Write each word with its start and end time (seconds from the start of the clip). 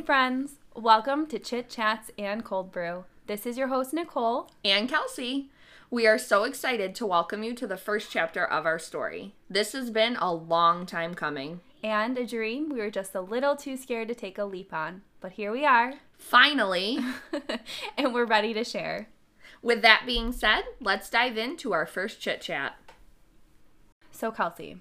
morning, 0.00 0.06
friends. 0.06 0.52
Welcome 0.74 1.26
to 1.26 1.38
Chit 1.38 1.68
Chats 1.68 2.10
and 2.16 2.42
Cold 2.42 2.72
Brew. 2.72 3.04
This 3.26 3.44
is 3.44 3.58
your 3.58 3.68
host, 3.68 3.92
Nicole. 3.92 4.50
and 4.64 4.88
Kelsey. 4.88 5.50
We 5.90 6.06
are 6.06 6.16
so 6.16 6.44
excited 6.44 6.94
to 6.94 7.06
welcome 7.06 7.42
you 7.42 7.54
to 7.56 7.66
the 7.66 7.76
first 7.76 8.10
chapter 8.10 8.42
of 8.42 8.64
our 8.64 8.78
story. 8.78 9.34
This 9.50 9.72
has 9.72 9.90
been 9.90 10.16
a 10.16 10.32
long 10.32 10.86
time 10.86 11.12
coming. 11.14 11.60
And 11.84 12.16
a 12.16 12.26
dream 12.26 12.70
we 12.70 12.78
were 12.78 12.90
just 12.90 13.14
a 13.14 13.20
little 13.20 13.56
too 13.56 13.76
scared 13.76 14.08
to 14.08 14.14
take 14.14 14.38
a 14.38 14.44
leap 14.44 14.72
on. 14.72 15.02
But 15.20 15.32
here 15.32 15.52
we 15.52 15.66
are, 15.66 15.94
Finally, 16.18 16.98
and 17.98 18.14
we're 18.14 18.24
ready 18.24 18.54
to 18.54 18.64
share. 18.64 19.08
with 19.60 19.82
that 19.82 20.04
being 20.06 20.32
said, 20.32 20.62
let's 20.80 21.10
dive 21.10 21.36
into 21.36 21.74
our 21.74 21.84
first 21.84 22.20
chit 22.22 22.40
chat. 22.40 22.74
So, 24.12 24.30
Kelsey, 24.30 24.80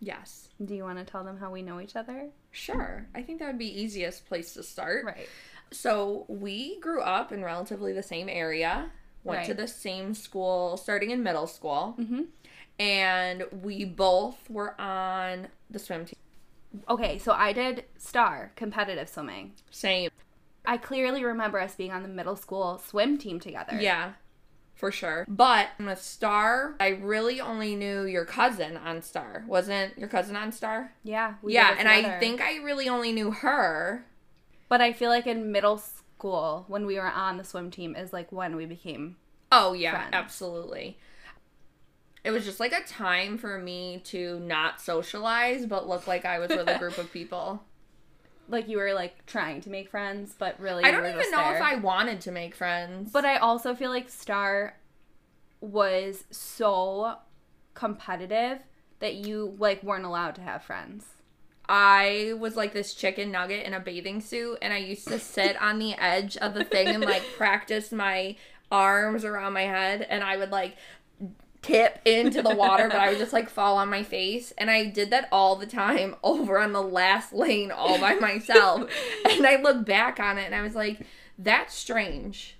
Yes. 0.00 0.43
Do 0.62 0.74
you 0.74 0.82
want 0.84 0.98
to 0.98 1.04
tell 1.04 1.24
them 1.24 1.38
how 1.38 1.50
we 1.50 1.62
know 1.62 1.80
each 1.80 1.96
other? 1.96 2.28
Sure. 2.50 3.06
I 3.14 3.22
think 3.22 3.38
that 3.40 3.46
would 3.46 3.58
be 3.58 3.80
easiest 3.82 4.26
place 4.26 4.54
to 4.54 4.62
start. 4.62 5.04
Right. 5.04 5.28
So, 5.70 6.24
we 6.28 6.78
grew 6.80 7.00
up 7.00 7.32
in 7.32 7.42
relatively 7.42 7.92
the 7.92 8.02
same 8.02 8.28
area, 8.28 8.90
went 9.24 9.46
to 9.46 9.54
the 9.54 9.66
same 9.66 10.14
school 10.14 10.76
starting 10.76 11.10
in 11.10 11.22
middle 11.22 11.46
school, 11.46 11.96
Mm-hmm. 11.98 12.22
and 12.78 13.44
we 13.62 13.84
both 13.84 14.48
were 14.50 14.78
on 14.80 15.48
the 15.70 15.78
swim 15.78 16.04
team. 16.04 16.16
Okay, 16.88 17.18
so 17.18 17.32
I 17.32 17.52
did 17.52 17.84
star 17.98 18.52
competitive 18.56 19.08
swimming. 19.08 19.52
Same. 19.70 20.10
I 20.66 20.76
clearly 20.76 21.24
remember 21.24 21.58
us 21.60 21.74
being 21.74 21.92
on 21.92 22.02
the 22.02 22.08
middle 22.08 22.36
school 22.36 22.78
swim 22.84 23.18
team 23.18 23.38
together. 23.40 23.78
Yeah, 23.80 24.12
for 24.84 24.92
sure. 24.92 25.24
But 25.26 25.68
with 25.78 26.02
Star, 26.02 26.74
I 26.78 26.88
really 26.88 27.40
only 27.40 27.74
knew 27.74 28.04
your 28.04 28.26
cousin 28.26 28.76
on 28.76 29.00
Star. 29.00 29.42
Wasn't 29.48 29.96
your 29.96 30.08
cousin 30.08 30.36
on 30.36 30.52
Star? 30.52 30.92
Yeah. 31.02 31.34
we 31.40 31.54
yeah, 31.54 31.74
and 31.78 31.88
I 31.88 32.18
think 32.20 32.42
I 32.42 32.56
really 32.56 32.86
only 32.86 33.10
knew 33.10 33.30
her. 33.30 34.04
But 34.68 34.82
I 34.82 34.92
feel 34.92 35.08
like 35.08 35.26
in 35.26 35.50
middle 35.50 35.78
school, 35.78 36.66
when 36.68 36.84
we 36.84 36.96
were 36.96 37.10
on 37.10 37.38
the 37.38 37.44
swim 37.44 37.70
team, 37.70 37.96
is 37.96 38.12
like 38.12 38.30
when 38.30 38.56
we 38.56 38.66
became. 38.66 39.16
Oh, 39.50 39.72
yeah, 39.72 39.92
Friends. 39.92 40.10
absolutely. 40.12 40.98
It 42.22 42.30
was 42.30 42.44
just 42.44 42.60
like 42.60 42.72
a 42.72 42.84
time 42.84 43.38
for 43.38 43.58
me 43.58 44.02
to 44.04 44.38
not 44.40 44.82
socialize, 44.82 45.64
but 45.64 45.88
look 45.88 46.06
like 46.06 46.26
I 46.26 46.38
was 46.40 46.50
with 46.50 46.68
a 46.68 46.78
group 46.78 46.98
of 46.98 47.10
people. 47.12 47.62
Like 48.48 48.68
you 48.68 48.78
were 48.78 48.92
like 48.92 49.26
trying 49.26 49.60
to 49.62 49.70
make 49.70 49.90
friends, 49.90 50.34
but 50.38 50.58
really 50.60 50.84
I 50.84 50.90
don't 50.90 51.06
even 51.06 51.30
know 51.30 51.38
there. 51.38 51.56
if 51.56 51.62
I 51.62 51.76
wanted 51.76 52.20
to 52.22 52.32
make 52.32 52.54
friends. 52.54 53.10
But 53.12 53.24
I 53.24 53.36
also 53.36 53.74
feel 53.74 53.90
like 53.90 54.10
Star 54.10 54.76
was 55.60 56.24
so 56.30 57.16
competitive 57.74 58.58
that 59.00 59.14
you 59.14 59.56
like 59.58 59.82
weren't 59.82 60.04
allowed 60.04 60.34
to 60.36 60.42
have 60.42 60.62
friends. 60.62 61.06
I 61.68 62.34
was 62.38 62.56
like 62.56 62.72
this 62.72 62.94
chicken 62.94 63.30
nugget 63.30 63.66
in 63.66 63.72
a 63.72 63.80
bathing 63.80 64.20
suit, 64.20 64.58
and 64.60 64.72
I 64.72 64.78
used 64.78 65.08
to 65.08 65.18
sit 65.18 65.60
on 65.60 65.78
the 65.78 65.94
edge 65.94 66.36
of 66.36 66.54
the 66.54 66.64
thing 66.64 66.88
and 66.88 67.04
like 67.04 67.22
practice 67.36 67.90
my 67.90 68.36
arms 68.70 69.24
around 69.24 69.54
my 69.54 69.62
head, 69.62 70.06
and 70.08 70.22
I 70.22 70.36
would 70.36 70.50
like 70.50 70.76
tip 71.64 71.98
into 72.04 72.42
the 72.42 72.54
water, 72.54 72.88
but 72.88 72.98
I 72.98 73.08
would 73.08 73.18
just 73.18 73.32
like 73.32 73.48
fall 73.48 73.78
on 73.78 73.88
my 73.88 74.02
face. 74.02 74.52
And 74.58 74.70
I 74.70 74.86
did 74.86 75.10
that 75.10 75.28
all 75.32 75.56
the 75.56 75.66
time 75.66 76.16
over 76.22 76.58
on 76.58 76.72
the 76.72 76.82
last 76.82 77.32
lane 77.32 77.70
all 77.70 77.98
by 77.98 78.14
myself. 78.14 78.90
and 79.30 79.46
I 79.46 79.60
look 79.60 79.84
back 79.84 80.20
on 80.20 80.38
it 80.38 80.44
and 80.44 80.54
I 80.54 80.62
was 80.62 80.74
like, 80.74 81.00
that's 81.38 81.74
strange. 81.74 82.56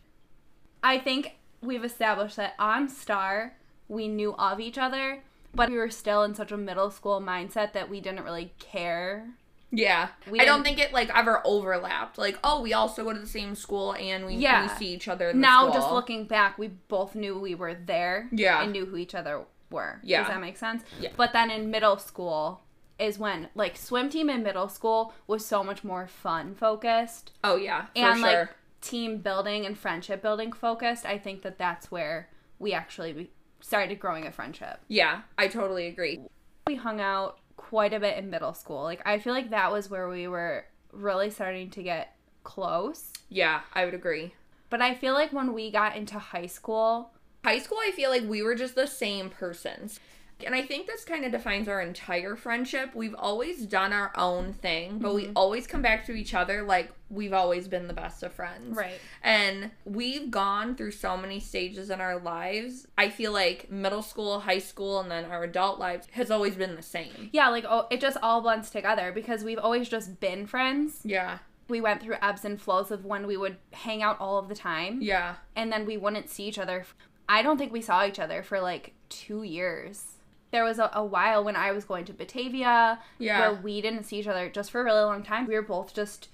I 0.82 0.98
think 0.98 1.36
we've 1.60 1.84
established 1.84 2.36
that 2.36 2.55
on 2.58 2.88
Star 2.88 3.56
we 3.88 4.08
knew 4.08 4.34
of 4.34 4.60
each 4.60 4.78
other, 4.78 5.22
but 5.55 5.70
we 5.70 5.77
were 5.77 5.91
still 5.91 6.22
in 6.22 6.34
such 6.34 6.50
a 6.50 6.56
middle 6.56 6.91
school 6.91 7.20
mindset 7.20 7.72
that 7.75 7.91
we 7.91 8.00
didn't 8.00 8.25
really 8.25 8.53
care. 8.59 9.28
Yeah. 9.77 10.09
We 10.31 10.41
I 10.41 10.45
don't 10.45 10.62
think 10.62 10.79
it 10.79 10.93
like 10.93 11.11
ever 11.15 11.41
overlapped. 11.45 12.17
Like, 12.19 12.39
oh, 12.45 12.62
we 12.62 12.73
also 12.73 13.05
go 13.05 13.12
to 13.12 13.19
the 13.19 13.27
same 13.27 13.55
school 13.55 13.95
and 13.95 14.25
we, 14.27 14.35
Yeah. 14.37 14.62
we 14.62 14.69
see 14.77 14.93
each 14.95 15.09
other 15.09 15.31
in 15.31 15.37
the 15.37 15.43
Now 15.43 15.62
school. 15.69 15.75
just 15.75 15.93
looking 15.93 16.27
back, 16.27 16.59
we 16.59 16.69
both 16.69 17.15
knew 17.15 17.39
we 17.39 17.55
were 17.55 17.75
there 17.75 18.29
Yeah. 18.33 18.62
and 18.62 18.73
knew 18.73 18.87
who 18.87 18.97
each 18.97 19.15
other 19.15 19.43
were. 19.71 20.01
Yeah. 20.03 20.21
Does 20.23 20.29
that 20.29 20.41
make 20.41 20.57
sense? 20.57 20.83
Yeah. 21.01 21.11
But 21.17 21.33
then 21.33 21.51
in 21.51 21.71
middle 21.71 21.99
school 21.99 22.61
is 22.99 23.19
when 23.19 23.49
like 23.57 23.77
swim 23.77 24.09
team 24.09 24.31
in 24.31 24.43
middle 24.45 24.69
school 24.69 25.12
was 25.27 25.45
so 25.45 25.65
much 25.65 25.83
more 25.83 26.06
fun 26.06 26.55
focused 26.55 27.33
Oh 27.43 27.56
yeah, 27.56 27.87
for 27.87 27.91
and 27.97 28.21
sure. 28.21 28.29
like 28.41 28.49
team 28.81 29.19
building 29.19 29.67
and 29.67 29.77
friendship 29.77 30.23
building 30.23 30.53
focused. 30.53 31.05
I 31.05 31.19
think 31.19 31.43
that 31.43 31.59
that's 31.59 31.91
where 31.91 32.29
we 32.61 32.73
actually 32.73 33.31
started 33.61 33.99
growing 33.99 34.27
a 34.27 34.31
friendship. 34.31 34.79
yeah, 34.89 35.23
I 35.37 35.49
totally 35.49 35.87
agree. 35.89 36.21
We 36.69 36.77
hung 36.77 37.01
out 37.01 37.39
quite 37.69 37.92
a 37.92 38.00
bit 38.00 38.19
in 38.19 38.30
middle 38.30 38.54
school. 38.54 38.82
Like 38.82 39.02
I 39.06 39.19
feel 39.19 39.32
like 39.32 39.50
that 39.50 39.72
was 39.72 39.91
where 39.91 40.08
we 40.08 40.28
were 40.28 40.64
really 40.92 41.30
starting 41.30 41.70
to 41.70 41.82
get 41.82 42.16
close. 42.42 43.12
Yeah, 43.28 43.60
I 43.72 43.84
would 43.84 43.94
agree. 43.94 44.34
But 44.70 44.80
I 44.80 44.94
feel 44.94 45.14
like 45.14 45.32
when 45.32 45.52
we 45.52 45.70
got 45.70 45.97
into 45.97 46.19
high 46.19 46.47
school, 46.47 47.10
High 47.44 47.58
school, 47.58 47.76
I 47.82 47.91
feel 47.91 48.08
like 48.08 48.22
we 48.26 48.42
were 48.42 48.54
just 48.54 48.75
the 48.75 48.86
same 48.86 49.28
persons. 49.28 50.00
And 50.45 50.55
I 50.55 50.62
think 50.62 50.87
this 50.87 51.05
kind 51.05 51.25
of 51.25 51.33
defines 51.33 51.69
our 51.69 51.81
entire 51.81 52.37
friendship. 52.37 52.95
We've 52.95 53.15
always 53.15 53.67
done 53.67 53.93
our 53.93 54.12
own 54.17 54.53
thing, 54.53 54.99
but 54.99 55.15
we 55.15 55.25
mm-hmm. 55.25 55.33
always 55.37 55.67
come 55.67 55.81
back 55.81 56.05
to 56.06 56.12
each 56.12 56.34
other 56.34 56.62
like 56.62 56.93
we've 57.09 57.33
always 57.33 57.69
been 57.69 57.87
the 57.87 57.95
best 57.95 58.22
of 58.22 58.33
friends. 58.33 58.77
Right. 58.77 58.99
And 59.23 59.71
we've 59.84 60.31
gone 60.31 60.75
through 60.75 60.91
so 60.91 61.17
many 61.17 61.39
stages 61.41 61.89
in 61.89 62.00
our 62.00 62.19
lives. 62.19 62.87
I 62.99 63.09
feel 63.11 63.33
like 63.33 63.71
middle 63.71 64.03
school, 64.03 64.41
high 64.41 64.59
school, 64.59 65.00
and 65.00 65.11
then 65.11 65.25
our 65.27 65.44
adult 65.44 65.78
lives 65.78 66.09
has 66.12 66.31
always 66.31 66.56
been 66.56 66.75
the 66.75 66.83
same. 66.83 67.31
Yeah, 67.33 67.49
like 67.49 67.65
oh, 67.69 67.87
it 67.91 68.00
just 68.00 68.19
all 68.23 68.41
blends 68.41 68.71
together 68.71 69.12
because 69.12 69.44
we've 69.44 69.59
always 69.59 69.89
just 69.89 70.21
been 70.21 70.47
friends. 70.47 71.00
Yeah. 71.05 71.39
We 71.69 71.81
went 71.81 72.03
through 72.03 72.17
ebbs 72.21 72.44
and 72.44 72.61
flows 72.61 72.91
of 72.91 73.05
when 73.05 73.27
we 73.27 73.37
would 73.37 73.56
hang 73.73 74.03
out 74.03 74.21
all 74.21 74.39
of 74.39 74.49
the 74.49 74.55
time 74.55 74.99
Yeah. 75.00 75.37
and 75.56 75.73
then 75.73 75.87
we 75.87 75.97
wouldn't 75.97 76.28
see 76.28 76.44
each 76.44 76.59
other. 76.59 76.84
I 77.27 77.41
don't 77.41 77.56
think 77.56 77.73
we 77.73 77.81
saw 77.81 78.05
each 78.05 78.19
other 78.19 78.43
for 78.43 78.61
like 78.61 78.93
2 79.09 79.44
years. 79.44 80.13
There 80.54 80.62
was 80.65 80.78
a, 80.78 80.88
a 80.94 81.04
while 81.04 81.42
when 81.42 81.56
I 81.56 81.72
was 81.72 81.84
going 81.84 82.04
to 82.04 82.12
Batavia 82.12 83.00
Yeah. 83.19 83.41
where 83.41 83.60
we 83.60 83.81
didn't 83.81 84.04
see 84.04 84.19
each 84.20 84.28
other 84.28 84.48
just 84.48 84.70
for 84.70 84.81
a 84.81 84.84
really 84.84 85.00
long 85.03 85.25
time. 85.25 85.48
We 85.48 85.54
were 85.56 85.62
both 85.62 85.92
just 85.92 86.28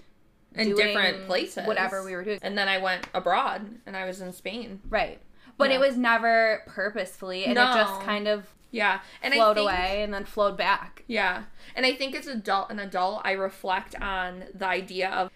In 0.55 0.75
different 0.75 1.27
places. 1.27 1.67
Whatever 1.67 2.05
we 2.05 2.13
were 2.15 2.23
doing. 2.23 2.39
And 2.43 2.59
then 2.59 2.69
I 2.69 2.77
went 2.77 3.09
abroad 3.15 3.79
and 3.87 3.97
I 3.97 4.05
was 4.05 4.21
in 4.21 4.33
Spain. 4.35 4.81
Right. 4.91 5.19
But 5.57 5.71
Yeah. 5.71 5.77
it 5.77 5.81
was 5.81 5.97
never 5.97 6.63
purposefully 6.67 7.45
and 7.45 7.53
it 7.53 7.63
just 7.63 8.03
kind 8.03 8.29
of 8.29 8.47
Yeah. 8.71 9.01
And 9.23 9.33
I 9.33 9.39
flowed 9.39 9.55
think, 9.57 9.71
away 9.71 10.03
and 10.03 10.13
then 10.13 10.25
flowed 10.27 10.57
back. 10.57 11.03
Yeah. 11.07 11.45
And 11.75 11.87
I 11.87 11.95
think 11.95 12.15
as 12.15 12.27
adult 12.27 12.71
an 12.71 12.79
adult 12.79 13.23
I 13.25 13.33
reflect 13.33 13.95
on 14.03 14.45
the 14.55 14.67
idea 14.67 15.09
of 15.09 15.31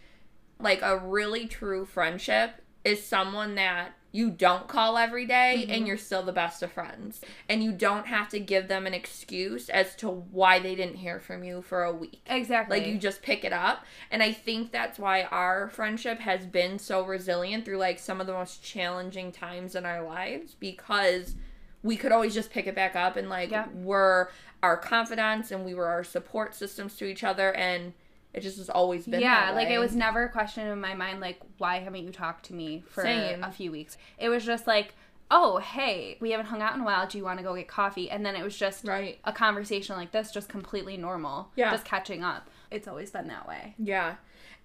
like 0.61 0.83
a 0.83 0.99
really 0.99 1.47
true 1.47 1.87
friendship 1.87 2.61
is 2.85 3.03
someone 3.03 3.55
that 3.55 3.93
you 4.15 4.31
don't 4.31 4.69
call 4.69 4.97
every 4.97 5.27
day 5.27 5.63
and 5.63 5.71
mm-hmm. 5.71 5.87
you're 5.87 5.99
still 5.99 6.23
the 6.23 6.31
best 6.31 6.63
of 6.63 6.71
friends. 6.71 7.21
And 7.49 7.65
you 7.65 7.73
don't 7.73 8.07
have 8.07 8.29
to 8.29 8.39
give 8.39 8.69
them 8.69 8.87
an 8.87 8.95
excuse 8.95 9.69
as 9.69 9.97
to 9.97 10.09
why 10.09 10.61
they 10.61 10.77
didn't 10.77 10.99
hear 10.99 11.19
from 11.19 11.43
you 11.43 11.63
for 11.63 11.83
a 11.83 11.93
week. 11.93 12.23
Exactly. 12.27 12.79
Like 12.79 12.87
you 12.87 12.97
just 12.97 13.23
pick 13.23 13.43
it 13.45 13.53
up. 13.53 13.85
And 14.13 14.23
I 14.23 14.31
think 14.33 14.71
that's 14.71 15.01
why 15.01 15.25
our 15.25 15.69
friendship 15.69 16.21
has 16.21 16.47
been 16.47 16.79
so 16.79 17.05
resilient 17.05 17.65
through 17.65 17.79
like 17.79 17.99
some 17.99 18.21
of 18.21 18.29
the 18.29 18.33
most 18.33 18.63
challenging 18.63 19.33
times 19.33 19.75
in 19.75 19.85
our 19.85 20.07
lives 20.07 20.55
because 20.61 21.35
we 21.83 21.97
could 21.97 22.13
always 22.13 22.35
just 22.35 22.53
pick 22.53 22.69
it 22.69 22.77
back 22.77 22.95
up 22.95 23.17
and 23.17 23.29
like 23.29 23.51
Yeah. 23.51 23.67
we're 23.75 24.29
our 24.63 24.77
confidants 24.77 25.51
and 25.51 25.65
we 25.65 25.75
were 25.75 25.89
our 25.89 26.05
support 26.05 26.55
systems 26.55 26.97
to 26.99 27.05
each 27.05 27.25
other 27.25 27.53
and 27.55 27.95
it 28.35 28.41
just 28.43 28.59
has 28.59 28.69
always 28.69 29.07
been 29.07 29.21
yeah, 29.21 29.53
like 29.53 29.69
it 29.69 29.79
was 29.79 29.95
never 29.95 30.25
a 30.25 30.29
question 30.29 30.67
in 30.67 30.81
my 30.81 30.95
mind 30.95 31.21
like 31.21 31.41
why 31.59 31.79
haven't 31.79 32.05
you 32.05 32.11
talked 32.11 32.45
to 32.47 32.55
me 32.55 32.83
for 32.89 33.03
Same. 33.03 33.43
a 33.43 33.51
few 33.53 33.71
weeks? 33.71 33.97
It 34.19 34.29
was 34.29 34.45
just 34.45 34.67
like, 34.67 34.95
"Oh, 35.31 35.59
hey, 35.59 36.19
we 36.21 36.33
haven't 36.33 36.47
hung 36.47 36.61
out 36.61 36.75
in 36.75 36.81
a 36.81 36.85
while. 36.85 37.07
Do 37.07 37.17
you 37.17 37.25
want 37.25 37.39
to 37.39 37.45
go 37.45 37.55
get 37.55 37.69
coffee?" 37.69 38.11
And 38.11 38.27
then 38.27 38.35
it 38.35 38.43
was 38.43 38.57
just 38.57 38.85
right. 38.85 39.19
a 39.25 39.33
conversation 39.33 39.97
like 39.97 40.11
this, 40.11 40.31
just 40.33 40.49
completely 40.49 40.97
normal. 40.97 41.51
Yeah. 41.55 41.71
Just 41.71 41.85
catching 41.85 42.25
up. 42.25 42.51
It's 42.71 42.89
always 42.89 43.11
been 43.11 43.29
that 43.29 43.47
way. 43.47 43.75
Yeah. 43.79 44.17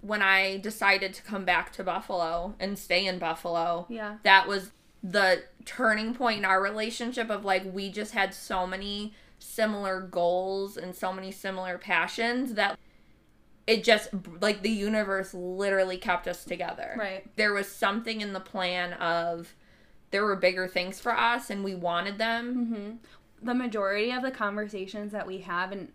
When 0.01 0.21
I 0.21 0.57
decided 0.57 1.13
to 1.13 1.21
come 1.23 1.45
back 1.45 1.71
to 1.73 1.83
Buffalo 1.83 2.55
and 2.59 2.79
stay 2.79 3.05
in 3.05 3.19
Buffalo, 3.19 3.85
Yeah. 3.89 4.17
that 4.23 4.47
was 4.47 4.71
the 5.03 5.43
turning 5.65 6.13
point 6.13 6.39
in 6.39 6.45
our 6.45 6.61
relationship 6.61 7.29
of 7.29 7.45
like 7.45 7.63
we 7.71 7.89
just 7.91 8.13
had 8.13 8.33
so 8.33 8.65
many 8.65 9.13
similar 9.37 10.01
goals 10.01 10.75
and 10.75 10.93
so 10.95 11.13
many 11.13 11.31
similar 11.31 11.77
passions 11.77 12.55
that 12.55 12.77
it 13.69 13.83
just 13.83 14.09
like 14.41 14.63
the 14.63 14.71
universe 14.71 15.31
literally 15.31 15.97
kept 15.97 16.27
us 16.27 16.43
together. 16.43 16.95
Right. 16.97 17.23
There 17.35 17.53
was 17.53 17.71
something 17.71 18.19
in 18.19 18.33
the 18.33 18.39
plan 18.39 18.93
of 18.93 19.53
there 20.09 20.25
were 20.25 20.35
bigger 20.35 20.67
things 20.67 20.99
for 20.99 21.15
us 21.15 21.51
and 21.51 21.63
we 21.63 21.75
wanted 21.75 22.17
them. 22.17 22.65
hmm 22.65 23.45
The 23.45 23.53
majority 23.53 24.11
of 24.11 24.23
the 24.23 24.31
conversations 24.31 25.11
that 25.11 25.27
we 25.27 25.37
have, 25.39 25.71
and 25.71 25.89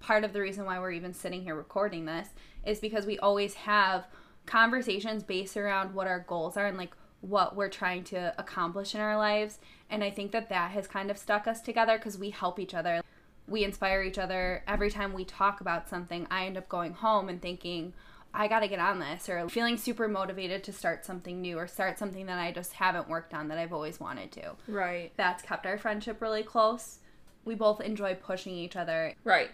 part 0.00 0.22
of 0.22 0.34
the 0.34 0.42
reason 0.42 0.66
why 0.66 0.78
we're 0.78 0.90
even 0.90 1.14
sitting 1.14 1.44
here 1.44 1.54
recording 1.54 2.04
this, 2.04 2.28
is 2.66 2.78
because 2.78 3.06
we 3.06 3.18
always 3.18 3.54
have 3.54 4.04
conversations 4.44 5.22
based 5.22 5.56
around 5.56 5.94
what 5.94 6.06
our 6.06 6.20
goals 6.20 6.58
are 6.58 6.66
and 6.66 6.76
like 6.76 6.94
what 7.22 7.56
we're 7.56 7.70
trying 7.70 8.04
to 8.04 8.34
accomplish 8.36 8.94
in 8.94 9.00
our 9.00 9.16
lives. 9.16 9.60
And 9.88 10.04
I 10.04 10.10
think 10.10 10.30
that 10.32 10.50
that 10.50 10.72
has 10.72 10.86
kind 10.86 11.10
of 11.10 11.16
stuck 11.16 11.46
us 11.46 11.62
together 11.62 11.96
because 11.96 12.18
we 12.18 12.30
help 12.30 12.58
each 12.58 12.74
other. 12.74 13.00
We 13.48 13.64
inspire 13.64 14.02
each 14.02 14.18
other. 14.18 14.62
Every 14.66 14.90
time 14.90 15.12
we 15.12 15.24
talk 15.24 15.60
about 15.60 15.88
something, 15.88 16.26
I 16.30 16.46
end 16.46 16.56
up 16.56 16.68
going 16.68 16.94
home 16.94 17.28
and 17.28 17.40
thinking, 17.40 17.92
I 18.34 18.48
got 18.48 18.60
to 18.60 18.68
get 18.68 18.78
on 18.78 18.98
this 18.98 19.28
or 19.28 19.46
feeling 19.48 19.76
super 19.76 20.08
motivated 20.08 20.64
to 20.64 20.72
start 20.72 21.04
something 21.04 21.40
new 21.40 21.58
or 21.58 21.66
start 21.66 21.98
something 21.98 22.26
that 22.26 22.38
I 22.38 22.50
just 22.50 22.74
haven't 22.74 23.08
worked 23.08 23.34
on 23.34 23.48
that 23.48 23.58
I've 23.58 23.72
always 23.72 24.00
wanted 24.00 24.32
to. 24.32 24.52
Right. 24.66 25.12
That's 25.16 25.42
kept 25.42 25.66
our 25.66 25.76
friendship 25.76 26.22
really 26.22 26.42
close. 26.42 26.98
We 27.44 27.54
both 27.54 27.80
enjoy 27.80 28.14
pushing 28.14 28.54
each 28.54 28.76
other. 28.76 29.14
Right. 29.24 29.50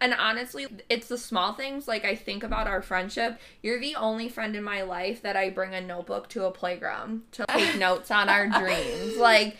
And 0.00 0.14
honestly, 0.14 0.66
it's 0.88 1.08
the 1.08 1.18
small 1.18 1.52
things. 1.52 1.86
Like, 1.88 2.04
I 2.04 2.14
think 2.14 2.42
about 2.42 2.68
our 2.68 2.82
friendship. 2.82 3.38
You're 3.62 3.80
the 3.80 3.96
only 3.96 4.28
friend 4.28 4.56
in 4.56 4.62
my 4.62 4.82
life 4.82 5.22
that 5.22 5.36
I 5.36 5.50
bring 5.50 5.74
a 5.74 5.80
notebook 5.80 6.28
to 6.30 6.44
a 6.44 6.50
playground 6.50 7.22
to 7.32 7.44
take 7.48 7.76
notes 7.78 8.10
on 8.10 8.28
our 8.28 8.48
dreams. 8.48 9.16
Like, 9.16 9.56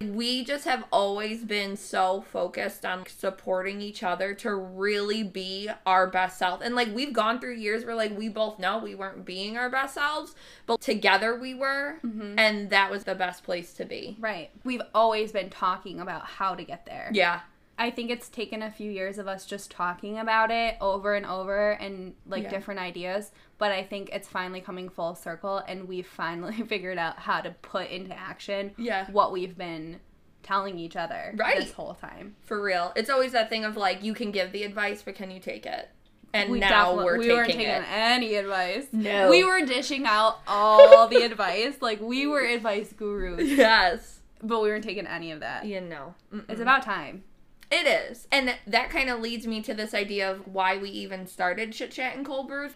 we 0.00 0.44
just 0.44 0.64
have 0.66 0.84
always 0.92 1.44
been 1.44 1.76
so 1.76 2.24
focused 2.30 2.84
on 2.84 3.04
supporting 3.06 3.80
each 3.80 4.02
other 4.02 4.34
to 4.34 4.54
really 4.54 5.22
be 5.22 5.70
our 5.86 6.06
best 6.06 6.38
self. 6.38 6.60
And 6.60 6.74
like 6.74 6.94
we've 6.94 7.12
gone 7.12 7.40
through 7.40 7.54
years 7.54 7.84
where 7.84 7.94
like 7.94 8.16
we 8.16 8.28
both 8.28 8.58
know 8.58 8.78
we 8.78 8.94
weren't 8.94 9.24
being 9.24 9.56
our 9.56 9.70
best 9.70 9.94
selves, 9.94 10.34
but 10.66 10.80
together 10.80 11.38
we 11.38 11.54
were. 11.54 11.96
Mm-hmm. 12.04 12.38
And 12.38 12.70
that 12.70 12.90
was 12.90 13.04
the 13.04 13.14
best 13.14 13.42
place 13.42 13.72
to 13.74 13.84
be. 13.84 14.16
Right. 14.20 14.50
We've 14.64 14.82
always 14.94 15.32
been 15.32 15.48
talking 15.48 16.00
about 16.00 16.26
how 16.26 16.54
to 16.54 16.64
get 16.64 16.84
there. 16.84 17.10
Yeah. 17.12 17.40
I 17.78 17.90
think 17.90 18.10
it's 18.10 18.28
taken 18.30 18.62
a 18.62 18.70
few 18.70 18.90
years 18.90 19.18
of 19.18 19.28
us 19.28 19.44
just 19.44 19.70
talking 19.70 20.18
about 20.18 20.50
it 20.50 20.76
over 20.80 21.14
and 21.14 21.26
over 21.26 21.72
and 21.72 22.14
like 22.26 22.44
Yeah. 22.44 22.50
different 22.50 22.80
ideas, 22.80 23.32
but 23.58 23.70
I 23.70 23.82
think 23.82 24.08
it's 24.12 24.28
finally 24.28 24.60
coming 24.62 24.88
full 24.88 25.14
circle 25.14 25.58
and 25.58 25.86
we've 25.86 26.06
finally 26.06 26.62
figured 26.66 26.96
out 26.98 27.18
how 27.18 27.40
to 27.42 27.50
put 27.62 27.90
into 27.90 28.16
action 28.18 28.72
Yeah. 28.78 29.10
what 29.10 29.30
we've 29.32 29.58
been 29.58 30.00
telling 30.42 30.78
each 30.78 30.96
other 30.96 31.34
Right. 31.36 31.58
this 31.58 31.72
whole 31.72 31.94
time. 31.94 32.36
For 32.46 32.62
real. 32.62 32.92
It's 32.96 33.10
always 33.10 33.32
that 33.32 33.50
thing 33.50 33.64
of 33.64 33.76
like 33.76 34.02
you 34.02 34.14
can 34.14 34.30
give 34.30 34.52
the 34.52 34.62
advice, 34.62 35.02
but 35.02 35.14
can 35.14 35.30
you 35.30 35.40
take 35.40 35.66
it? 35.66 35.90
And 36.32 36.50
We 36.50 36.60
now 36.60 36.94
we're 36.96 37.18
we 37.18 37.24
taking 37.24 37.36
weren't 37.36 37.50
taking 37.50 37.66
it. 37.66 37.84
any 37.90 38.34
advice. 38.36 38.86
No. 38.92 39.28
We 39.30 39.42
were 39.44 39.64
dishing 39.66 40.06
out 40.06 40.38
all 40.46 41.08
the 41.08 41.22
advice. 41.24 41.76
Like 41.82 42.00
we 42.00 42.26
were 42.26 42.40
advice 42.40 42.92
gurus, 42.92 43.48
Yes. 43.50 44.20
but 44.42 44.60
we 44.62 44.68
weren't 44.68 44.84
taking 44.84 45.06
any 45.06 45.30
of 45.30 45.40
that. 45.40 45.64
You 45.66 45.80
know. 45.80 46.14
It's 46.48 46.60
about 46.60 46.82
time. 46.82 47.24
It 47.70 47.86
is. 47.86 48.28
And 48.30 48.54
that 48.66 48.90
kind 48.90 49.10
of 49.10 49.20
leads 49.20 49.46
me 49.46 49.60
to 49.62 49.74
this 49.74 49.94
idea 49.94 50.30
of 50.30 50.46
why 50.46 50.76
we 50.76 50.88
even 50.90 51.26
started 51.26 51.72
Chit 51.72 51.90
Chat 51.90 52.16
and 52.16 52.24
Cold 52.24 52.48
Brews. 52.48 52.72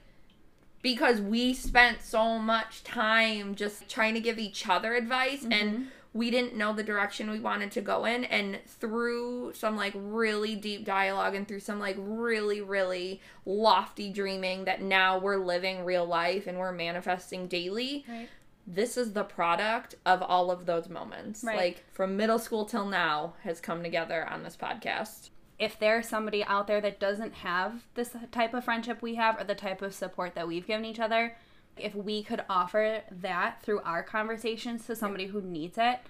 Because 0.82 1.20
we 1.20 1.52
spent 1.52 2.02
so 2.02 2.38
much 2.38 2.82
time 2.82 3.54
just 3.54 3.88
trying 3.88 4.14
to 4.14 4.20
give 4.20 4.38
each 4.38 4.66
other 4.66 4.94
advice 4.94 5.42
and 5.42 5.52
mm-hmm. 5.52 5.82
we 6.14 6.31
didn't 6.31 6.56
know 6.56 6.72
the 6.72 6.82
direction 6.82 7.31
we 7.31 7.38
wanted 7.38 7.70
to 7.72 7.82
go 7.82 8.06
in. 8.06 8.25
And 8.25 8.58
through 8.66 9.52
some 9.54 9.76
like 9.76 9.92
really 9.94 10.56
deep 10.56 10.87
dialogue 10.87 11.34
and 11.34 11.46
through 11.46 11.60
some 11.60 11.78
like 11.78 11.96
really, 11.98 12.62
really 12.62 13.20
lofty 13.44 14.10
dreaming 14.10 14.64
that 14.64 14.81
now 14.81 15.19
we're 15.19 15.37
living 15.37 15.84
real 15.84 16.06
life 16.06 16.46
and 16.46 16.58
we're 16.58 16.72
manifesting 16.72 17.46
daily, 17.46 18.04
Right. 18.08 18.28
This 18.72 18.96
is 18.96 19.12
the 19.12 19.25
product 19.25 19.96
of 20.06 20.22
all 20.22 20.50
of 20.50 20.64
those 20.67 20.88
moments. 20.88 21.43
Right. 21.43 21.56
Like 21.56 21.84
from 21.93 22.17
middle 22.17 22.38
school 22.38 22.64
till 22.64 22.87
now 22.87 23.34
has 23.43 23.61
come 23.61 23.82
together 23.82 24.26
on 24.28 24.43
this 24.43 24.56
podcast. 24.56 25.31
if 25.61 25.78
there's 25.78 26.08
somebody 26.08 26.43
out 26.44 26.67
there 26.67 26.81
that 26.81 26.99
doesn't 26.99 27.34
have 27.34 27.84
this 27.94 28.17
type 28.32 28.55
of 28.55 28.64
friendship 28.64 29.02
we 29.02 29.17
have 29.17 29.38
or 29.38 29.44
the 29.44 29.55
type 29.55 29.82
of 29.82 29.94
support 29.94 30.34
that 30.34 30.49
we've 30.49 30.67
given 30.67 30.87
each 30.87 30.99
other, 30.99 31.37
if 31.76 31.94
we 31.94 32.22
could 32.22 32.43
offer 32.49 33.02
that 33.11 33.62
through 33.62 33.81
our 33.81 34.02
conversations 34.02 34.87
to 34.87 34.96
somebody 34.96 35.26
who 35.26 35.43
needs 35.43 35.76
it, 35.76 36.00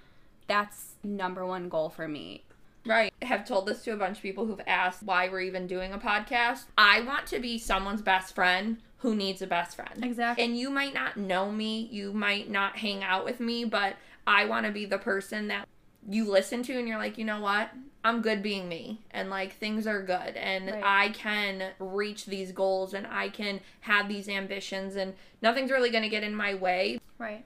that's 0.47 0.93
number 1.03 1.45
one 1.45 1.67
goal 1.67 1.89
for 1.89 2.07
me. 2.07 2.45
Right. 2.85 3.13
I 3.21 3.25
have 3.25 3.45
told 3.45 3.67
this 3.67 3.83
to 3.83 3.91
a 3.91 3.97
bunch 3.97 4.17
of 4.17 4.23
people 4.23 4.45
who've 4.45 4.61
asked 4.65 5.03
why 5.03 5.27
we're 5.27 5.41
even 5.41 5.67
doing 5.67 5.91
a 5.91 5.99
podcast. 5.99 6.63
I 6.77 7.01
want 7.01 7.27
to 7.27 7.39
be 7.39 7.57
someone's 7.57 8.01
best 8.01 8.33
friend 8.33 8.77
who 9.01 9.15
needs 9.15 9.41
a 9.41 9.47
best 9.47 9.75
friend. 9.75 10.03
Exactly. 10.03 10.43
And 10.43 10.57
you 10.57 10.69
might 10.69 10.93
not 10.93 11.17
know 11.17 11.51
me, 11.51 11.89
you 11.91 12.13
might 12.13 12.49
not 12.49 12.77
hang 12.77 13.03
out 13.03 13.25
with 13.25 13.39
me, 13.39 13.65
but 13.65 13.95
I 14.27 14.45
want 14.45 14.65
to 14.67 14.71
be 14.71 14.85
the 14.85 14.99
person 14.99 15.47
that 15.47 15.67
you 16.07 16.29
listen 16.29 16.63
to 16.63 16.77
and 16.77 16.87
you're 16.87 16.97
like, 16.97 17.17
you 17.17 17.25
know 17.25 17.41
what? 17.41 17.71
I'm 18.03 18.21
good 18.21 18.41
being 18.41 18.67
me 18.67 19.01
and 19.11 19.29
like 19.29 19.53
things 19.53 19.85
are 19.85 20.01
good 20.01 20.35
and 20.35 20.71
Right. 20.71 20.83
I 20.83 21.09
can 21.09 21.71
reach 21.79 22.25
these 22.25 22.51
goals 22.51 22.93
and 22.93 23.05
I 23.07 23.29
can 23.29 23.59
have 23.81 24.07
these 24.07 24.27
ambitions 24.27 24.95
and 24.95 25.13
nothing's 25.41 25.71
really 25.71 25.91
going 25.91 26.03
to 26.03 26.09
get 26.09 26.23
in 26.23 26.35
my 26.35 26.55
way. 26.55 26.99
Right. 27.19 27.45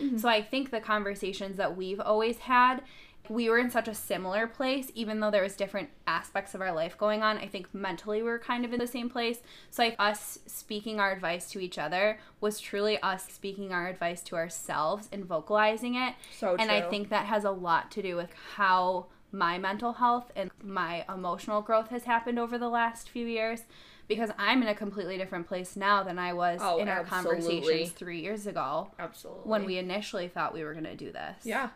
Mm-hmm. 0.00 0.18
So 0.18 0.28
I 0.28 0.42
think 0.42 0.70
the 0.70 0.80
conversations 0.80 1.56
that 1.56 1.76
we've 1.76 2.00
always 2.00 2.38
had, 2.38 2.82
we 3.30 3.48
were 3.48 3.58
in 3.58 3.70
such 3.70 3.86
a 3.86 3.94
similar 3.94 4.48
place, 4.48 4.90
even 4.96 5.20
though 5.20 5.30
there 5.30 5.44
was 5.44 5.54
different 5.54 5.88
aspects 6.08 6.52
of 6.52 6.60
our 6.60 6.72
life 6.72 6.98
going 6.98 7.22
on. 7.22 7.38
I 7.38 7.46
think 7.46 7.72
mentally 7.72 8.24
we 8.24 8.28
were 8.28 8.40
kind 8.40 8.64
of 8.64 8.72
in 8.72 8.80
the 8.80 8.88
same 8.88 9.08
place. 9.08 9.38
So 9.70 9.84
like 9.84 9.94
us 10.00 10.40
speaking 10.46 10.98
our 10.98 11.12
advice 11.12 11.48
to 11.52 11.60
each 11.60 11.78
other 11.78 12.18
was 12.40 12.58
truly 12.58 13.00
us 13.02 13.28
speaking 13.30 13.72
our 13.72 13.86
advice 13.86 14.20
to 14.24 14.34
ourselves 14.34 15.08
and 15.12 15.24
vocalizing 15.24 15.94
it. 15.94 16.16
So 16.36 16.56
and 16.58 16.72
I 16.72 16.80
think 16.90 17.08
that 17.10 17.26
has 17.26 17.44
a 17.44 17.52
lot 17.52 17.92
to 17.92 18.02
do 18.02 18.16
with 18.16 18.32
how 18.56 19.06
my 19.30 19.58
mental 19.58 19.92
health 19.92 20.32
and 20.34 20.50
my 20.60 21.04
emotional 21.08 21.62
growth 21.62 21.90
has 21.90 22.02
happened 22.02 22.40
over 22.40 22.58
the 22.58 22.68
last 22.68 23.08
few 23.08 23.26
years. 23.26 23.62
Because 24.08 24.30
I'm 24.38 24.60
in 24.60 24.66
a 24.66 24.74
completely 24.74 25.16
different 25.18 25.46
place 25.46 25.76
now 25.76 26.02
than 26.02 26.18
I 26.18 26.32
was 26.32 26.58
Oh, 26.60 26.78
in 26.80 26.88
our 26.88 27.02
absolutely. 27.02 27.38
conversations 27.38 27.92
three 27.92 28.20
years 28.22 28.48
ago 28.48 28.90
Absolutely. 28.98 29.42
when 29.48 29.64
we 29.66 29.78
initially 29.78 30.26
thought 30.26 30.52
we 30.52 30.64
were 30.64 30.72
going 30.72 30.82
to 30.82 30.96
do 30.96 31.12
this. 31.12 31.36
Yeah. 31.44 31.68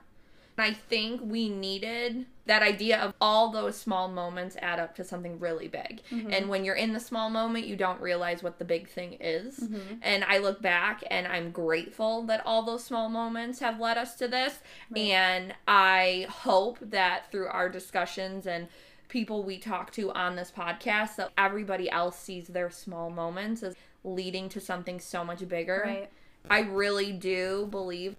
I 0.56 0.72
think 0.72 1.20
we 1.24 1.48
needed 1.48 2.26
that 2.46 2.62
idea 2.62 3.00
of 3.00 3.14
all 3.20 3.50
those 3.50 3.76
small 3.76 4.08
moments 4.08 4.56
add 4.60 4.78
up 4.78 4.94
to 4.96 5.04
something 5.04 5.40
really 5.40 5.66
big. 5.66 6.02
Mm-hmm. 6.10 6.32
And 6.32 6.48
when 6.48 6.64
you're 6.64 6.74
in 6.76 6.92
the 6.92 7.00
small 7.00 7.30
moment, 7.30 7.66
you 7.66 7.74
don't 7.74 8.00
realize 8.00 8.42
what 8.42 8.58
the 8.58 8.64
big 8.64 8.88
thing 8.88 9.16
is. 9.18 9.60
Mm-hmm. 9.60 9.94
And 10.02 10.24
I 10.24 10.38
look 10.38 10.62
back 10.62 11.02
and 11.10 11.26
I'm 11.26 11.50
grateful 11.50 12.22
that 12.24 12.42
all 12.46 12.62
those 12.62 12.84
small 12.84 13.08
moments 13.08 13.58
have 13.60 13.80
led 13.80 13.98
us 13.98 14.14
to 14.16 14.28
this. 14.28 14.60
And 14.94 15.54
I 15.66 16.26
hope 16.28 16.78
that 16.80 17.30
through 17.32 17.48
our 17.48 17.68
discussions 17.68 18.46
and 18.46 18.68
people 19.08 19.42
we 19.42 19.58
talk 19.58 19.92
to 19.92 20.12
on 20.12 20.36
this 20.36 20.52
podcast 20.56 21.16
that 21.16 21.30
everybody 21.38 21.90
else 21.90 22.18
sees 22.18 22.48
their 22.48 22.70
small 22.70 23.10
moments 23.10 23.62
as 23.62 23.74
leading 24.04 24.48
to 24.50 24.60
something 24.60 25.00
so 25.00 25.24
much 25.24 25.46
bigger. 25.48 25.82
Right. 25.84 26.10
I 26.50 26.60
really 26.60 27.12
do 27.12 27.66
believe 27.70 28.16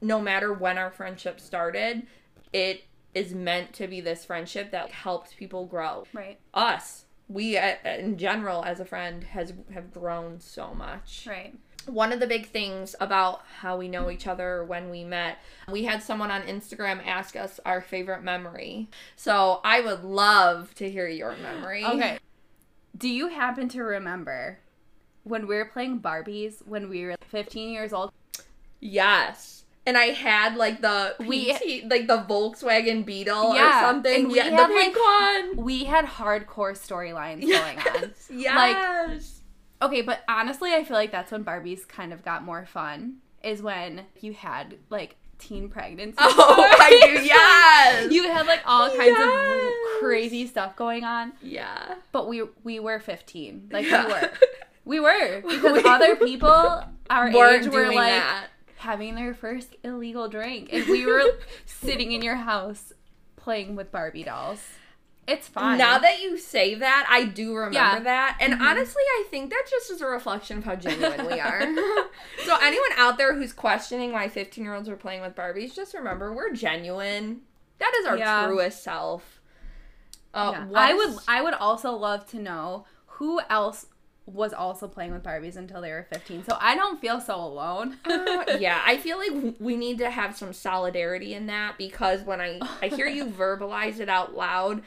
no 0.00 0.20
matter 0.20 0.52
when 0.52 0.78
our 0.78 0.90
friendship 0.90 1.40
started, 1.40 2.06
it 2.52 2.84
is 3.14 3.34
meant 3.34 3.72
to 3.72 3.86
be 3.86 4.00
this 4.00 4.24
friendship 4.24 4.70
that 4.70 4.90
helps 4.90 5.32
people 5.32 5.64
grow. 5.66 6.04
Right. 6.12 6.38
Us, 6.52 7.06
we 7.28 7.56
uh, 7.56 7.76
in 7.84 8.18
general 8.18 8.64
as 8.64 8.78
a 8.78 8.84
friend 8.84 9.24
has 9.24 9.52
have 9.72 9.92
grown 9.92 10.40
so 10.40 10.74
much. 10.74 11.26
Right. 11.28 11.54
One 11.86 12.12
of 12.12 12.18
the 12.18 12.26
big 12.26 12.48
things 12.48 12.96
about 13.00 13.42
how 13.60 13.76
we 13.76 13.88
know 13.88 14.10
each 14.10 14.26
other 14.26 14.64
when 14.64 14.90
we 14.90 15.04
met, 15.04 15.38
we 15.70 15.84
had 15.84 16.02
someone 16.02 16.32
on 16.32 16.42
Instagram 16.42 17.00
ask 17.06 17.36
us 17.36 17.60
our 17.64 17.80
favorite 17.80 18.24
memory. 18.24 18.88
So 19.14 19.60
I 19.62 19.80
would 19.80 20.02
love 20.02 20.74
to 20.74 20.90
hear 20.90 21.06
your 21.06 21.36
memory. 21.36 21.84
Okay. 21.84 22.18
Do 22.96 23.08
you 23.08 23.28
happen 23.28 23.68
to 23.70 23.82
remember 23.82 24.58
when 25.22 25.46
we 25.46 25.56
were 25.56 25.64
playing 25.66 26.00
Barbies 26.00 26.66
when 26.66 26.88
we 26.88 27.04
were 27.04 27.14
15 27.28 27.68
years 27.70 27.92
old? 27.92 28.10
Yes. 28.80 29.64
And 29.86 29.96
I 29.96 30.06
had 30.06 30.56
like 30.56 30.80
the 30.80 31.14
We- 31.20 31.52
like 31.88 32.08
the 32.08 32.24
Volkswagen 32.28 33.04
Beetle 33.06 33.54
Yeah, 33.54 33.78
or 33.78 33.80
something. 33.88 34.14
and 34.24 34.28
we 34.28 34.36
yeah, 34.36 34.44
had, 34.50 34.68
the 34.68 34.74
pink 34.74 34.96
one. 34.96 35.64
We 35.64 35.84
had 35.84 36.04
hardcore 36.06 36.72
storylines 36.72 37.42
going 37.42 37.78
on. 37.78 38.12
Yes. 38.28 38.28
Yes. 38.30 39.40
Okay, 39.80 40.02
but 40.02 40.20
honestly, 40.28 40.72
I 40.74 40.84
feel 40.84 40.96
like 40.96 41.12
that's 41.12 41.30
when 41.30 41.44
Barbies 41.44 41.86
kind 41.86 42.12
of 42.12 42.24
got 42.24 42.42
more 42.44 42.66
fun. 42.66 43.16
Is 43.42 43.62
when 43.62 44.02
you 44.20 44.32
had 44.32 44.76
like 44.90 45.14
teen 45.38 45.68
pregnancy. 45.68 46.16
oh, 46.18 46.76
I 46.80 46.90
do. 46.90 46.98
stories. 47.12 47.26
Yes. 47.26 48.12
You 48.12 48.22
had 48.24 48.46
like 48.46 48.62
all 48.66 48.88
kinds 48.88 49.16
Yes. 49.18 49.64
of 49.94 50.00
crazy 50.00 50.46
stuff 50.48 50.74
going 50.74 51.04
on, 51.04 51.32
yeah. 51.42 51.94
but 52.10 52.26
we 52.28 52.42
we 52.64 52.80
were 52.80 52.98
15. 52.98 53.68
Like 53.70 53.86
Yeah. 53.86 54.30
we 54.84 54.98
were. 54.98 55.42
We 55.44 55.60
were 55.60 55.72
because 55.74 55.84
other 55.84 56.16
people 56.16 56.48
our 57.10 57.30
We're 57.32 57.60
age 57.60 57.68
were 57.68 57.86
like 57.86 57.96
that. 58.08 58.46
Having 58.76 59.14
their 59.14 59.34
first 59.34 59.76
illegal 59.82 60.28
drink, 60.28 60.68
and 60.72 60.86
we 60.88 61.06
were 61.06 61.22
sitting 61.66 62.12
in 62.12 62.22
your 62.22 62.36
house 62.36 62.92
playing 63.36 63.76
with 63.76 63.90
Barbie 63.92 64.24
dolls. 64.24 64.62
It's 65.28 65.48
fine. 65.48 65.76
Now 65.78 65.98
that 65.98 66.22
you 66.22 66.38
say 66.38 66.76
that, 66.76 67.06
I 67.10 67.24
do 67.24 67.52
remember 67.54 67.74
Yeah. 67.76 67.98
that. 68.00 68.38
And 68.40 68.54
Mhm. 68.54 68.60
honestly, 68.60 69.02
I 69.02 69.24
think 69.28 69.50
that 69.50 69.64
just 69.68 69.90
is 69.90 70.00
a 70.00 70.06
reflection 70.06 70.58
of 70.58 70.64
how 70.64 70.76
genuine 70.76 71.26
we 71.26 71.40
are. 71.40 71.62
so, 72.44 72.56
anyone 72.62 72.90
out 72.96 73.18
there 73.18 73.34
who's 73.34 73.52
questioning 73.52 74.12
why 74.12 74.28
15 74.28 74.62
year 74.62 74.74
olds 74.74 74.88
are 74.88 74.94
playing 74.96 75.22
with 75.22 75.34
Barbies, 75.34 75.74
just 75.74 75.94
remember 75.94 76.32
we're 76.32 76.52
genuine. 76.52 77.40
That 77.78 77.92
is 78.00 78.06
our 78.06 78.16
Yeah. 78.16 78.46
truest 78.46 78.84
self. 78.84 79.40
Uh, 80.32 80.52
Yeah. 80.52 80.66
I 80.76 80.94
would 80.94 81.16
I 81.26 81.42
would 81.42 81.54
also 81.54 81.90
love 81.92 82.26
to 82.30 82.38
know 82.38 82.86
who 83.06 83.40
else 83.50 83.86
was 84.26 84.52
also 84.52 84.88
playing 84.88 85.12
with 85.12 85.22
Barbies 85.22 85.56
until 85.56 85.80
they 85.80 85.90
were 85.90 86.06
15. 86.12 86.44
So 86.44 86.58
I 86.60 86.74
don't 86.74 87.00
feel 87.00 87.20
so 87.20 87.36
alone. 87.36 87.98
Uh, 88.04 88.44
yeah, 88.58 88.82
I 88.84 88.96
feel 88.96 89.18
like 89.18 89.54
we 89.60 89.76
need 89.76 89.98
to 89.98 90.10
have 90.10 90.36
some 90.36 90.52
solidarity 90.52 91.32
in 91.34 91.46
that 91.46 91.78
because 91.78 92.22
when 92.22 92.40
I 92.40 92.60
I 92.82 92.88
hear 92.88 93.06
you 93.06 93.24
verbalize 93.26 94.00
it 94.00 94.08
out 94.08 94.34
loud, 94.34 94.82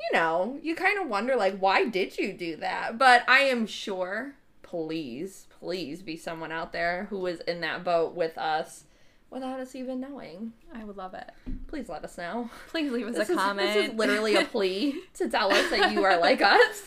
you 0.00 0.18
know, 0.18 0.58
you 0.62 0.74
kind 0.74 0.98
of 0.98 1.08
wonder 1.08 1.36
like 1.36 1.58
why 1.58 1.84
did 1.84 2.16
you 2.16 2.32
do 2.32 2.56
that? 2.56 2.98
But 2.98 3.28
I 3.28 3.40
am 3.40 3.66
sure 3.66 4.34
please, 4.62 5.46
please 5.60 6.00
be 6.00 6.16
someone 6.16 6.50
out 6.50 6.72
there 6.72 7.06
who 7.10 7.18
was 7.18 7.40
in 7.40 7.60
that 7.60 7.84
boat 7.84 8.14
with 8.14 8.38
us 8.38 8.84
without 9.28 9.60
us 9.60 9.74
even 9.74 10.00
knowing. 10.00 10.52
I 10.74 10.84
would 10.84 10.96
love 10.96 11.12
it. 11.12 11.30
Please 11.66 11.90
let 11.90 12.04
us 12.04 12.16
know. 12.16 12.48
Please 12.68 12.90
leave 12.90 13.06
us 13.06 13.14
This 13.16 13.28
a 13.28 13.32
is, 13.32 13.38
comment. 13.38 13.74
this 13.74 13.88
is 13.90 13.94
literally 13.94 14.34
a 14.36 14.44
plea 14.44 14.98
to 15.14 15.28
tell 15.28 15.52
us 15.52 15.68
that 15.70 15.92
you 15.92 16.04
are 16.04 16.18
like 16.18 16.40
us. 16.40 16.82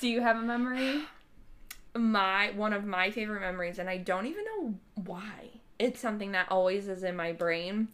Do 0.00 0.08
you 0.08 0.20
have 0.20 0.36
a 0.36 0.42
memory? 0.42 1.04
my 1.98 2.52
one 2.54 2.72
of 2.72 2.84
my 2.84 3.10
favorite 3.10 3.40
memories 3.40 3.78
and 3.78 3.88
I 3.88 3.98
don't 3.98 4.26
even 4.26 4.44
know 4.44 4.74
why. 4.94 5.50
It's 5.78 6.00
something 6.00 6.32
that 6.32 6.50
always 6.50 6.88
is 6.88 7.02
in 7.02 7.16
my 7.16 7.32
brain 7.32 7.88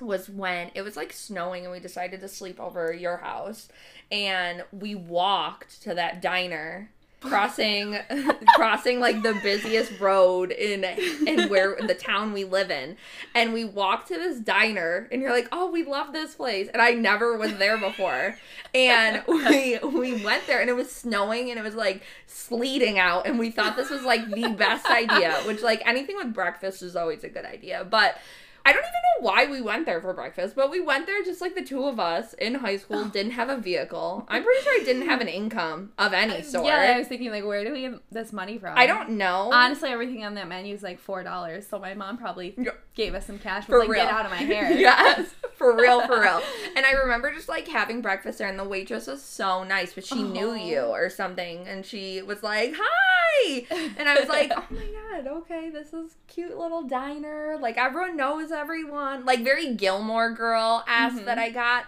was 0.00 0.28
when 0.28 0.70
it 0.74 0.82
was 0.82 0.96
like 0.96 1.12
snowing 1.12 1.64
and 1.64 1.72
we 1.72 1.80
decided 1.80 2.20
to 2.20 2.28
sleep 2.28 2.58
over 2.58 2.92
your 2.92 3.18
house 3.18 3.68
and 4.10 4.64
we 4.72 4.94
walked 4.94 5.82
to 5.82 5.94
that 5.94 6.20
diner 6.20 6.90
crossing 7.22 7.98
crossing 8.54 9.00
like 9.00 9.22
the 9.22 9.34
busiest 9.42 9.98
road 10.00 10.50
in 10.50 10.84
in 10.84 11.48
where 11.48 11.76
the 11.86 11.94
town 11.94 12.32
we 12.32 12.44
live 12.44 12.70
in. 12.70 12.96
And 13.34 13.52
we 13.52 13.64
walked 13.64 14.08
to 14.08 14.14
this 14.14 14.38
diner 14.38 15.08
and 15.10 15.22
you're 15.22 15.32
like 15.32 15.48
oh 15.52 15.70
we 15.70 15.84
love 15.84 16.12
this 16.12 16.34
place. 16.34 16.68
And 16.72 16.82
i 16.82 16.92
never 16.92 17.36
was 17.36 17.56
there 17.56 17.78
before. 17.78 18.36
And 18.74 19.22
we 19.28 19.78
we 19.78 20.24
went 20.24 20.46
there 20.46 20.60
and 20.60 20.68
it 20.68 20.76
was 20.76 20.90
snowing 20.90 21.50
and 21.50 21.58
it 21.58 21.62
was 21.62 21.74
like 21.74 22.02
sleeting 22.26 22.98
out. 22.98 23.26
And 23.26 23.38
we 23.38 23.50
thought 23.50 23.76
this 23.76 23.90
was 23.90 24.02
like 24.02 24.28
the 24.30 24.48
best 24.48 24.86
idea 24.86 25.34
which 25.46 25.62
like 25.62 25.82
anything 25.86 26.16
with 26.16 26.34
breakfast 26.34 26.82
is 26.82 26.96
always 26.96 27.24
a 27.24 27.28
good 27.28 27.44
idea. 27.44 27.86
But 27.88 28.18
I 28.64 28.72
don't 28.72 28.82
even 28.82 28.92
know 28.92 29.26
why 29.30 29.46
we 29.46 29.60
went 29.60 29.86
there 29.86 30.00
for 30.00 30.12
breakfast, 30.14 30.54
but 30.56 30.70
we 30.70 30.80
went 30.80 31.06
there 31.06 31.22
just 31.24 31.40
like 31.40 31.54
the 31.54 31.62
two 31.64 31.84
of 31.84 31.98
us 32.00 32.32
in 32.34 32.54
high 32.56 32.76
school, 32.76 33.04
didn't 33.12 33.32
have 33.32 33.48
a 33.48 33.56
vehicle. 33.56 34.24
I'm 34.28 34.42
pretty 34.44 34.62
sure 34.62 34.80
I 34.80 34.84
didn't 34.84 35.06
have 35.08 35.20
an 35.20 35.28
income 35.28 35.92
of 35.98 36.12
any 36.12 36.36
uh, 36.38 36.42
sort. 36.42 36.66
Yeah, 36.66 36.92
I 36.94 36.98
was 36.98 37.08
thinking 37.08 37.30
like, 37.30 37.44
where 37.44 37.64
do 37.64 37.72
we 37.72 37.82
get 37.82 37.94
this 38.10 38.32
money 38.32 38.58
from? 38.58 38.76
I 38.78 38.86
don't 38.86 39.10
know. 39.10 39.50
Honestly, 39.52 39.90
everything 39.90 40.24
on 40.24 40.34
that 40.34 40.48
menu 40.48 40.74
is 40.74 40.82
like 40.82 40.98
four 40.98 41.22
dollars. 41.22 41.66
So 41.66 41.78
my 41.78 41.94
mom 41.94 42.18
probably 42.18 42.56
gave 42.94 43.14
us 43.14 43.26
some 43.26 43.38
cash. 43.38 43.66
For 43.66 43.78
Was 43.78 43.88
like, 43.88 43.96
real. 43.96 44.04
get 44.04 44.12
out 44.12 44.24
of 44.24 44.30
my 44.30 44.36
hair. 44.38 44.70
yes, 44.78 45.34
for 45.56 45.76
real, 45.76 46.06
for 46.06 46.20
real. 46.20 46.40
And 46.76 46.86
I 46.86 46.92
remember 46.92 47.32
just 47.34 47.48
like 47.50 47.68
having 47.68 48.00
breakfast 48.00 48.38
there, 48.38 48.48
and 48.48 48.58
the 48.58 48.64
waitress 48.64 49.06
was 49.06 49.22
so 49.22 49.62
nice, 49.62 49.92
but 49.92 50.06
she 50.06 50.22
knew 50.22 50.50
Oh. 50.50 50.54
you 50.54 50.80
or 50.80 51.10
something, 51.10 51.66
and 51.68 51.84
she 51.84 52.22
was 52.22 52.42
like, 52.42 52.74
"Hi," 52.78 53.11
and 53.70 54.08
I 54.08 54.18
was 54.20 54.28
like, 54.28 54.50
"Oh 54.54 54.64
my 54.70 54.86
god, 55.22 55.26
okay, 55.26 55.70
this 55.70 55.92
is 55.92 56.16
cute 56.28 56.56
little 56.56 56.82
diner. 56.82 57.58
Like 57.60 57.76
everyone 57.76 58.16
knows 58.16 58.50
everyone. 58.52 59.24
Like 59.24 59.40
very 59.44 59.74
Gilmore 59.74 60.30
Girl 60.32 60.84
ass 60.86 61.12
Mhm. 61.14 61.24
that 61.26 61.38
I 61.38 61.50
got." 61.50 61.84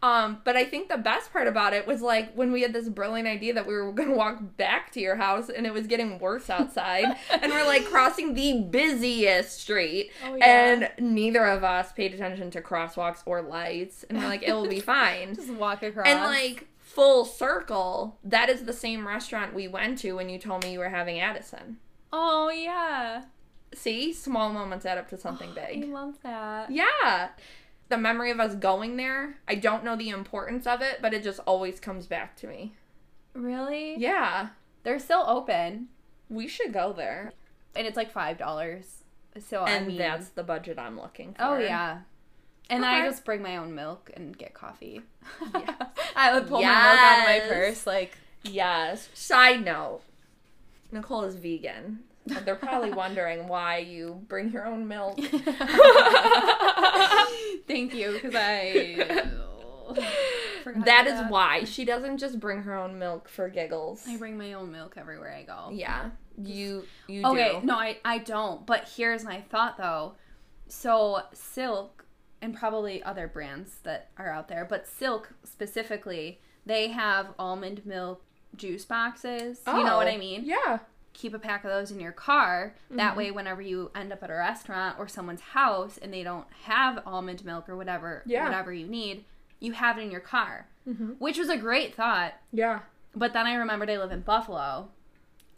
Um, 0.00 0.40
but 0.44 0.54
I 0.56 0.62
think 0.64 0.88
the 0.88 0.96
best 0.96 1.32
part 1.32 1.48
about 1.48 1.74
it 1.74 1.84
was 1.84 2.00
like 2.00 2.32
when 2.34 2.52
we 2.52 2.62
had 2.62 2.72
this 2.72 2.88
brilliant 2.88 3.26
idea 3.26 3.52
that 3.54 3.66
we 3.66 3.74
were 3.74 3.90
gonna 3.90 4.14
walk 4.24 4.38
back 4.56 4.92
to 4.92 5.00
your 5.00 5.16
house 5.16 5.48
and 5.48 5.66
it 5.66 5.72
was 5.72 5.88
getting 5.88 6.20
worse 6.20 6.48
outside, 6.48 7.16
and 7.32 7.50
we're 7.50 7.64
like 7.66 7.84
crossing 7.84 8.34
the 8.34 8.62
busiest 8.70 9.58
street, 9.60 10.12
Oh, 10.24 10.36
and 10.36 10.88
neither 11.00 11.44
of 11.46 11.64
us 11.64 11.92
paid 11.92 12.14
attention 12.14 12.48
to 12.52 12.60
crosswalks 12.62 13.22
or 13.26 13.42
lights, 13.42 14.04
and 14.08 14.18
we're 14.18 14.28
like, 14.28 14.44
it 14.44 14.52
will 14.52 14.68
be 14.68 14.78
fine. 14.78 15.34
just 15.34 15.50
walk 15.50 15.82
across. 15.82 16.06
and 16.06 16.20
like 16.20 16.68
full 16.98 17.24
circle, 17.24 18.18
that 18.24 18.48
is 18.48 18.64
the 18.64 18.72
same 18.72 19.06
restaurant 19.06 19.54
we 19.54 19.68
went 19.68 19.98
to 19.98 20.12
when 20.14 20.28
you 20.28 20.38
told 20.38 20.64
me 20.64 20.72
you 20.72 20.78
were 20.80 20.88
having 20.88 21.20
Addison. 21.20 21.78
oh 22.12 22.50
yeah, 22.50 23.22
See, 23.74 24.14
small 24.14 24.50
moments 24.52 24.86
add 24.86 24.96
up 24.98 25.08
to 25.10 25.16
something 25.18 25.50
I 25.50 25.54
big. 25.80 25.88
love 25.92 26.18
that. 26.22 26.70
Yeah. 26.70 27.28
The 27.90 27.98
memory 27.98 28.30
of 28.30 28.40
us 28.40 28.54
going 28.54 28.96
there, 28.96 29.36
I 29.46 29.56
don't 29.56 29.84
know 29.84 29.94
the 29.94 30.08
importance 30.08 30.66
of 30.66 30.80
it, 30.80 31.00
but 31.02 31.12
it 31.12 31.22
just 31.22 31.38
always 31.46 31.78
comes 31.78 32.06
back 32.06 32.34
to 32.38 32.46
me. 32.46 32.72
Really? 33.34 33.96
Yeah. 33.98 34.48
They're 34.84 34.98
still 34.98 35.22
open, 35.26 35.88
We 36.30 36.48
should 36.48 36.72
go 36.72 36.92
there. 36.94 37.32
and 37.76 37.86
it's 37.86 37.96
like 37.96 38.10
five 38.10 38.38
dollars. 38.38 39.04
So 39.38 39.60
I 39.64 39.70
And 39.72 39.86
mean, 39.88 39.98
that's 39.98 40.30
the 40.30 40.42
budget 40.42 40.78
I'm 40.78 40.98
looking 40.98 41.36
oh, 41.38 41.54
for. 41.54 41.56
oh 41.56 41.60
yeah. 41.60 41.98
And 42.70 42.82
then 42.82 42.90
I 42.90 43.06
just 43.06 43.24
bring 43.24 43.42
my 43.42 43.56
own 43.56 43.74
milk 43.74 44.10
and 44.14 44.36
get 44.36 44.52
coffee. 44.54 45.00
Yes. 45.54 45.74
I 46.16 46.34
would 46.34 46.48
pull 46.48 46.60
my 46.62 46.68
milk 46.68 46.76
out 46.76 47.18
of 47.20 47.24
my 47.24 47.40
purse, 47.48 47.86
like 47.86 48.16
Yes. 48.44 49.08
Side 49.14 49.64
note 49.64 50.02
Nicole 50.92 51.24
is 51.24 51.34
vegan. 51.36 52.00
They're 52.26 52.56
probably 52.56 52.92
wondering 53.02 53.48
why 53.48 53.78
you 53.78 54.22
bring 54.28 54.50
your 54.52 54.66
own 54.66 54.86
milk. 54.86 55.18
Thank 57.66 57.94
you, 57.94 58.12
because 58.12 58.34
I 58.34 59.24
forgot 60.62 60.84
that 60.84 61.30
why. 61.30 61.64
She 61.64 61.84
doesn't 61.84 62.18
just 62.18 62.38
bring 62.40 62.62
her 62.62 62.74
own 62.74 62.98
milk 62.98 63.28
for 63.28 63.48
giggles. 63.48 64.04
I 64.06 64.16
bring 64.16 64.36
my 64.38 64.52
own 64.54 64.70
milk 64.72 64.94
everywhere 64.96 65.34
I 65.34 65.42
go. 65.44 65.70
Yeah. 65.72 66.10
You 66.42 66.84
you 67.08 67.24
Okay, 67.24 67.58
do. 67.60 67.66
no, 67.66 67.74
I, 67.74 67.98
I 68.04 68.18
don't. 68.18 68.64
But 68.66 68.88
here's 68.96 69.24
my 69.24 69.40
thought 69.40 69.76
though. 69.76 70.14
So 70.68 71.22
Silk 71.32 72.04
and 72.40 72.54
probably 72.54 73.02
other 73.02 73.26
brands 73.26 73.76
that 73.82 74.10
are 74.16 74.30
out 74.30 74.48
there, 74.48 74.64
but 74.64 74.86
Silk 74.86 75.32
specifically, 75.44 76.40
they 76.64 76.88
have 76.88 77.34
almond 77.38 77.84
milk 77.84 78.22
juice 78.56 78.84
boxes. 78.84 79.60
You 79.66 79.84
know 79.84 79.96
what 79.96 80.06
I 80.06 80.14
Oh, 80.16 80.18
mean? 80.18 80.44
Yeah. 80.44 80.78
Keep 81.12 81.34
a 81.34 81.38
pack 81.38 81.64
of 81.64 81.70
those 81.70 81.90
in 81.90 81.98
your 82.00 82.12
car. 82.12 82.74
That 82.90 83.14
Mhm. 83.14 83.16
way, 83.16 83.30
whenever 83.30 83.60
you 83.60 83.90
end 83.94 84.12
up 84.12 84.22
at 84.22 84.30
a 84.30 84.34
restaurant 84.34 84.98
or 84.98 85.08
someone's 85.08 85.40
house 85.40 85.98
and 85.98 86.12
they 86.12 86.22
don't 86.22 86.46
have 86.64 87.02
almond 87.06 87.44
milk 87.44 87.68
or 87.68 87.76
whatever, 87.76 88.22
Yeah. 88.24 88.44
whatever 88.44 88.72
you 88.72 88.86
need, 88.86 89.24
you 89.58 89.72
have 89.72 89.98
it 89.98 90.02
in 90.02 90.10
your 90.10 90.20
car, 90.20 90.68
Mhm. 90.86 91.18
which 91.18 91.38
was 91.38 91.48
a 91.48 91.56
great 91.56 91.94
thought. 91.94 92.34
Yeah. 92.52 92.80
But 93.14 93.32
then 93.32 93.46
I 93.46 93.54
remembered 93.54 93.90
I 93.90 93.96
live 93.98 94.12
in 94.12 94.20
Buffalo, 94.20 94.90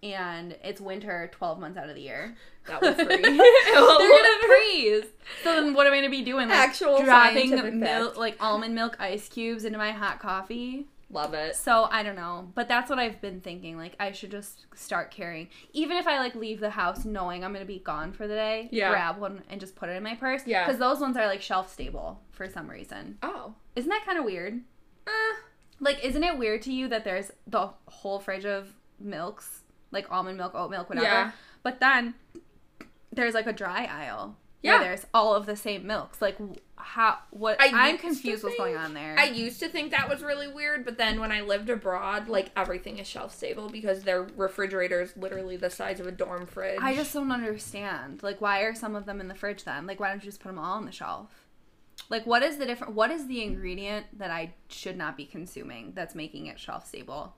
and 0.03 0.57
it's 0.65 0.81
winter 0.81 1.29
twelve 1.33 1.59
months 1.59 1.79
out 1.79 1.89
of 1.89 1.95
the 1.95 2.01
year. 2.03 2.35
That 2.67 2.81
was 2.83 2.95
free. 2.97 3.07
They're 3.07 3.33
gonna 3.33 4.47
freeze. 4.47 5.05
So 5.45 5.55
then, 5.55 5.75
what 5.75 5.87
am 5.87 5.93
I 5.93 5.97
gonna 5.97 6.11
be 6.11 6.23
doing? 6.23 6.49
Like, 6.49 6.59
Actual 6.59 7.03
dropping 7.03 7.81
milk, 7.81 8.17
like 8.17 8.37
almond 8.41 8.75
milk 8.75 8.97
ice 8.99 9.29
cubes 9.29 9.65
into 9.65 9.79
my 9.79 9.93
hot 9.93 10.19
coffee. 10.21 10.87
Love 11.13 11.35
it. 11.35 11.57
So 11.57 11.89
I 11.91 12.05
don't 12.05 12.15
know, 12.15 12.53
but 12.55 12.69
that's 12.69 12.89
what 12.89 13.01
I've 13.01 13.21
been 13.21 13.41
thinking. 13.41 13.77
Like 13.77 13.97
I 13.99 14.13
should 14.13 14.31
just 14.31 14.67
start 14.77 15.11
carrying, 15.11 15.49
even 15.73 15.97
if 15.97 16.07
I 16.07 16.19
like 16.21 16.37
leave 16.37 16.61
the 16.61 16.71
house 16.71 17.05
knowing 17.05 17.45
I'm 17.45 17.53
gonna 17.53 17.65
be 17.65 17.81
gone 17.81 18.13
for 18.13 18.29
the 18.29 18.35
day. 18.35 18.69
Yeah. 18.71 18.91
Grab 18.91 19.19
one 19.19 19.43
and 19.49 19.59
just 19.61 19.75
put 19.75 19.89
it 19.89 19.97
in 19.97 20.05
my 20.05 20.15
purse. 20.15 20.43
Yeah. 20.47 20.65
Because 20.65 20.79
those 20.79 21.01
ones 21.01 21.17
are 21.17 21.27
like 21.27 21.43
shelf 21.43 21.73
stable 21.73 22.21
for 22.31 22.49
some 22.49 22.71
reason. 22.71 23.19
Oh. 23.23 23.55
Isn't 23.75 23.91
that 23.91 24.05
kind 24.07 24.19
of 24.19 24.25
weird? 24.25 24.61
Uh, 25.07 25.11
Like, 25.81 26.05
isn't 26.05 26.23
it 26.23 26.39
weird 26.39 26.63
to 26.63 26.73
you 26.73 26.87
that 26.89 27.05
there's 27.05 27.33
the 27.47 27.71
whole 27.89 28.21
fridge 28.21 28.45
of 28.45 28.75
milks, 29.01 29.60
like 29.91 30.11
almond 30.11 30.39
milk, 30.39 30.55
oat 30.55 30.71
milk, 30.71 30.89
whatever? 30.89 31.07
Yeah. 31.07 31.31
But 31.63 31.81
then 31.81 32.15
there's 33.13 33.35
like 33.35 33.47
a 33.47 33.53
dry 33.53 33.85
aisle. 33.85 34.37
Yeah. 34.63 34.79
Where 34.79 34.89
there's 34.89 35.07
all 35.15 35.35
of 35.35 35.47
the 35.47 35.57
same 35.57 35.87
milks. 35.87 36.21
Like, 36.21 36.37
how? 36.77 37.19
What? 37.31 37.57
I 37.61 37.93
to 37.93 37.99
confused. 37.99 38.45
What's 38.45 38.59
going 38.59 38.77
on 38.77 38.93
there? 38.93 39.17
I 39.19 39.25
used 39.25 39.59
to 39.61 39.71
think 39.71 39.91
that 39.91 40.09
was 40.09 40.23
really 40.23 40.49
weird, 40.49 40.85
but 40.85 40.99
then 40.99 41.19
when 41.19 41.33
I 41.33 41.41
lived 41.41 41.71
abroad, 41.71 42.29
like 42.29 42.51
everything 42.57 42.99
is 42.99 43.07
shelf 43.07 43.35
stable 43.35 43.71
because 43.71 44.03
their 44.03 44.23
refrigerator 44.37 45.01
is 45.01 45.17
literally 45.17 45.57
the 45.57 45.71
size 45.71 45.99
of 45.99 46.07
a 46.07 46.13
dorm 46.13 46.47
fridge. 46.47 46.79
I 46.83 46.95
just 46.95 47.15
don't 47.15 47.33
understand. 47.33 48.23
Like, 48.23 48.43
why 48.43 48.61
are 48.61 48.75
some 48.75 48.95
of 48.95 49.07
them 49.07 49.19
in 49.21 49.29
the 49.29 49.35
fridge 49.35 49.65
then? 49.65 49.87
Like, 49.87 49.99
why 49.99 50.11
don't 50.11 50.23
you 50.23 50.29
just 50.29 50.41
put 50.41 50.49
them 50.49 50.59
all 50.59 50.77
on 50.77 50.85
the 50.85 50.93
shelf? 50.93 51.47
Like, 52.11 52.27
what 52.27 52.43
is 52.43 52.59
the 52.59 52.67
different? 52.67 52.95
What 52.95 53.11
is 53.11 53.29
the 53.29 53.43
ingredient 53.43 54.19
that 54.19 54.31
I 54.31 54.53
should 54.69 54.97
not 54.99 55.17
be 55.17 55.25
consuming 55.25 55.93
that's 55.95 56.15
making 56.15 56.47
it 56.47 56.61
shelf 56.61 56.87
stable? 56.87 57.35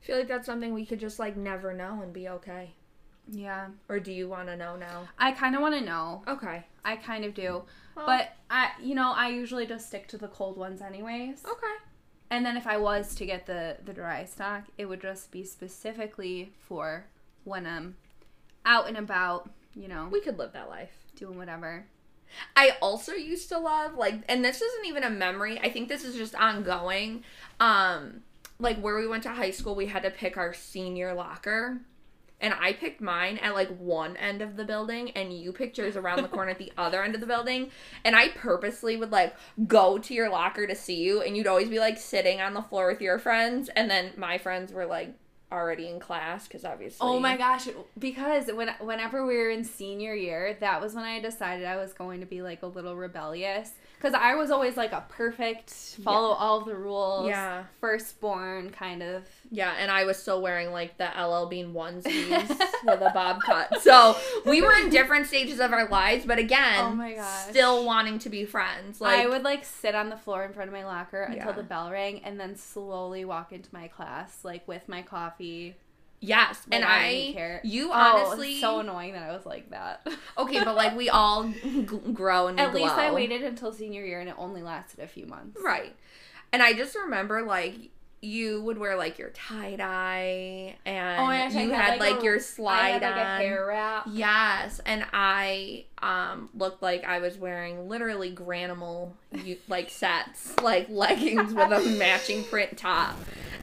Feel 0.00 0.16
like 0.18 0.28
that's 0.28 0.46
something 0.46 0.72
we 0.72 0.86
could 0.86 1.00
just 1.00 1.18
like 1.18 1.36
never 1.36 1.72
know 1.74 2.00
and 2.02 2.12
be 2.12 2.28
okay. 2.28 2.72
Yeah, 3.30 3.68
Or 3.90 4.00
do 4.00 4.10
you 4.10 4.26
want 4.26 4.48
to 4.48 4.56
know 4.56 4.76
now? 4.76 5.06
I 5.18 5.32
kind 5.32 5.54
of 5.54 5.60
want 5.60 5.74
to 5.74 5.82
know. 5.82 6.22
Okay. 6.26 6.64
I 6.82 6.96
kind 6.96 7.26
of 7.26 7.34
do, 7.34 7.62
Well, 7.94 8.06
but 8.06 8.32
I, 8.50 8.70
you 8.82 8.94
know, 8.94 9.12
I 9.14 9.28
usually 9.28 9.66
just 9.66 9.86
stick 9.88 10.08
to 10.08 10.16
the 10.16 10.28
cold 10.28 10.56
ones 10.56 10.80
anyways. 10.80 11.44
okay. 11.44 11.74
And 12.30 12.44
then 12.46 12.56
if 12.56 12.66
I 12.66 12.76
was 12.78 13.14
to 13.16 13.26
get 13.26 13.44
the 13.46 13.76
the 13.84 13.92
dry 13.92 14.24
stock, 14.24 14.64
it 14.78 14.86
would 14.86 15.00
just 15.02 15.30
be 15.30 15.44
specifically 15.44 16.52
for 16.58 17.04
when 17.44 17.66
I'm 17.66 17.96
out 18.64 18.86
and 18.88 18.96
about, 18.98 19.50
you 19.74 19.88
know, 19.88 20.08
We 20.10 20.20
could 20.20 20.38
live 20.38 20.52
that 20.52 20.68
life. 20.70 20.92
doing 21.16 21.36
whatever. 21.38 21.84
I 22.56 22.72
also 22.82 23.12
used 23.12 23.48
to 23.50 23.58
love 23.58 23.94
like 23.94 24.14
and 24.28 24.44
this 24.44 24.60
isn't 24.60 24.86
even 24.86 25.04
a 25.04 25.10
memory. 25.10 25.58
I 25.60 25.70
think 25.70 25.88
this 25.88 26.04
is 26.04 26.16
just 26.16 26.34
ongoing. 26.34 27.24
Um 27.60 28.22
like 28.58 28.80
where 28.80 28.96
we 28.98 29.06
went 29.06 29.22
to 29.24 29.30
high 29.30 29.50
school, 29.50 29.74
we 29.74 29.86
had 29.86 30.02
to 30.02 30.10
pick 30.10 30.36
our 30.36 30.52
senior 30.52 31.14
locker. 31.14 31.80
And 32.40 32.54
I 32.54 32.72
picked 32.72 33.00
mine 33.00 33.38
at 33.38 33.54
like 33.54 33.68
one 33.78 34.16
end 34.16 34.42
of 34.42 34.56
the 34.56 34.64
building 34.64 35.10
and 35.10 35.32
you 35.32 35.52
picked 35.52 35.76
yours 35.76 35.96
around 35.96 36.22
the 36.22 36.28
corner 36.28 36.52
at 36.52 36.58
the 36.58 36.72
other 36.78 37.02
end 37.02 37.14
of 37.14 37.20
the 37.20 37.26
building. 37.26 37.70
And 38.04 38.14
I 38.14 38.28
purposely 38.28 38.96
would 38.96 39.10
like 39.10 39.34
go 39.66 39.98
to 39.98 40.14
your 40.14 40.28
locker 40.28 40.66
to 40.66 40.74
see 40.74 41.02
you 41.02 41.20
and 41.20 41.36
you'd 41.36 41.48
always 41.48 41.68
be 41.68 41.80
like 41.80 41.98
sitting 41.98 42.40
on 42.40 42.54
the 42.54 42.62
floor 42.62 42.88
with 42.88 43.02
your 43.02 43.18
friends 43.18 43.68
and 43.70 43.90
then 43.90 44.12
my 44.16 44.38
friends 44.38 44.72
were 44.72 44.86
like 44.86 45.14
already 45.50 45.88
in 45.88 45.98
class 46.00 46.46
cuz 46.48 46.64
obviously 46.64 46.98
Oh 47.00 47.18
my 47.18 47.36
gosh! 47.36 47.68
Because 47.98 48.46
when 48.52 48.68
whenever 48.80 49.24
we 49.26 49.36
were 49.36 49.50
in 49.50 49.64
senior 49.64 50.14
year, 50.14 50.56
that 50.60 50.80
was 50.80 50.94
when 50.94 51.04
I 51.04 51.20
decided 51.20 51.64
I 51.66 51.76
was 51.76 51.92
going 51.92 52.20
to 52.20 52.26
be 52.26 52.42
like 52.42 52.62
a 52.62 52.66
little 52.66 52.96
rebellious. 52.96 53.70
Because 53.96 54.14
I 54.14 54.36
was 54.36 54.52
always 54.52 54.76
like 54.76 54.92
a 54.92 55.04
perfect, 55.08 55.70
follow 56.04 56.28
all 56.34 56.60
the 56.60 56.76
rules, 56.76 57.28
Yeah. 57.30 57.64
firstborn 57.80 58.70
kind 58.70 59.02
of. 59.02 59.24
Yeah, 59.50 59.74
and 59.76 59.90
I 59.90 60.04
was 60.04 60.16
still 60.18 60.40
wearing 60.40 60.70
like 60.70 60.98
the 60.98 61.06
LL 61.06 61.46
Bean 61.46 61.72
onesies 61.74 62.48
with 62.84 63.00
a 63.00 63.10
bob 63.12 63.40
cut. 63.42 63.80
So 63.82 64.16
we 64.46 64.62
were 64.62 64.72
in 64.74 64.90
different 64.90 65.26
stages 65.26 65.58
of 65.58 65.72
our 65.72 65.88
lives, 65.88 66.24
but 66.26 66.38
again, 66.38 66.78
Oh 66.78 66.90
my 66.94 67.14
gosh. 67.14 67.48
still 67.50 67.84
wanting 67.84 68.20
to 68.20 68.28
be 68.28 68.44
friends. 68.44 69.00
Like 69.00 69.18
I 69.20 69.26
would 69.26 69.42
like 69.42 69.64
sit 69.64 69.94
on 69.96 70.10
the 70.10 70.16
floor 70.16 70.44
in 70.44 70.52
front 70.52 70.68
of 70.68 70.74
my 70.74 70.84
locker 70.84 71.22
until 71.22 71.46
Yeah. 71.46 71.52
the 71.52 71.62
bell 71.64 71.90
rang 71.90 72.22
and 72.24 72.38
then 72.38 72.54
slowly 72.54 73.24
walk 73.24 73.52
into 73.52 73.68
my 73.72 73.88
class, 73.88 74.44
like 74.44 74.66
with 74.68 74.88
my 74.88 75.02
coffee. 75.02 75.37
Yes, 75.40 76.66
Like, 76.70 76.80
and 76.80 76.84
I 76.84 76.98
I, 77.28 77.30
care. 77.32 77.60
you 77.64 77.90
Oh, 77.90 77.92
honestly 77.92 78.52
it's 78.52 78.60
so 78.60 78.80
annoying 78.80 79.12
that 79.12 79.22
I 79.28 79.32
was 79.36 79.46
like 79.46 79.70
that. 79.70 80.06
okay, 80.38 80.64
but 80.64 80.74
like 80.76 80.96
we 80.96 81.08
all 81.08 81.48
g- 81.48 81.82
grow 82.12 82.48
and 82.48 82.58
At 82.58 82.74
least 82.74 82.94
I 82.94 83.12
waited 83.12 83.42
until 83.42 83.72
senior 83.72 84.04
year 84.04 84.20
and 84.20 84.28
it 84.28 84.34
only 84.38 84.62
lasted 84.62 85.00
a 85.00 85.06
few 85.08 85.26
months. 85.26 85.58
right, 85.62 85.94
and 86.52 86.62
I 86.62 86.72
just 86.72 86.94
remember 86.96 87.42
like. 87.42 87.90
You 88.20 88.62
would 88.62 88.78
wear 88.78 88.96
like 88.96 89.18
your 89.18 89.30
tie 89.30 89.76
dye, 89.76 90.74
and 90.84 91.20
Oh 91.20 91.26
gosh, 91.26 91.54
you 91.54 91.70
had, 91.70 91.90
had, 91.92 92.00
like, 92.00 92.20
a- 92.20 92.24
your 92.24 92.40
slide 92.40 93.02
had 93.02 93.16
like 93.16 93.26
on. 93.26 93.40
hair 93.40 93.66
wrap. 93.66 94.06
Yes, 94.10 94.80
and 94.84 95.04
I 95.12 95.84
um 96.02 96.48
looked 96.54 96.82
like 96.82 97.04
I 97.04 97.20
was 97.20 97.36
wearing 97.38 97.88
literally 97.88 98.32
Garanimal 98.34 99.12
like 99.68 99.90
sets, 99.90 100.52
like 100.62 100.88
leggings 100.88 101.54
with 101.54 101.70
a 101.70 101.80
matching 101.96 102.42
print 102.44 102.76
top. 102.76 103.16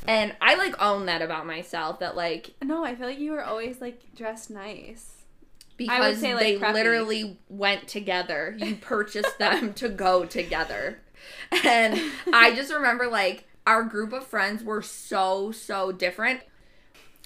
And 0.08 0.36
I 0.40 0.56
like 0.56 0.82
own 0.82 1.08
that 1.08 1.22
about 1.22 1.46
myself 1.46 2.00
that 2.00 2.16
like 2.16 2.52
No, 2.64 2.86
I 2.86 2.96
feel 2.96 3.08
like 3.08 3.20
you 3.20 3.32
were 3.34 3.44
always 3.44 3.82
like 3.82 4.02
dressed 4.16 4.50
nice. 4.52 5.24
because 5.76 6.20
say, 6.20 6.34
like, 6.34 6.44
they 6.44 6.58
preppy. 6.60 6.74
literally 6.74 7.40
went 7.50 7.88
together. 7.90 8.56
You 8.58 8.76
purchased 8.76 9.38
them 9.38 9.74
to 9.74 9.90
go 9.90 10.24
together. 10.26 11.00
And 11.64 12.00
I 12.32 12.54
just 12.56 12.72
remember 12.72 13.08
like 13.08 13.45
our 13.66 13.84
group 13.84 14.14
of 14.14 14.26
friends 14.26 14.64
were 14.64 14.82
so 14.82 15.52
so 15.52 15.92
different. 15.92 16.42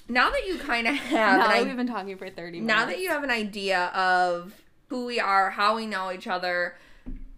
Now 0.08 0.30
that 0.30 0.46
you 0.46 0.58
kind 0.58 0.86
of 0.86 0.94
have 0.94 1.38
now 1.38 1.48
that 1.48 1.64
we've 1.64 1.76
been 1.76 1.86
talking 1.86 2.16
for 2.16 2.28
30 2.28 2.60
minutes. 2.60 2.66
now 2.66 2.86
that 2.86 2.98
you 2.98 3.08
have 3.08 3.22
an 3.22 3.30
idea 3.30 3.86
of 3.86 4.54
who 4.88 5.06
we 5.06 5.20
are, 5.20 5.50
how 5.50 5.76
we 5.76 5.86
know 5.86 6.10
each 6.10 6.26
other, 6.26 6.76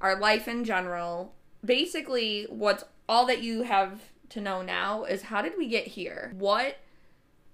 our 0.01 0.19
life 0.19 0.49
in 0.49 0.65
general, 0.65 1.35
basically 1.65 2.47
what's 2.49 2.85
all 3.09 3.27
that 3.27 3.43
you 3.43 3.63
have 3.63 4.01
to 4.31 4.41
know 4.41 4.63
now 4.63 5.05
is 5.05 5.23
how 5.23 5.43
did 5.43 5.53
we 5.59 5.69
get 5.69 5.87
here? 5.89 6.33
What 6.39 6.79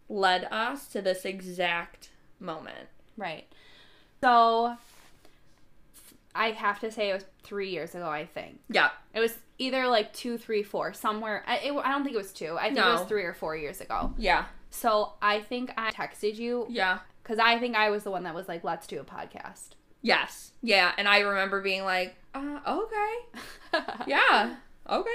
led 0.09 0.45
us 0.53 0.87
to 0.89 1.03
this 1.03 1.25
exact 1.25 2.11
moment? 2.39 2.89
Right. 3.17 3.47
So 4.21 4.77
I 6.35 6.53
have 6.53 6.79
to 6.81 6.93
say 6.93 7.11
it 7.11 7.15
was 7.15 7.25
three 7.43 7.71
years 7.71 7.95
ago, 7.95 8.09
I 8.09 8.25
think. 8.25 8.61
Yeah. 8.71 8.91
It 9.13 9.19
was 9.19 9.39
either 9.59 9.87
like 9.89 10.13
two, 10.13 10.39
three, 10.39 10.63
four, 10.63 10.93
somewhere. 10.93 11.43
I, 11.47 11.57
it, 11.59 11.73
I 11.73 11.91
don't 11.93 12.05
think 12.05 12.15
it 12.15 12.19
was 12.19 12.33
two. 12.33 12.57
I 12.59 12.67
think 12.69 12.79
it 12.79 12.85
was 12.85 13.09
three 13.09 13.25
or 13.25 13.35
four 13.35 13.57
years 13.57 13.81
ago. 13.81 14.15
Yeah. 14.17 14.45
So 14.71 15.15
I 15.23 15.41
think 15.41 15.73
I 15.77 15.91
texted 15.91 16.37
you 16.37 16.67
Yeah. 16.69 16.99
because 17.23 17.39
I 17.39 17.59
think 17.59 17.75
I 17.77 17.91
was 17.91 18.05
the 18.05 18.11
one 18.11 18.23
that 18.25 18.35
was 18.35 18.49
like, 18.49 18.63
let's 18.65 18.87
do 18.87 19.01
a 19.01 19.05
podcast. 19.05 19.71
Yes. 20.03 20.53
Yeah. 20.63 20.93
And 20.97 21.09
I 21.09 21.21
remember 21.21 21.61
being 21.61 21.85
like, 21.85 22.15
uh, 22.35 22.61
okay. 22.67 23.83
Yeah. 24.07 24.57
Okay. 24.89 25.11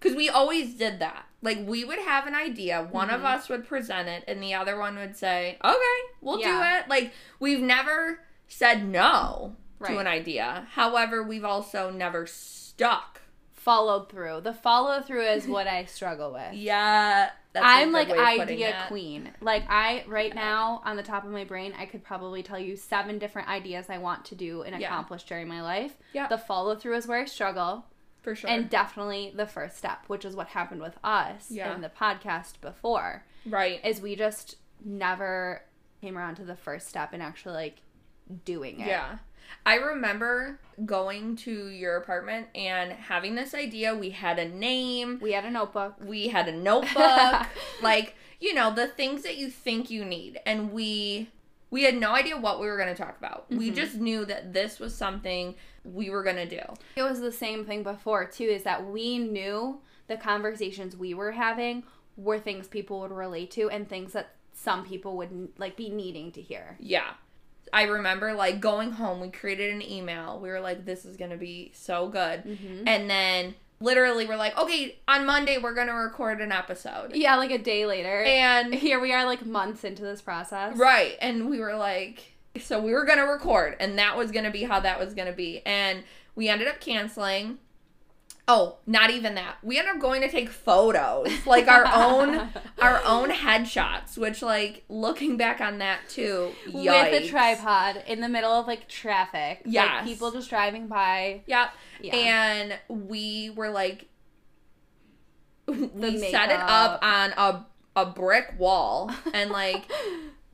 Because 0.00 0.16
we 0.16 0.28
always 0.28 0.74
did 0.74 0.98
that. 1.00 1.24
Like, 1.42 1.58
we 1.66 1.84
would 1.84 1.98
have 2.00 2.26
an 2.26 2.34
idea, 2.34 2.88
one 2.90 3.10
of 3.10 3.20
Mhm. 3.20 3.24
us 3.36 3.48
would 3.48 3.66
present 3.66 4.08
it, 4.08 4.24
and 4.26 4.42
the 4.42 4.54
other 4.54 4.76
one 4.78 4.96
would 4.96 5.16
say, 5.16 5.56
okay, 5.64 5.98
we'll 6.20 6.40
Yeah. 6.40 6.78
do 6.80 6.80
it. 6.84 6.88
Like, 6.88 7.12
we've 7.38 7.60
never 7.60 8.20
said 8.48 8.84
no 8.88 9.54
Right. 9.78 9.92
to 9.92 9.98
an 9.98 10.06
idea. 10.08 10.66
However, 10.72 11.22
we've 11.22 11.44
also 11.44 11.90
never 11.90 12.26
stuck. 12.26 13.20
Followed 13.58 14.08
through. 14.08 14.40
The 14.42 14.54
follow 14.54 15.00
through 15.02 15.26
is 15.26 15.46
what 15.46 15.66
I 15.66 15.84
struggle 15.84 16.32
with. 16.32 16.52
Yeah. 16.54 17.30
I'm 17.60 17.90
like 17.90 18.08
way 18.08 18.16
of 18.16 18.38
putting 18.38 18.62
idea 18.62 18.84
queen. 18.86 19.30
Like 19.40 19.64
I 19.68 20.04
right 20.06 20.32
now 20.32 20.80
on 20.84 20.96
the 20.96 21.02
top 21.02 21.24
of 21.24 21.30
my 21.32 21.42
brain, 21.44 21.74
I 21.76 21.86
could 21.86 22.04
probably 22.04 22.42
tell 22.44 22.58
you 22.58 22.76
seven 22.76 23.18
different 23.18 23.48
ideas 23.48 23.86
I 23.88 23.98
want 23.98 24.24
to 24.26 24.36
do 24.36 24.62
and 24.62 24.80
Yeah. 24.80 24.86
accomplish 24.86 25.24
during 25.24 25.48
my 25.48 25.60
life. 25.60 25.96
Yeah. 26.12 26.28
The 26.28 26.38
follow 26.38 26.76
through 26.76 26.94
is 26.96 27.08
where 27.08 27.20
I 27.20 27.24
struggle. 27.24 27.86
For 28.22 28.36
sure. 28.36 28.48
And 28.48 28.70
definitely 28.70 29.32
the 29.34 29.46
first 29.46 29.76
step, 29.76 30.04
which 30.06 30.24
is 30.24 30.36
what 30.36 30.48
happened 30.48 30.80
with 30.82 30.96
us 31.02 31.50
Yeah. 31.50 31.74
in 31.74 31.80
the 31.80 31.88
podcast 31.88 32.60
before, 32.60 33.24
right. 33.44 33.84
is 33.84 34.00
we 34.00 34.14
just 34.14 34.56
never 34.84 35.62
came 36.00 36.16
around 36.16 36.36
to 36.36 36.44
the 36.44 36.56
first 36.56 36.86
step 36.88 37.12
and 37.12 37.20
actually 37.22 37.54
like 37.54 37.76
doing 38.44 38.80
it. 38.80 38.86
Yeah. 38.86 39.18
I 39.66 39.74
remember 39.76 40.58
going 40.84 41.36
to 41.36 41.68
your 41.68 41.96
apartment 41.96 42.48
and 42.54 42.92
having 42.92 43.34
this 43.34 43.54
idea. 43.54 43.94
We 43.94 44.10
had 44.10 44.38
a 44.38 44.48
name. 44.48 45.18
We 45.20 45.32
had 45.32 45.44
a 45.44 45.50
notebook. 45.50 45.94
we 46.00 46.28
had 46.28 46.48
a 46.48 46.52
notebook 46.52 47.46
like 47.82 48.14
you 48.40 48.54
know 48.54 48.72
the 48.72 48.86
things 48.86 49.22
that 49.22 49.36
you 49.36 49.50
think 49.50 49.90
you 49.90 50.04
need 50.04 50.38
and 50.46 50.72
we 50.72 51.28
we 51.70 51.82
had 51.82 51.96
no 51.96 52.12
idea 52.14 52.36
what 52.38 52.60
we 52.60 52.66
were 52.66 52.76
going 52.76 52.88
to 52.88 52.94
talk 53.02 53.18
about 53.18 53.46
we 53.50 53.70
Mhm. 53.70 53.74
just 53.74 53.96
knew 53.96 54.24
that 54.24 54.52
this 54.52 54.78
was 54.78 54.94
something 54.94 55.54
we 55.84 56.08
were 56.08 56.22
going 56.22 56.36
to 56.36 56.46
do 56.48 56.62
It 56.96 57.02
was 57.02 57.20
the 57.20 57.32
same 57.32 57.64
thing 57.64 57.82
before 57.82 58.24
too, 58.26 58.44
is 58.44 58.62
that 58.62 58.86
we 58.86 59.18
knew 59.18 59.80
the 60.06 60.16
conversations 60.16 60.96
we 60.96 61.12
were 61.14 61.32
having 61.32 61.82
were 62.16 62.38
things 62.38 62.68
people 62.68 63.00
would 63.00 63.10
relate 63.12 63.50
to 63.52 63.68
and 63.70 63.88
things 63.88 64.12
that 64.12 64.34
some 64.52 64.84
people 64.84 65.16
would 65.16 65.48
like 65.58 65.76
be 65.76 65.88
needing 65.90 66.30
to 66.32 66.40
hear. 66.40 66.76
yeah 66.80 67.10
i 67.72 67.82
remember 67.82 68.32
like 68.32 68.60
going 68.60 68.92
home 68.92 69.20
we 69.20 69.28
created 69.30 69.72
an 69.72 69.82
email 69.82 70.38
we 70.40 70.48
were 70.48 70.60
like 70.60 70.84
this 70.84 71.04
is 71.04 71.16
going 71.16 71.30
to 71.30 71.36
be 71.36 71.70
so 71.74 72.08
good 72.08 72.42
Mm-hmm. 72.44 72.86
and 72.88 73.08
then 73.10 73.54
literally 73.80 74.26
we're 74.26 74.36
like 74.36 74.56
okay 74.58 74.96
on 75.06 75.24
monday 75.24 75.56
we're 75.58 75.74
going 75.74 75.86
to 75.86 75.92
record 75.92 76.40
an 76.40 76.50
episode 76.50 77.14
Yeah, 77.14 77.36
like 77.36 77.50
a 77.52 77.58
day 77.58 77.86
later. 77.86 78.22
and 78.24 78.74
here 78.86 78.98
we 79.00 79.12
are 79.12 79.24
like 79.24 79.46
months 79.46 79.84
into 79.84 80.02
this 80.02 80.20
process. 80.20 80.76
Right. 80.76 81.16
And 81.20 81.48
we 81.48 81.60
were 81.60 81.76
like, 81.76 82.32
so 82.60 82.80
we 82.80 82.92
were 82.92 83.04
going 83.04 83.18
to 83.18 83.24
record, 83.24 83.76
and 83.78 83.98
that 83.98 84.16
was 84.16 84.32
going 84.32 84.44
to 84.46 84.50
be 84.50 84.64
how 84.64 84.80
that 84.80 84.98
was 84.98 85.14
going 85.14 85.28
to 85.28 85.32
be. 85.34 85.60
And 85.64 86.02
we 86.34 86.48
ended 86.48 86.66
up 86.66 86.80
canceling. 86.80 87.58
Oh, 88.50 88.78
not 88.86 89.10
even 89.10 89.34
that. 89.34 89.58
We 89.62 89.78
ended 89.78 89.96
up 89.96 90.00
going 90.00 90.22
to 90.22 90.30
take 90.30 90.48
photos, 90.48 91.28
like 91.46 91.68
our 91.68 91.84
own 91.86 92.48
our 92.78 93.02
own 93.04 93.28
headshots, 93.30 94.16
which 94.16 94.40
like 94.40 94.84
looking 94.88 95.36
back 95.36 95.60
on 95.60 95.78
that 95.78 96.08
too, 96.08 96.52
with 96.72 97.22
a 97.24 97.28
tripod 97.28 98.02
in 98.06 98.20
the 98.22 98.28
middle 98.28 98.50
of 98.52 98.66
like 98.66 98.88
traffic. 98.88 99.60
Yeah, 99.66 99.96
Like 99.96 100.04
people 100.04 100.30
just 100.32 100.48
driving 100.48 100.86
by. 100.86 101.42
Yep. 101.46 101.70
Yeah. 102.00 102.16
And 102.16 102.78
we 102.88 103.50
were 103.50 103.68
like 103.68 104.06
we 105.66 106.18
set 106.18 106.50
it 106.50 106.60
up 106.60 107.00
on 107.02 107.32
a 107.36 107.66
a 107.94 108.06
brick 108.06 108.54
wall 108.58 109.10
and 109.34 109.50
like 109.50 109.90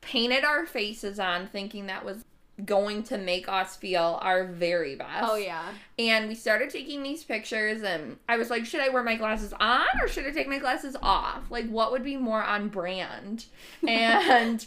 painted 0.00 0.44
our 0.44 0.66
faces 0.66 1.20
on 1.20 1.46
thinking 1.46 1.86
that 1.86 2.04
was 2.04 2.24
going 2.64 3.02
to 3.04 3.18
make 3.18 3.48
us 3.48 3.76
feel 3.76 4.18
our 4.22 4.46
very 4.46 4.94
best. 4.94 5.24
oh 5.28 5.36
yeah. 5.36 5.72
And 5.98 6.28
we 6.28 6.34
started 6.34 6.70
taking 6.70 7.02
these 7.02 7.24
pictures 7.24 7.82
and 7.82 8.18
I 8.28 8.36
was 8.36 8.50
like, 8.50 8.64
should 8.64 8.80
I 8.80 8.90
wear 8.90 9.02
my 9.02 9.16
glasses 9.16 9.52
on 9.58 9.86
or 10.00 10.08
should 10.08 10.26
I 10.26 10.30
take 10.30 10.48
my 10.48 10.58
glasses 10.58 10.96
off? 11.02 11.50
Like 11.50 11.68
what 11.68 11.90
would 11.90 12.04
be 12.04 12.16
more 12.16 12.42
on 12.42 12.68
brand? 12.68 13.46
And 13.88 14.64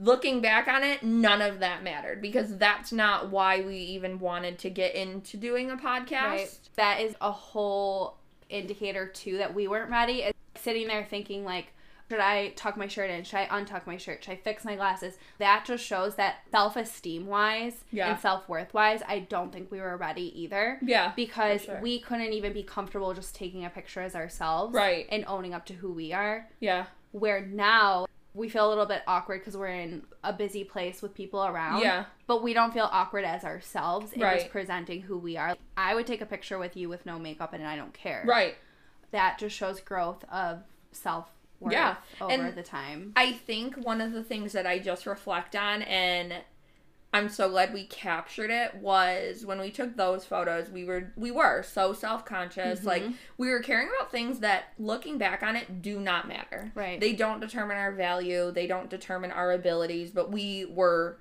looking 0.00 0.40
back 0.40 0.68
on 0.68 0.82
it, 0.82 1.02
none 1.02 1.40
of 1.40 1.60
that 1.60 1.82
mattered 1.82 2.20
because 2.20 2.56
that's 2.58 2.92
not 2.92 3.30
why 3.30 3.60
we 3.60 3.76
even 3.76 4.18
wanted 4.18 4.58
to 4.60 4.70
get 4.70 4.94
into 4.94 5.36
doing 5.36 5.70
a 5.70 5.76
podcast. 5.76 6.10
Right. 6.10 6.58
That 6.76 7.00
is 7.00 7.14
a 7.20 7.30
whole 7.32 8.16
indicator 8.48 9.06
too 9.06 9.38
that 9.38 9.54
we 9.54 9.68
weren't 9.68 9.90
ready. 9.90 10.22
It's 10.22 10.62
sitting 10.62 10.88
there 10.88 11.06
thinking 11.08 11.44
like, 11.44 11.72
should 12.10 12.20
I 12.20 12.50
tuck 12.50 12.76
my 12.76 12.86
shirt 12.86 13.10
in? 13.10 13.24
Should 13.24 13.38
I 13.38 13.46
untuck 13.46 13.86
my 13.86 13.96
shirt? 13.96 14.22
Should 14.24 14.32
I 14.32 14.36
fix 14.36 14.64
my 14.64 14.76
glasses? 14.76 15.14
That 15.38 15.64
just 15.64 15.84
shows 15.84 16.16
that 16.16 16.36
self 16.50 16.76
esteem 16.76 17.26
wise 17.26 17.84
Yeah. 17.90 18.10
and 18.10 18.20
self 18.20 18.48
worth 18.48 18.74
wise, 18.74 19.02
I 19.08 19.20
don't 19.20 19.52
think 19.52 19.70
we 19.70 19.80
were 19.80 19.96
ready 19.96 20.32
either. 20.42 20.78
Yeah. 20.82 21.12
Because 21.16 21.62
sure. 21.62 21.80
we 21.80 21.98
couldn't 22.00 22.32
even 22.32 22.52
be 22.52 22.62
comfortable 22.62 23.12
just 23.14 23.34
taking 23.34 23.64
a 23.64 23.70
picture 23.70 24.00
as 24.02 24.14
ourselves. 24.14 24.74
Right. 24.74 25.06
And 25.10 25.24
owning 25.26 25.54
up 25.54 25.64
to 25.66 25.74
who 25.74 25.92
we 25.92 26.12
are. 26.12 26.48
Yeah. 26.60 26.86
Where 27.12 27.44
now 27.44 28.06
we 28.34 28.48
feel 28.48 28.66
a 28.66 28.70
little 28.70 28.86
bit 28.86 29.02
awkward 29.06 29.40
because 29.40 29.56
we're 29.56 29.68
in 29.68 30.02
a 30.24 30.32
busy 30.32 30.64
place 30.64 31.00
with 31.00 31.14
people 31.14 31.44
around. 31.44 31.80
Yeah. 31.82 32.06
But 32.26 32.42
we 32.42 32.52
don't 32.52 32.74
feel 32.74 32.88
awkward 32.90 33.24
as 33.24 33.44
ourselves 33.44 34.12
in 34.12 34.20
Right. 34.20 34.40
just 34.40 34.50
presenting 34.50 35.02
who 35.02 35.16
we 35.16 35.36
are. 35.36 35.56
I 35.76 35.94
would 35.94 36.06
take 36.06 36.20
a 36.20 36.26
picture 36.26 36.58
with 36.58 36.76
you 36.76 36.88
with 36.88 37.06
no 37.06 37.18
makeup 37.18 37.52
and 37.52 37.64
I 37.66 37.76
don't 37.76 37.94
care. 37.94 38.24
Right. 38.26 38.56
That 39.12 39.38
just 39.38 39.56
shows 39.56 39.80
growth 39.80 40.24
of 40.30 40.64
self 40.90 41.30
worth 41.64 41.72
Yeah, 41.72 41.96
over 42.20 42.32
and- 42.32 42.54
the 42.54 42.62
time. 42.62 43.12
I 43.16 43.32
think 43.32 43.76
one 43.76 44.00
of 44.00 44.12
the 44.12 44.22
things 44.22 44.52
that 44.52 44.66
I 44.66 44.78
just 44.78 45.06
reflect 45.06 45.56
on 45.56 45.82
and 45.82 46.34
I'm 47.12 47.28
so 47.28 47.48
glad 47.48 47.72
we 47.72 47.84
captured 47.86 48.50
it 48.50 48.74
was 48.74 49.46
when 49.46 49.60
we 49.60 49.70
took 49.70 49.96
those 49.96 50.24
photos 50.24 50.68
we 50.68 50.84
were 50.84 51.12
we 51.16 51.30
were 51.30 51.62
so 51.62 51.92
self-conscious 51.92 52.80
Mhm. 52.80 52.84
like 52.84 53.04
we 53.38 53.50
were 53.50 53.60
caring 53.60 53.88
about 53.88 54.10
things 54.10 54.40
that 54.40 54.72
looking 54.80 55.16
back 55.16 55.40
on 55.44 55.54
it 55.54 55.80
do 55.80 56.00
not 56.00 56.26
matter. 56.26 56.72
Right. 56.74 56.98
They 56.98 57.12
don't 57.12 57.38
determine 57.40 57.76
our 57.76 57.92
value, 57.92 58.50
they 58.50 58.66
don't 58.66 58.90
determine 58.90 59.30
our 59.30 59.52
abilities, 59.52 60.10
but 60.10 60.30
we 60.32 60.64
were 60.64 61.18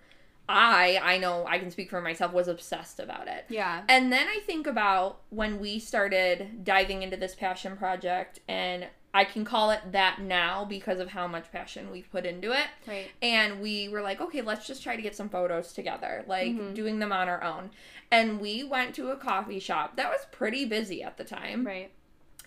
I, 0.49 0.99
I 1.01 1.17
know 1.19 1.45
I 1.47 1.57
can 1.57 1.71
speak 1.71 1.89
for 1.89 2.01
myself, 2.01 2.33
was 2.33 2.49
obsessed 2.49 2.99
about 2.99 3.29
it. 3.29 3.45
Yeah. 3.47 3.83
And 3.87 4.11
then 4.11 4.27
I 4.27 4.39
think 4.45 4.67
about 4.67 5.21
when 5.29 5.57
we 5.57 5.79
started 5.79 6.65
diving 6.65 7.01
into 7.01 7.15
this 7.15 7.33
passion 7.33 7.77
project, 7.77 8.39
and 8.47 8.87
I 9.13 9.25
can 9.25 9.45
call 9.45 9.69
it 9.71 9.79
that 9.91 10.19
now 10.19 10.65
because 10.65 10.99
of 10.99 11.09
how 11.09 11.27
much 11.27 11.51
passion 11.51 11.91
we've 11.91 12.09
put 12.11 12.25
into 12.25 12.51
it. 12.51 12.65
Right. 12.87 13.09
And 13.21 13.61
we 13.61 13.87
were 13.87 14.01
like, 14.01 14.19
okay, 14.19 14.41
let's 14.41 14.65
just 14.65 14.81
try 14.81 14.95
to 14.95 15.01
get 15.01 15.15
some 15.15 15.29
photos 15.29 15.71
together, 15.73 16.23
like 16.27 16.47
Mhm. 16.53 16.73
doing 16.73 16.97
them 16.99 17.11
on 17.11 17.29
our 17.29 17.43
own. 17.43 17.69
And 18.09 18.39
we 18.41 18.63
went 18.63 18.95
to 18.95 19.09
a 19.11 19.15
coffee 19.15 19.59
shop 19.59 19.95
that 19.97 20.09
was 20.09 20.25
pretty 20.31 20.65
busy 20.65 21.03
at 21.03 21.17
the 21.17 21.23
time 21.23 21.65
Right. 21.65 21.91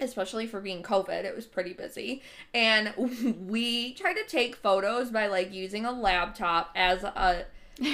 especially 0.00 0.46
for 0.46 0.60
being 0.60 0.82
COVID, 0.82 1.24
it 1.24 1.34
was 1.34 1.46
pretty 1.46 1.72
busy. 1.72 2.20
And 2.52 2.92
we 3.48 3.94
tried 3.94 4.14
to 4.14 4.24
take 4.26 4.56
photos 4.56 5.10
by 5.10 5.26
like 5.28 5.52
using 5.52 5.84
a 5.86 5.92
laptop 5.92 6.70
as 6.74 7.04
a 7.04 7.46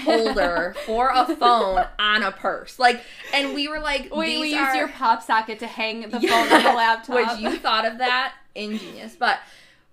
holder 0.04 0.74
for 0.86 1.10
a 1.14 1.34
phone 1.36 1.84
on 1.98 2.22
a 2.22 2.32
purse. 2.32 2.78
Like, 2.78 3.02
and 3.32 3.54
we 3.54 3.68
were 3.68 3.80
like, 3.80 4.14
Wait, 4.14 4.26
these 4.26 4.40
we 4.40 4.54
are, 4.56 4.64
used 4.66 4.76
your 4.76 4.88
pop 4.88 5.22
socket 5.22 5.58
to 5.60 5.66
hang 5.66 6.08
the 6.08 6.20
Yeah, 6.20 6.28
phone 6.30 6.52
on 6.52 6.62
the 6.62 6.72
laptop. 6.76 7.16
Which 7.16 7.40
you 7.40 7.58
thought 7.58 7.84
of 7.84 7.98
that 7.98 8.34
ingenious, 8.54 9.16
but 9.16 9.40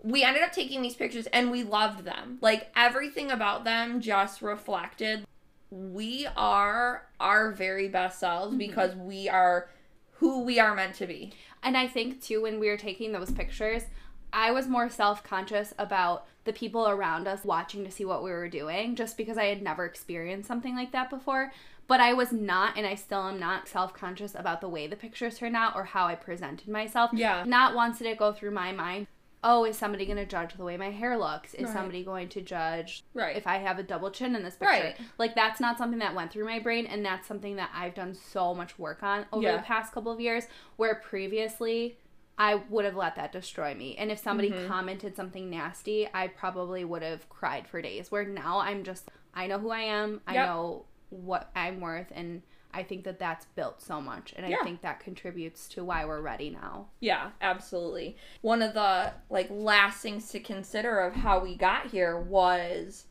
we 0.01 0.23
ended 0.23 0.43
up 0.43 0.51
taking 0.51 0.81
these 0.81 0.95
pictures 0.95 1.27
and 1.27 1.51
we 1.51 1.63
loved 1.63 2.05
them. 2.05 2.37
Like 2.41 2.71
everything 2.75 3.31
about 3.31 3.63
them 3.63 3.99
just 4.01 4.41
reflected 4.41 5.25
we 5.71 6.27
are 6.35 7.05
our 7.19 7.51
very 7.51 7.87
best 7.87 8.19
selves 8.19 8.55
Mhm. 8.55 8.57
because 8.57 8.95
we 8.95 9.29
are 9.29 9.69
who 10.13 10.41
we 10.43 10.59
are 10.59 10.75
meant 10.75 10.95
to 10.95 11.05
be. 11.07 11.31
And 11.63 11.77
I 11.77 11.87
think 11.87 12.21
too, 12.23 12.41
when 12.41 12.59
we 12.59 12.67
were 12.69 12.77
taking 12.77 13.11
those 13.11 13.31
pictures, 13.31 13.83
I 14.31 14.51
was 14.51 14.67
more 14.67 14.89
self 14.89 15.23
conscious 15.23 15.73
about 15.77 16.25
the 16.45 16.53
people 16.53 16.87
around 16.87 17.27
us 17.27 17.43
watching 17.43 17.83
to 17.85 17.91
see 17.91 18.05
what 18.05 18.23
we 18.23 18.31
were 18.31 18.47
doing, 18.49 18.95
just 18.95 19.17
because 19.17 19.37
I 19.37 19.45
had 19.45 19.61
never 19.61 19.85
experienced 19.85 20.47
something 20.47 20.75
like 20.75 20.91
that 20.91 21.09
before. 21.09 21.51
But 21.87 21.99
I 21.99 22.13
was 22.13 22.31
not, 22.31 22.77
and 22.77 22.85
I 22.85 22.93
still 22.95 23.27
am 23.27 23.39
not 23.39 23.67
self 23.67 23.93
conscious 23.93 24.35
about 24.35 24.61
the 24.61 24.69
way 24.69 24.85
the 24.87 24.95
pictures 24.95 25.37
turned 25.39 25.55
out 25.55 25.75
or 25.75 25.83
how 25.85 26.05
I 26.05 26.15
presented 26.15 26.67
myself. 26.67 27.11
Yeah. 27.13 27.43
Not 27.47 27.73
once 27.75 27.97
did 27.97 28.07
it 28.07 28.17
go 28.19 28.31
through 28.31 28.51
my 28.51 28.71
mind, 28.71 29.07
oh, 29.43 29.63
is 29.63 29.77
somebody 29.77 30.05
going 30.05 30.17
to 30.17 30.25
judge 30.25 30.53
the 30.55 30.63
way 30.65 30.75
my 30.77 30.91
hair 30.91 31.17
looks? 31.17 31.53
Is 31.53 31.63
Right. 31.65 31.73
somebody 31.73 32.03
going 32.03 32.27
to 32.29 32.41
judge 32.41 33.03
Right. 33.13 33.35
if 33.37 33.47
I 33.47 33.57
have 33.57 33.79
a 33.79 33.83
double 33.83 34.11
chin 34.11 34.35
in 34.35 34.43
this 34.43 34.55
picture. 34.55 34.71
Right. 34.73 34.97
Like 35.17 35.33
that's 35.33 35.59
not 35.61 35.77
something 35.77 35.99
that 35.99 36.13
went 36.13 36.31
through 36.31 36.45
my 36.45 36.59
brain 36.59 36.85
and 36.85 37.05
that's 37.05 37.25
something 37.27 37.55
that 37.55 37.69
I've 37.73 37.95
done 37.95 38.13
so 38.13 38.53
much 38.53 38.77
work 38.77 39.01
on 39.01 39.25
over 39.31 39.43
Yeah. 39.43 39.55
the 39.57 39.63
past 39.63 39.93
couple 39.93 40.11
of 40.11 40.19
years 40.19 40.43
where 40.75 40.95
previously 40.95 41.97
I 42.39 42.55
would 42.55 42.85
have 42.85 42.95
let 42.95 43.15
that 43.17 43.33
destroy 43.33 43.75
me. 43.75 43.95
And 43.97 44.09
if 44.09 44.17
somebody 44.19 44.49
Mhm. 44.49 44.67
commented 44.67 45.15
something 45.15 45.49
nasty, 45.49 46.07
I 46.13 46.27
probably 46.29 46.85
would 46.85 47.03
have 47.03 47.27
cried 47.29 47.67
for 47.67 47.81
days. 47.81 48.09
Where 48.11 48.23
now 48.23 48.59
I'm 48.59 48.83
just 48.83 49.09
I 49.33 49.45
know 49.45 49.59
who 49.59 49.69
I 49.69 49.81
am. 49.81 50.21
I 50.25 50.33
Yep. 50.33 50.45
know 50.47 50.85
what 51.11 51.51
I'm 51.55 51.79
worth 51.81 52.11
and 52.15 52.41
I 52.73 52.83
think 52.83 53.03
that 53.03 53.19
that's 53.19 53.45
built 53.45 53.81
so 53.81 53.99
much 54.01 54.33
and 54.35 54.47
Yeah. 54.47 54.57
I 54.59 54.63
think 54.63 54.81
that 54.81 54.99
contributes 54.99 55.67
to 55.69 55.83
why 55.83 56.05
we're 56.05 56.21
ready 56.21 56.49
now. 56.49 56.87
Yeah, 56.99 57.31
absolutely. 57.41 58.15
One 58.41 58.61
of 58.61 58.73
the 58.73 59.13
like 59.29 59.47
last 59.49 60.01
things 60.01 60.29
to 60.31 60.39
consider 60.39 60.99
of 61.01 61.15
how 61.15 61.39
we 61.39 61.55
got 61.55 61.87
here 61.87 62.17
was 62.19 63.05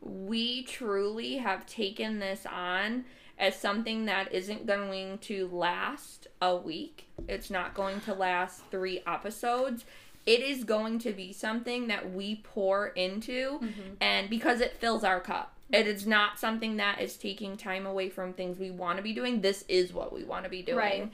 we 0.00 0.62
truly 0.64 1.36
have 1.38 1.64
taken 1.66 2.18
this 2.18 2.46
on 2.46 3.04
as 3.38 3.56
something 3.56 4.06
that 4.06 4.32
isn't 4.32 4.66
going 4.66 5.18
to 5.18 5.48
last 5.48 6.26
a 6.42 6.56
week. 6.56 7.06
It's 7.28 7.50
not 7.50 7.74
going 7.74 8.00
to 8.02 8.14
last 8.14 8.62
3 8.70 9.02
episodes. 9.06 9.84
It 10.26 10.40
is 10.40 10.64
going 10.64 10.98
to 11.00 11.12
be 11.12 11.32
something 11.32 11.86
that 11.86 12.12
we 12.12 12.36
pour 12.36 12.88
into 12.88 13.60
mm-hmm. 13.60 13.94
and 14.00 14.28
because 14.28 14.60
it 14.60 14.76
fills 14.76 15.04
our 15.04 15.20
cup. 15.20 15.54
It 15.70 15.86
is 15.86 16.06
not 16.06 16.38
something 16.38 16.78
that 16.78 17.00
is 17.00 17.16
taking 17.16 17.56
time 17.56 17.84
away 17.86 18.08
from 18.08 18.32
things 18.32 18.58
we 18.58 18.70
want 18.70 18.96
to 18.96 19.02
be 19.02 19.12
doing. 19.12 19.42
This 19.42 19.64
is 19.68 19.92
what 19.92 20.12
we 20.12 20.24
want 20.24 20.44
to 20.44 20.50
be 20.50 20.62
doing 20.62 20.78
Right. 20.78 21.12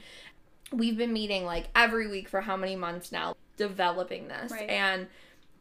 we've 0.71 0.97
been 0.97 1.13
meeting 1.13 1.45
like 1.45 1.67
every 1.75 2.07
week 2.07 2.27
for 2.27 2.41
how 2.41 2.57
many 2.57 2.75
months 2.75 3.11
now 3.11 3.35
developing 3.57 4.27
this 4.27 4.51
Right. 4.51 4.69
and 4.69 5.07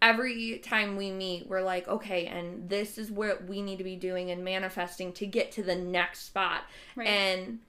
every 0.08 0.58
time 0.58 0.96
we 0.96 1.10
meet 1.10 1.48
we're 1.48 1.62
like 1.62 1.88
okay 1.88 2.26
and 2.26 2.68
this 2.68 2.98
is 2.98 3.10
what 3.10 3.44
we 3.46 3.62
need 3.62 3.78
to 3.78 3.84
be 3.84 3.96
doing 3.96 4.30
and 4.30 4.44
manifesting 4.44 5.12
to 5.12 5.24
get 5.26 5.50
to 5.50 5.62
the 5.62 5.74
next 5.74 6.26
spot 6.26 6.62
Right. 6.94 7.08
and 7.08 7.60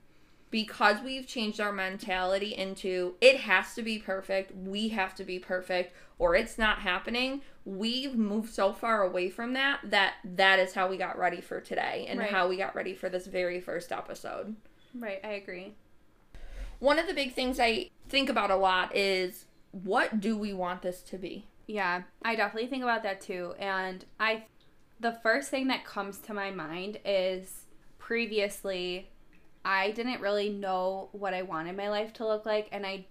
because 0.50 1.00
we've 1.02 1.26
changed 1.26 1.60
our 1.60 1.72
mentality 1.72 2.54
into 2.54 3.14
it 3.22 3.36
has 3.40 3.74
to 3.74 3.82
be 3.82 3.98
perfect 3.98 4.54
we 4.54 4.88
have 4.88 5.14
to 5.16 5.24
be 5.24 5.38
perfect 5.38 5.94
or 6.18 6.34
it's 6.36 6.58
not 6.58 6.80
happening 6.80 7.40
we've 7.64 8.14
moved 8.14 8.52
so 8.52 8.72
far 8.72 9.02
away 9.02 9.30
from 9.30 9.54
that 9.54 9.80
that 9.84 10.14
that 10.24 10.58
is 10.58 10.74
how 10.74 10.88
we 10.88 10.96
got 10.96 11.18
ready 11.18 11.40
for 11.40 11.60
today 11.60 12.06
and 12.08 12.20
Right. 12.20 12.30
how 12.30 12.48
we 12.48 12.56
got 12.58 12.74
ready 12.76 12.94
for 12.94 13.08
this 13.08 13.26
very 13.26 13.60
first 13.60 13.90
episode 13.92 14.56
Right, 14.94 15.20
I 15.24 15.32
agree. 15.32 15.74
one 16.80 16.98
of 16.98 17.06
the 17.06 17.14
big 17.14 17.34
things 17.34 17.58
I 17.58 17.90
think 18.08 18.28
about 18.28 18.50
a 18.50 18.56
lot 18.56 18.94
is 18.94 19.46
what 19.72 20.20
do 20.20 20.36
we 20.38 20.52
want 20.54 20.80
this 20.82 21.02
to 21.02 21.18
be? 21.18 21.44
Yeah, 21.66 22.02
I 22.24 22.36
definitely 22.36 22.68
think 22.68 22.82
about 22.82 23.02
that 23.02 23.20
too. 23.20 23.54
And 23.58 24.04
I, 24.20 24.44
the 25.00 25.18
first 25.22 25.50
thing 25.50 25.68
that 25.68 25.84
comes 25.84 26.18
to 26.18 26.34
my 26.34 26.50
mind 26.50 26.98
is 27.04 27.66
previously, 27.98 29.10
I 29.64 29.90
didn't 29.90 30.20
really 30.20 30.48
know 30.48 31.08
what 31.12 31.34
I 31.34 31.42
wanted 31.42 31.76
my 31.76 31.88
life 31.88 32.12
to 32.14 32.26
look 32.26 32.46
like. 32.46 32.68
And 32.70 32.86
I, 32.86 33.06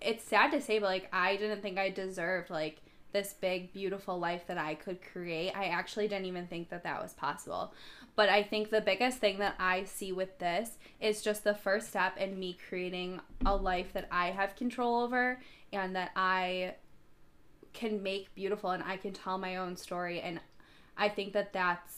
it's 0.00 0.24
sad 0.24 0.52
to 0.52 0.60
say, 0.60 0.78
but 0.78 0.86
like, 0.86 1.08
I 1.12 1.36
didn't 1.36 1.62
think 1.62 1.78
I 1.78 1.90
deserved 1.90 2.50
like 2.50 2.78
this 3.12 3.34
big, 3.34 3.72
beautiful 3.72 4.18
life 4.18 4.46
that 4.46 4.58
I 4.58 4.74
could 4.74 5.00
create. 5.02 5.52
I 5.54 5.66
actually 5.66 6.08
didn't 6.08 6.26
even 6.26 6.46
think 6.46 6.70
that 6.70 6.84
that 6.84 7.02
was 7.02 7.12
possible. 7.12 7.74
But 8.14 8.28
I 8.28 8.42
think 8.42 8.70
the 8.70 8.80
biggest 8.80 9.18
thing 9.18 9.38
that 9.38 9.56
I 9.58 9.84
see 9.84 10.12
with 10.12 10.38
this 10.38 10.78
is 11.00 11.22
just 11.22 11.44
the 11.44 11.54
first 11.54 11.88
step 11.88 12.16
in 12.16 12.38
me 12.38 12.56
creating 12.68 13.20
a 13.44 13.54
life 13.56 13.92
that 13.94 14.08
I 14.10 14.30
have 14.30 14.56
control 14.56 15.02
over 15.02 15.40
and 15.72 15.96
that 15.96 16.12
I 16.14 16.74
can 17.72 18.02
make 18.02 18.34
beautiful 18.34 18.70
and 18.70 18.82
I 18.82 18.96
can 18.96 19.12
tell 19.12 19.38
my 19.38 19.56
own 19.56 19.76
story. 19.76 20.20
And 20.20 20.40
I 20.96 21.08
think 21.08 21.32
that 21.32 21.52
that's 21.52 21.94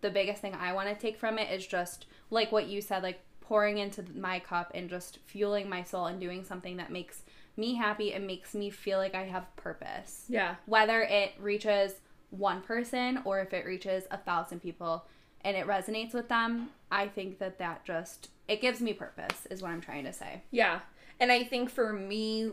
the 0.00 0.10
biggest 0.10 0.40
thing 0.40 0.54
I 0.54 0.72
want 0.72 0.88
to 0.88 0.94
take 0.94 1.18
from 1.18 1.38
it 1.38 1.50
is 1.50 1.66
just 1.66 2.06
like 2.30 2.52
what 2.52 2.68
you 2.68 2.80
said, 2.80 3.02
like 3.02 3.20
pouring 3.40 3.78
into 3.78 4.04
my 4.14 4.38
cup 4.38 4.70
and 4.74 4.88
just 4.90 5.18
fueling 5.26 5.68
my 5.68 5.82
soul 5.82 6.06
and 6.06 6.20
doing 6.20 6.44
something 6.44 6.76
that 6.76 6.92
makes 6.92 7.22
me 7.56 7.74
happy 7.74 8.12
and 8.12 8.26
makes 8.26 8.54
me 8.54 8.70
feel 8.70 8.98
like 8.98 9.14
I 9.14 9.24
have 9.24 9.54
purpose 9.56 10.24
Yeah. 10.28 10.56
whether 10.66 11.02
it 11.02 11.32
reaches 11.40 11.94
one 12.30 12.60
person 12.60 13.20
or 13.24 13.40
if 13.40 13.52
it 13.54 13.64
reaches 13.64 14.04
a 14.10 14.18
thousand 14.18 14.60
people 14.60 15.06
and 15.40 15.56
it 15.56 15.66
resonates 15.66 16.12
with 16.12 16.28
them 16.28 16.68
i 16.90 17.08
think 17.08 17.38
that 17.38 17.58
that 17.58 17.82
just 17.86 18.28
it 18.48 18.60
gives 18.60 18.80
me 18.82 18.92
purpose 18.92 19.46
is 19.50 19.62
what 19.62 19.70
i'm 19.70 19.80
trying 19.80 20.04
to 20.04 20.12
say 20.12 20.42
Yeah. 20.50 20.80
And 21.20 21.32
I 21.32 21.42
think 21.42 21.68
for 21.70 21.92
me, 21.92 22.52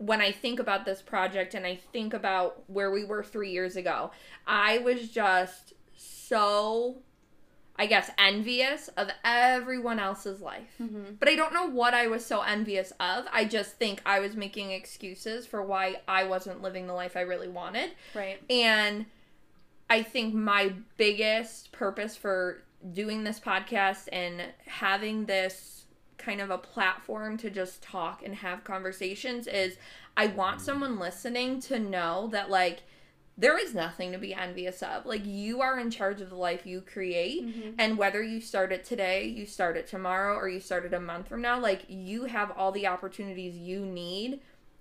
when 0.00 0.22
I 0.22 0.32
think 0.32 0.58
about 0.58 0.86
this 0.86 1.02
project 1.02 1.54
and 1.54 1.66
I 1.66 1.78
think 1.92 2.14
about 2.14 2.62
where 2.68 2.90
we 2.90 3.04
were 3.04 3.22
three 3.22 3.50
years 3.50 3.76
ago, 3.76 4.12
I 4.46 4.78
was 4.78 5.10
just 5.10 5.74
so, 5.94 7.02
I 7.76 7.84
guess, 7.84 8.10
envious 8.16 8.88
of 8.96 9.10
everyone 9.24 9.98
else's 9.98 10.40
life. 10.40 10.74
mm-hmm. 10.80 11.16
But 11.18 11.28
I 11.28 11.36
don't 11.36 11.52
know 11.52 11.68
what 11.68 11.92
I 11.92 12.06
was 12.06 12.24
so 12.24 12.40
envious 12.40 12.94
of. 12.98 13.26
I 13.30 13.44
just 13.44 13.76
think 13.76 14.00
I 14.06 14.20
was 14.20 14.34
making 14.36 14.70
excuses 14.70 15.46
for 15.46 15.62
why 15.62 16.00
I 16.08 16.24
wasn't 16.24 16.62
living 16.62 16.86
the 16.86 16.94
life 16.94 17.14
I 17.14 17.20
really 17.20 17.48
wanted. 17.48 17.90
right 18.14 18.40
And 18.48 19.04
I 19.90 20.02
think 20.02 20.32
my 20.32 20.72
biggest 20.96 21.72
purpose 21.72 22.16
for 22.16 22.62
doing 22.94 23.24
this 23.24 23.38
podcast 23.38 24.08
and 24.10 24.40
having 24.64 25.26
this 25.26 25.79
kind 26.20 26.40
of 26.40 26.50
a 26.50 26.58
platform 26.58 27.36
to 27.38 27.50
just 27.50 27.82
talk 27.82 28.22
and 28.24 28.36
have 28.36 28.62
conversations 28.62 29.46
is 29.46 29.76
I 30.16 30.28
want 30.28 30.60
someone 30.60 30.98
listening 30.98 31.60
to 31.62 31.78
know 31.78 32.28
that, 32.28 32.48
like, 32.50 32.82
there 33.38 33.56
is 33.56 33.74
nothing 33.74 34.12
to 34.12 34.18
be 34.18 34.34
envious 34.34 34.82
of. 34.82 35.06
Like, 35.06 35.24
you 35.24 35.62
are 35.62 35.78
in 35.80 35.90
charge 35.90 36.20
of 36.20 36.28
the 36.28 36.36
life 36.36 36.66
you 36.66 36.82
create. 36.82 37.42
Mhm. 37.46 37.74
And 37.78 37.96
whether 37.96 38.22
you 38.22 38.40
start 38.40 38.70
it 38.70 38.84
today, 38.84 39.24
you 39.24 39.46
start 39.46 39.76
it 39.78 39.86
tomorrow, 39.86 40.36
or 40.36 40.48
you 40.48 40.60
start 40.60 40.84
it 40.84 40.92
a 40.92 41.00
month 41.00 41.28
from 41.28 41.40
now, 41.40 41.58
like, 41.58 41.82
you 41.88 42.24
have 42.24 42.50
all 42.50 42.70
the 42.70 42.86
opportunities 42.86 43.56
you 43.56 43.86
need 43.86 44.40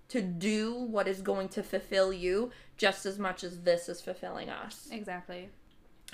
to 0.10 0.22
do 0.22 0.74
what 0.74 1.08
is 1.08 1.22
going 1.22 1.48
to 1.50 1.64
fulfill 1.64 2.12
you 2.12 2.52
just 2.76 3.06
as 3.06 3.18
much 3.18 3.44
as 3.44 3.62
this 3.62 3.88
is 3.88 4.02
fulfilling 4.02 4.50
us. 4.50 4.90
exactly 4.92 5.50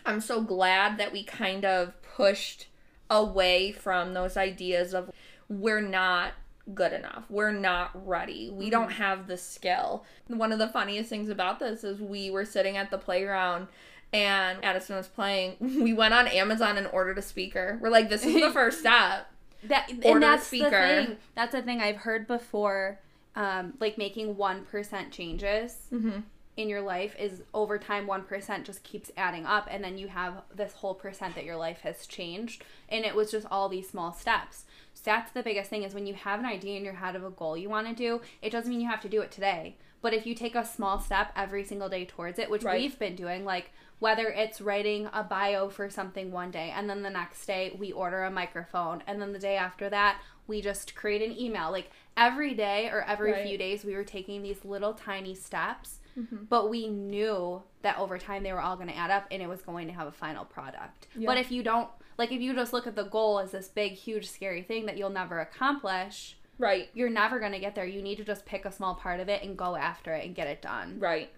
I'm 0.05 0.19
so 0.19 0.41
glad 0.41 0.97
that 0.97 1.13
we 1.13 1.23
kind 1.23 1.63
of 1.63 1.99
pushed 2.03 2.67
away 3.09 3.71
from 3.71 4.13
those 4.13 4.37
ideas 4.37 4.93
of 4.93 5.11
we're 5.49 5.81
not 5.81 6.33
good 6.73 6.93
enough. 6.93 7.25
We're 7.29 7.51
not 7.51 7.91
ready. 8.07 8.49
We 8.49 8.69
don't 8.71 8.91
have 8.93 9.27
the 9.27 9.37
skill. 9.37 10.03
One 10.27 10.51
of 10.51 10.57
the 10.59 10.67
funniest 10.67 11.09
things 11.09 11.29
about 11.29 11.59
this 11.59 11.83
is 11.83 11.99
we 12.01 12.31
were 12.31 12.45
sitting 12.45 12.75
at 12.77 12.89
the 12.89 12.97
playground 12.97 13.67
and 14.13 14.63
Addison 14.63 14.95
was 14.95 15.07
playing. 15.07 15.55
We 15.59 15.93
went 15.93 16.13
on 16.13 16.27
Amazon 16.27 16.77
and 16.77 16.87
ordered 16.87 17.17
a 17.17 17.21
speaker. 17.21 17.77
We're 17.81 17.89
like, 17.89 18.09
this 18.09 18.25
is 18.25 18.33
the 18.33 18.51
first 18.53 18.79
step. 18.79 19.27
that 19.65 19.89
Order 20.03 20.09
and 20.09 20.23
a 20.23 20.27
that's 20.27 20.47
speaker. 20.47 20.69
the 20.69 21.05
thing 21.05 21.17
that's 21.35 21.51
the 21.53 21.61
thing 21.63 21.81
i've 21.81 21.97
heard 21.97 22.27
before 22.27 22.99
um 23.35 23.73
like 23.79 23.97
making 23.97 24.35
1% 24.35 25.11
changes 25.11 25.77
Mm-hmm. 25.91 26.19
In 26.57 26.69
your 26.69 26.81
life 26.81 27.15
is 27.19 27.43
over 27.53 27.77
time 27.77 28.07
1% 28.07 28.63
just 28.63 28.83
keeps 28.83 29.11
adding 29.17 29.45
up 29.45 29.67
and 29.69 29.83
then 29.83 29.97
you 29.97 30.07
have 30.07 30.41
this 30.55 30.73
whole 30.73 30.93
percent 30.95 31.35
that 31.35 31.43
your 31.45 31.55
life 31.57 31.81
has 31.81 32.07
changed 32.07 32.63
and 32.87 33.03
it 33.03 33.15
was 33.15 33.29
just 33.31 33.45
all 33.51 33.67
these 33.67 33.89
small 33.89 34.13
steps 34.13 34.63
so 34.93 35.01
that's 35.05 35.31
the 35.31 35.43
biggest 35.43 35.69
thing 35.69 35.83
is 35.83 35.93
when 35.93 36.07
you 36.07 36.13
have 36.13 36.39
an 36.39 36.45
idea 36.45 36.77
in 36.77 36.85
your 36.85 36.93
head 36.93 37.15
of 37.15 37.23
a 37.25 37.29
goal 37.29 37.57
you 37.57 37.69
want 37.69 37.87
to 37.87 37.93
do 37.93 38.21
it 38.41 38.51
doesn't 38.51 38.69
mean 38.69 38.79
you 38.81 38.89
have 38.89 39.01
to 39.01 39.09
do 39.09 39.21
it 39.21 39.31
today 39.31 39.75
but 40.01 40.13
if 40.13 40.25
you 40.25 40.33
take 40.35 40.55
a 40.55 40.65
small 40.65 40.99
step 40.99 41.31
every 41.35 41.63
single 41.63 41.89
day 41.89 42.05
towards 42.05 42.39
it 42.39 42.49
which 42.49 42.63
Right. 42.63 42.79
we've 42.79 42.97
been 42.99 43.15
doing 43.15 43.43
like 43.43 43.71
whether 43.99 44.27
it's 44.27 44.61
writing 44.61 45.09
a 45.13 45.23
bio 45.23 45.67
for 45.69 45.89
something 45.89 46.31
one 46.31 46.51
day 46.51 46.71
and 46.75 46.89
then 46.89 47.01
the 47.01 47.09
next 47.09 47.45
day 47.45 47.75
we 47.77 47.91
order 47.91 48.23
a 48.23 48.31
microphone 48.31 49.03
and 49.07 49.21
then 49.21 49.33
the 49.33 49.39
day 49.39 49.57
after 49.57 49.89
that 49.89 50.21
we 50.47 50.61
just 50.61 50.95
create 50.95 51.21
an 51.21 51.37
email 51.37 51.69
like 51.71 51.89
every 52.15 52.53
day 52.53 52.87
or 52.89 53.01
every 53.01 53.31
Right. 53.33 53.45
few 53.45 53.57
days 53.57 53.83
we 53.83 53.95
were 53.95 54.03
taking 54.05 54.41
these 54.41 54.63
little 54.63 54.93
tiny 54.93 55.35
steps 55.35 55.99
Mm-hmm. 56.17 56.45
but 56.49 56.69
we 56.69 56.87
knew 56.87 57.61
that 57.81 57.97
over 57.99 58.17
time 58.17 58.43
they 58.43 58.53
were 58.53 58.61
all 58.61 58.75
going 58.77 58.87
to 58.87 58.95
add 58.95 59.11
up 59.11 59.25
and 59.31 59.41
it 59.41 59.49
was 59.49 59.61
going 59.61 59.87
to 59.87 59.93
have 59.93 60.07
a 60.07 60.11
final 60.13 60.45
product 60.45 61.07
Yeah. 61.15 61.27
but 61.27 61.37
if 61.37 61.51
you 61.51 61.61
don't 61.61 61.89
like 62.17 62.31
if 62.31 62.39
you 62.41 62.53
just 62.53 62.71
look 62.71 62.87
at 62.87 62.95
the 62.95 63.03
goal 63.03 63.39
as 63.39 63.51
this 63.51 63.67
big 63.67 63.93
huge 63.93 64.29
scary 64.29 64.61
thing 64.61 64.85
that 64.85 64.97
you'll 64.97 65.09
never 65.09 65.39
accomplish 65.41 66.37
Right. 66.57 66.89
you're 66.93 67.09
never 67.09 67.39
going 67.39 67.51
to 67.51 67.59
get 67.59 67.75
there 67.75 67.85
you 67.85 68.01
need 68.01 68.15
to 68.17 68.23
just 68.23 68.45
pick 68.45 68.63
a 68.63 68.71
small 68.71 68.95
part 68.95 69.19
of 69.19 69.27
it 69.27 69.43
and 69.43 69.57
go 69.57 69.75
after 69.75 70.13
it 70.13 70.25
and 70.25 70.33
get 70.35 70.47
it 70.47 70.61
done 70.61 70.99
Right. 70.99 71.29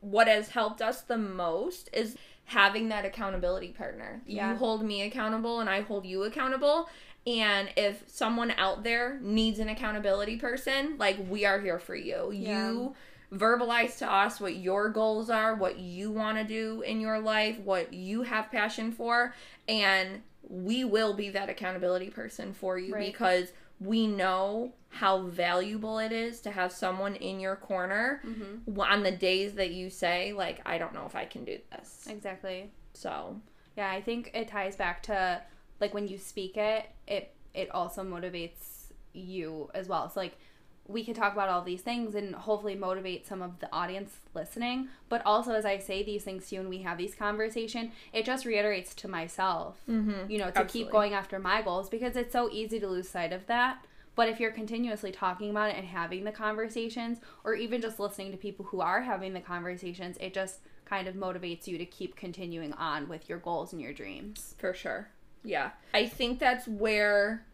What 0.00 0.26
has 0.26 0.48
helped 0.48 0.80
us 0.82 1.02
the 1.02 1.18
most 1.18 1.90
is 1.92 2.16
having 2.46 2.88
that 2.88 3.04
accountability 3.06 3.68
partner. 3.68 4.20
Yeah. 4.26 4.50
You 4.52 4.56
hold 4.56 4.84
me 4.84 5.00
accountable 5.02 5.60
and 5.60 5.70
I 5.70 5.80
hold 5.80 6.04
you 6.04 6.24
accountable. 6.24 6.90
And 7.26 7.70
if 7.74 8.04
someone 8.06 8.50
out 8.58 8.82
there 8.84 9.18
needs 9.22 9.58
an 9.60 9.70
accountability 9.70 10.36
person, 10.36 10.96
like 10.98 11.16
we 11.30 11.46
are 11.46 11.58
here 11.58 11.78
for 11.78 11.96
you. 11.96 12.30
Yeah. 12.34 12.70
You 12.70 12.94
verbalize 13.32 13.98
to 13.98 14.10
us 14.12 14.40
what 14.40 14.56
your 14.56 14.88
goals 14.88 15.30
are, 15.30 15.54
what 15.54 15.78
you 15.78 16.10
want 16.10 16.38
to 16.38 16.44
do 16.44 16.82
in 16.82 17.00
your 17.00 17.18
life, 17.18 17.58
what 17.58 17.92
you 17.92 18.22
have 18.22 18.50
passion 18.50 18.92
for, 18.92 19.34
and 19.68 20.22
we 20.48 20.84
will 20.84 21.14
be 21.14 21.30
that 21.30 21.48
accountability 21.48 22.10
person 22.10 22.52
for 22.52 22.78
you 22.78 22.94
Right. 22.94 23.12
because 23.12 23.52
we 23.80 24.06
know 24.06 24.72
how 24.88 25.22
valuable 25.22 25.98
it 25.98 26.12
is 26.12 26.40
to 26.42 26.50
have 26.50 26.70
someone 26.70 27.16
in 27.16 27.40
your 27.40 27.56
corner 27.56 28.20
mm-hmm. 28.24 28.80
on 28.80 29.02
the 29.02 29.10
days 29.10 29.54
that 29.54 29.72
you 29.72 29.90
say 29.90 30.32
like 30.32 30.60
I 30.64 30.78
don't 30.78 30.94
know 30.94 31.06
if 31.06 31.16
I 31.16 31.24
can 31.24 31.44
do 31.44 31.58
this. 31.72 32.06
exactly 32.08 32.70
So, 32.92 33.40
Yeah, 33.76 33.90
I 33.90 34.00
think 34.00 34.30
it 34.34 34.48
ties 34.48 34.76
back 34.76 35.02
to 35.04 35.42
like 35.80 35.92
when 35.92 36.06
you 36.06 36.18
speak 36.18 36.56
it, 36.56 36.88
it 37.08 37.34
it 37.54 37.70
also 37.70 38.04
motivates 38.04 38.92
you 39.12 39.70
as 39.74 39.88
well. 39.88 40.08
So 40.10 40.20
like 40.20 40.36
we 40.86 41.02
could 41.04 41.16
talk 41.16 41.32
about 41.32 41.48
all 41.48 41.62
these 41.62 41.80
things 41.80 42.14
and 42.14 42.34
hopefully 42.34 42.74
motivate 42.74 43.26
some 43.26 43.40
of 43.40 43.58
the 43.60 43.72
audience 43.72 44.16
listening, 44.34 44.88
but 45.08 45.22
also 45.24 45.52
as 45.54 45.64
I 45.64 45.78
say 45.78 46.02
these 46.02 46.24
things 46.24 46.48
to 46.48 46.56
you 46.56 46.60
and 46.60 46.68
we 46.68 46.78
have 46.82 46.98
these 46.98 47.14
conversation, 47.14 47.90
it 48.12 48.24
just 48.26 48.44
reiterates 48.44 48.94
to 48.96 49.08
myself, 49.08 49.78
Mhm. 49.88 50.28
you 50.28 50.36
know, 50.36 50.50
to 50.50 50.58
Absolutely. 50.58 50.80
keep 50.84 50.90
going 50.92 51.14
after 51.14 51.38
my 51.38 51.62
goals 51.62 51.88
because 51.88 52.16
it's 52.16 52.32
so 52.32 52.50
easy 52.52 52.78
to 52.80 52.86
lose 52.88 53.08
sight 53.08 53.32
of 53.32 53.46
that. 53.46 53.84
But 54.14 54.28
if 54.28 54.38
you're 54.38 54.52
continuously 54.52 55.10
talking 55.10 55.50
about 55.50 55.70
it 55.70 55.76
and 55.76 55.86
having 55.88 56.22
the 56.24 56.30
conversations, 56.32 57.18
or 57.44 57.54
even 57.54 57.80
just 57.80 57.98
listening 57.98 58.30
to 58.30 58.36
people 58.36 58.66
who 58.66 58.80
are 58.80 59.00
having 59.02 59.32
the 59.32 59.40
conversations, 59.40 60.16
it 60.20 60.34
just 60.34 60.60
kind 60.84 61.08
of 61.08 61.14
motivates 61.14 61.66
you 61.66 61.78
to 61.78 61.86
keep 61.86 62.14
continuing 62.14 62.74
on 62.74 63.08
with 63.08 63.28
your 63.28 63.38
goals 63.38 63.72
and 63.72 63.80
your 63.82 63.92
dreams. 63.94 64.54
for 64.58 64.72
sure. 64.74 65.08
Yeah. 65.42 65.70
I 65.94 66.06
think 66.06 66.38
that's 66.38 66.68
where 66.68 67.44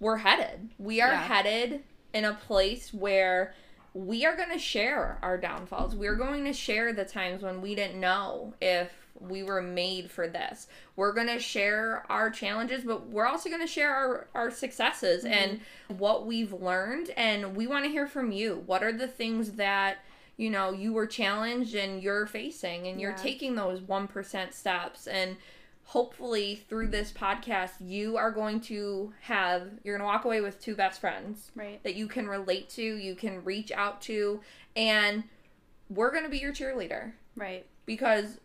we're 0.00 0.18
headed. 0.18 0.68
We 0.78 1.00
are 1.00 1.10
Yeah. 1.12 1.22
headed 1.22 1.82
in 2.12 2.24
a 2.24 2.34
place 2.34 2.92
where 2.92 3.54
we 3.94 4.24
are 4.24 4.36
going 4.36 4.50
to 4.50 4.58
share 4.58 5.18
our 5.22 5.36
downfalls. 5.36 5.94
We're 5.94 6.16
going 6.16 6.44
to 6.44 6.52
share 6.52 6.92
the 6.92 7.04
times 7.04 7.42
when 7.42 7.60
we 7.60 7.74
didn't 7.74 8.00
know 8.00 8.54
if 8.60 8.90
we 9.20 9.42
were 9.42 9.60
made 9.60 10.10
for 10.10 10.26
this. 10.28 10.66
We're 10.96 11.12
going 11.12 11.26
to 11.28 11.38
share 11.38 12.04
our 12.08 12.30
challenges, 12.30 12.84
but 12.84 13.08
we're 13.08 13.26
also 13.26 13.50
going 13.50 13.60
to 13.60 13.66
share 13.66 13.94
our, 13.94 14.26
our 14.34 14.50
successes 14.50 15.24
mm-hmm. 15.24 15.32
and 15.32 15.60
what 15.98 16.26
we've 16.26 16.52
learned. 16.52 17.10
And 17.16 17.54
we 17.54 17.66
want 17.66 17.84
to 17.84 17.90
hear 17.90 18.06
from 18.06 18.32
you. 18.32 18.62
What 18.66 18.82
are 18.82 18.92
the 18.92 19.08
things 19.08 19.52
that, 19.52 19.98
you 20.36 20.48
know, 20.48 20.72
you 20.72 20.92
were 20.92 21.06
challenged 21.06 21.74
and 21.74 22.02
you're 22.02 22.26
facing 22.26 22.86
and 22.86 23.00
you're 23.00 23.12
taking 23.12 23.54
those 23.54 23.80
1% 23.80 24.52
steps 24.52 25.06
and 25.06 25.36
hopefully 25.84 26.62
through 26.68 26.86
this 26.86 27.12
podcast 27.12 27.70
you 27.80 28.16
are 28.16 28.30
going 28.30 28.60
to 28.60 29.12
have 29.20 29.68
you're 29.84 29.96
going 29.98 30.06
to 30.08 30.10
walk 30.12 30.24
away 30.24 30.40
with 30.40 30.60
two 30.60 30.74
best 30.74 31.00
friends 31.00 31.50
Right. 31.54 31.82
that 31.82 31.94
you 31.96 32.06
can 32.06 32.26
relate 32.28 32.68
to, 32.70 32.82
you 32.82 33.14
can 33.14 33.42
reach 33.44 33.70
out 33.72 34.00
to, 34.02 34.40
and 34.76 35.24
we're 35.90 36.10
going 36.12 36.24
to 36.24 36.30
be 36.30 36.38
your 36.38 36.52
cheerleader 36.52 37.12
Right. 37.36 37.66
because 37.84 38.38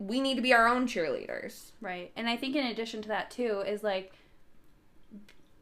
we 0.00 0.20
need 0.20 0.36
to 0.36 0.40
be 0.42 0.52
our 0.54 0.66
own 0.68 0.86
cheerleaders. 0.86 1.72
Right. 1.80 2.10
And 2.16 2.28
I 2.28 2.36
think 2.36 2.56
in 2.56 2.66
addition 2.66 3.02
to 3.02 3.08
that 3.08 3.30
too 3.30 3.62
is 3.66 3.82
like 3.82 4.12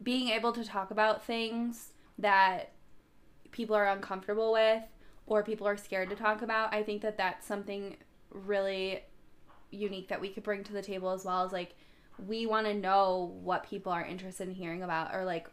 being 0.03 0.29
able 0.29 0.53
to 0.53 0.65
talk 0.65 0.91
about 0.91 1.25
things 1.25 1.93
that 2.19 2.73
people 3.51 3.75
are 3.75 3.89
uncomfortable 3.89 4.53
with 4.53 4.83
or 5.27 5.43
people 5.43 5.67
are 5.67 5.77
scared 5.77 6.11
to 6.11 6.17
talk 6.17 6.43
about. 6.43 6.73
I 6.73 6.83
think 6.83 7.03
that 7.03 7.17
that's 7.17 7.47
something 7.47 7.97
really 8.31 9.01
unique 9.71 10.09
that 10.09 10.21
we 10.21 10.29
could 10.29 10.43
bring 10.43 10.63
to 10.65 10.73
the 10.73 10.83
table 10.83 11.11
as 11.11 11.25
well 11.25 11.45
as 11.45 11.53
like 11.53 11.75
we 12.27 12.47
want 12.47 12.67
to 12.67 12.75
know 12.75 13.37
what 13.43 13.69
people 13.69 13.93
are 13.93 14.05
interested 14.05 14.49
in 14.49 14.55
hearing 14.55 14.83
about 14.83 15.15
or 15.15 15.25
like 15.25 15.49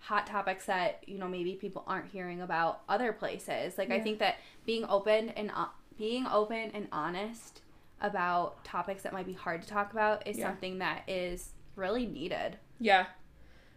hot 0.00 0.26
topics 0.26 0.66
that 0.66 1.02
you 1.06 1.16
know 1.18 1.28
maybe 1.28 1.54
people 1.54 1.84
aren't 1.86 2.10
hearing 2.10 2.40
about 2.40 2.80
other 2.88 3.12
places 3.12 3.78
like 3.78 3.90
i 3.92 4.00
think 4.00 4.18
that 4.18 4.36
being 4.66 4.84
open 4.88 5.28
and 5.30 5.50
uh, 5.54 5.66
being 5.96 6.26
open 6.26 6.70
and 6.74 6.88
honest 6.90 7.60
about 8.00 8.64
topics 8.64 9.04
that 9.04 9.12
might 9.12 9.26
be 9.26 9.32
hard 9.32 9.62
to 9.62 9.68
talk 9.68 9.92
about 9.92 10.26
is 10.26 10.36
Yeah. 10.38 10.48
something 10.48 10.78
that 10.78 11.02
is 11.06 11.50
really 11.76 12.04
needed 12.06 12.58
Yeah. 12.80 13.06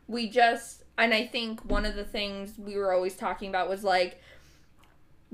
We 0.07 0.29
just, 0.29 0.83
and 0.99 1.13
I 1.15 1.25
think 1.25 1.61
one 1.65 1.83
of 1.85 1.95
the 1.95 2.03
things 2.03 2.59
we 2.59 2.75
were 2.77 2.93
always 2.93 3.15
talking 3.15 3.49
about 3.49 3.67
was 3.69 3.83
like 3.83 4.19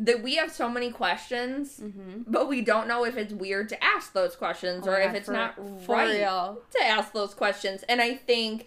that 0.01 0.23
we 0.23 0.35
have 0.35 0.51
so 0.51 0.67
many 0.67 0.89
questions, 0.91 1.79
mm-hmm. 1.79 2.23
but 2.25 2.49
we 2.49 2.61
don't 2.61 2.87
know 2.87 3.05
if 3.05 3.15
it's 3.17 3.31
weird 3.31 3.69
to 3.69 3.83
ask 3.83 4.13
those 4.13 4.35
questions 4.35 4.87
or 4.87 4.97
if 4.99 5.13
it's 5.13 5.29
not 5.29 5.53
right 5.87 6.17
real 6.19 6.59
to 6.71 6.83
ask 6.83 7.13
those 7.13 7.35
questions. 7.35 7.83
And 7.87 8.01
I 8.01 8.15
think 8.15 8.65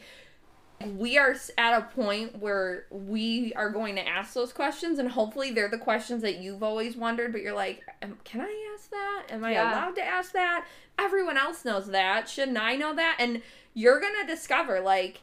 we 0.86 1.18
are 1.18 1.34
at 1.58 1.76
a 1.76 1.82
point 1.86 2.38
where 2.38 2.86
we 2.90 3.52
are 3.54 3.70
going 3.70 3.96
to 3.96 4.06
ask 4.06 4.32
those 4.34 4.52
questions, 4.52 5.00
and 5.00 5.10
hopefully 5.10 5.50
they're 5.50 5.68
the 5.68 5.76
questions 5.76 6.22
that 6.22 6.38
you've 6.38 6.62
always 6.62 6.96
wondered, 6.96 7.32
but 7.32 7.42
you're 7.42 7.54
like, 7.54 7.82
can 8.22 8.40
I 8.40 8.70
ask 8.74 8.90
that? 8.90 9.24
Am 9.30 9.44
I 9.44 9.52
Yeah. 9.52 9.72
allowed 9.72 9.96
to 9.96 10.04
ask 10.04 10.32
that? 10.32 10.66
Everyone 11.00 11.36
else 11.36 11.64
knows 11.64 11.88
that. 11.88 12.28
Shouldn't 12.28 12.58
I 12.58 12.76
know 12.76 12.94
that? 12.94 13.16
And 13.18 13.42
you're 13.72 13.98
going 13.98 14.14
to 14.20 14.26
discover, 14.26 14.80
like, 14.80 15.20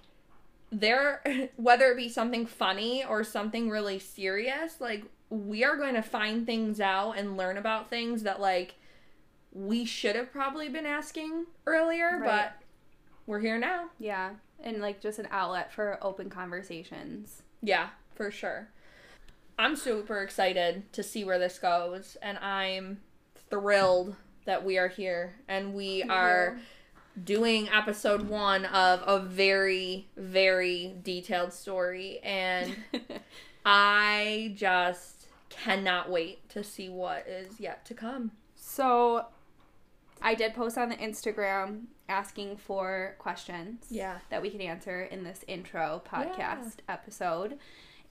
there, 0.73 1.49
whether 1.55 1.91
it 1.91 1.95
be 1.95 2.09
something 2.09 2.45
funny 2.45 3.05
or 3.05 3.23
something 3.23 3.69
really 3.69 3.99
serious, 3.99 4.81
like, 4.81 5.05
we 5.31 5.63
are 5.63 5.75
going 5.77 5.95
to 5.95 6.01
find 6.03 6.45
things 6.45 6.79
out 6.79 7.13
and 7.17 7.35
learn 7.37 7.57
about 7.57 7.89
things 7.89 8.21
that, 8.23 8.39
like, 8.39 8.75
we 9.53 9.83
should 9.85 10.15
have 10.15 10.31
probably 10.31 10.69
been 10.69 10.85
asking 10.85 11.45
earlier, 11.65 12.19
Right. 12.19 12.23
but 12.53 12.53
we're 13.25 13.39
here 13.39 13.57
now. 13.57 13.85
yeah 13.99 14.31
and 14.63 14.79
like 14.79 15.01
just 15.01 15.17
an 15.17 15.27
outlet 15.31 15.73
for 15.73 15.97
open 16.03 16.29
conversations 16.29 17.41
Yeah, 17.63 17.89
for 18.13 18.29
sure. 18.29 18.67
I'm 19.57 19.75
super 19.75 20.21
excited 20.21 20.91
to 20.93 21.01
see 21.01 21.23
where 21.23 21.39
this 21.39 21.57
goes, 21.57 22.15
and 22.21 22.37
I'm 22.37 22.99
thrilled 23.49 24.15
that 24.45 24.63
we 24.63 24.77
are 24.77 24.87
here 24.87 25.33
and 25.47 25.73
we 25.73 26.03
are 26.03 26.59
doing 27.23 27.69
episode 27.69 28.23
one 28.29 28.65
of 28.65 29.03
a 29.07 29.19
very, 29.25 30.07
very 30.15 30.95
detailed 31.03 31.53
story. 31.53 32.19
And 32.23 32.75
I 33.65 34.53
just 34.55 35.20
cannot 35.51 36.09
wait 36.09 36.47
to 36.49 36.63
see 36.63 36.89
what 36.89 37.27
is 37.27 37.59
yet 37.59 37.85
to 37.85 37.93
come. 37.93 38.31
So 38.55 39.25
I 40.21 40.35
did 40.35 40.53
post 40.53 40.77
on 40.77 40.89
the 40.89 40.95
Instagram 40.97 41.85
asking 42.09 42.57
for 42.57 43.15
questions 43.19 43.85
Yeah. 43.89 44.19
that 44.29 44.41
we 44.41 44.49
can 44.49 44.61
answer 44.61 45.03
in 45.03 45.23
this 45.23 45.43
intro 45.47 46.01
podcast 46.05 46.77
episode. 46.89 47.57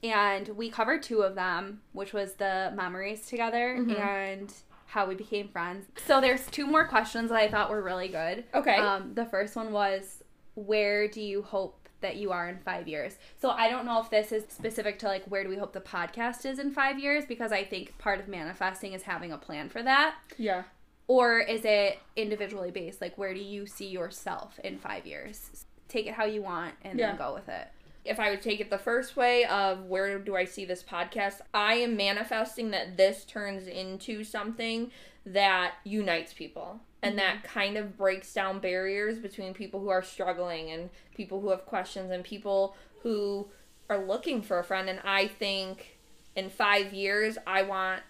And 0.03 0.47
we 0.49 0.69
covered 0.71 1.03
two 1.03 1.21
of 1.21 1.35
them, 1.35 1.81
which 1.93 2.11
was 2.13 2.33
the 2.35 2.71
memories 2.75 3.27
together 3.27 3.75
Mhm. 3.77 3.99
and 3.99 4.53
how 4.87 5.05
we 5.05 5.15
became 5.15 5.47
friends. 5.47 5.85
So 6.05 6.19
there's 6.19 6.47
two 6.47 6.65
more 6.65 6.87
questions 6.87 7.29
that 7.29 7.37
I 7.37 7.47
thought 7.49 7.69
were 7.69 7.81
really 7.83 8.07
good. 8.09 8.43
Okay. 8.53 8.75
Um, 8.75 9.13
the 9.13 9.25
first 9.25 9.55
one 9.55 9.71
was, 9.71 10.23
where 10.55 11.07
do 11.07 11.21
you 11.21 11.43
hope 11.43 11.80
that 12.01 12.17
you 12.17 12.31
are 12.31 12.49
in 12.49 12.57
five 12.59 12.87
years? 12.87 13.17
So 13.39 13.49
I 13.51 13.69
don't 13.69 13.85
know 13.85 14.01
if 14.01 14.09
this 14.09 14.31
is 14.31 14.43
specific 14.49 14.99
to 14.99 15.07
like 15.07 15.25
where 15.25 15.43
do 15.43 15.49
we 15.49 15.57
hope 15.57 15.73
the 15.73 15.81
podcast 15.81 16.45
is 16.45 16.59
in 16.59 16.71
five 16.71 16.99
years 16.99 17.25
because 17.25 17.51
I 17.51 17.63
think 17.63 17.97
part 17.97 18.19
of 18.19 18.27
manifesting 18.27 18.93
is 18.93 19.03
having 19.03 19.31
a 19.31 19.37
plan 19.37 19.69
for 19.69 19.81
that. 19.83 20.15
yeah. 20.37 20.63
Or 21.07 21.39
is 21.39 21.65
it 21.65 21.99
individually 22.15 22.71
based? 22.71 23.01
Like 23.01 23.17
where 23.17 23.33
do 23.33 23.39
you 23.41 23.65
see 23.65 23.87
yourself 23.87 24.59
in 24.63 24.77
five 24.77 25.05
years? 25.05 25.65
Take 25.89 26.07
it 26.07 26.13
how 26.13 26.23
you 26.25 26.41
want 26.41 26.75
and 26.83 26.97
Yeah. 26.97 27.07
then 27.09 27.17
go 27.17 27.33
with 27.33 27.49
it. 27.49 27.67
If 28.05 28.19
I 28.19 28.29
would 28.29 28.41
take 28.41 28.59
it 28.61 28.69
the 28.69 28.77
first 28.77 29.15
way 29.17 29.43
of 29.45 29.85
where 29.85 30.17
do 30.19 30.35
I 30.35 30.45
see 30.45 30.63
this 30.65 30.81
podcast, 30.83 31.41
I 31.53 31.73
am 31.75 31.97
manifesting 31.97 32.71
that 32.71 32.97
this 32.97 33.25
turns 33.25 33.67
into 33.67 34.23
something 34.23 34.89
that 35.25 35.73
unites 35.83 36.33
people 36.33 36.79
and 37.03 37.17
that 37.17 37.43
kind 37.43 37.77
of 37.77 37.97
breaks 37.97 38.33
down 38.33 38.59
barriers 38.59 39.19
between 39.19 39.53
people 39.53 39.79
who 39.79 39.89
are 39.89 40.03
struggling 40.03 40.71
and 40.71 40.89
people 41.15 41.41
who 41.41 41.49
have 41.49 41.65
questions 41.65 42.11
and 42.11 42.23
people 42.23 42.75
who 43.01 43.47
are 43.89 44.05
looking 44.05 44.41
for 44.41 44.59
a 44.59 44.63
friend. 44.63 44.89
And 44.89 44.99
I 45.03 45.27
think 45.27 45.97
in 46.35 46.49
five 46.49 46.93
years, 46.93 47.37
I 47.47 47.63
want 47.63 48.01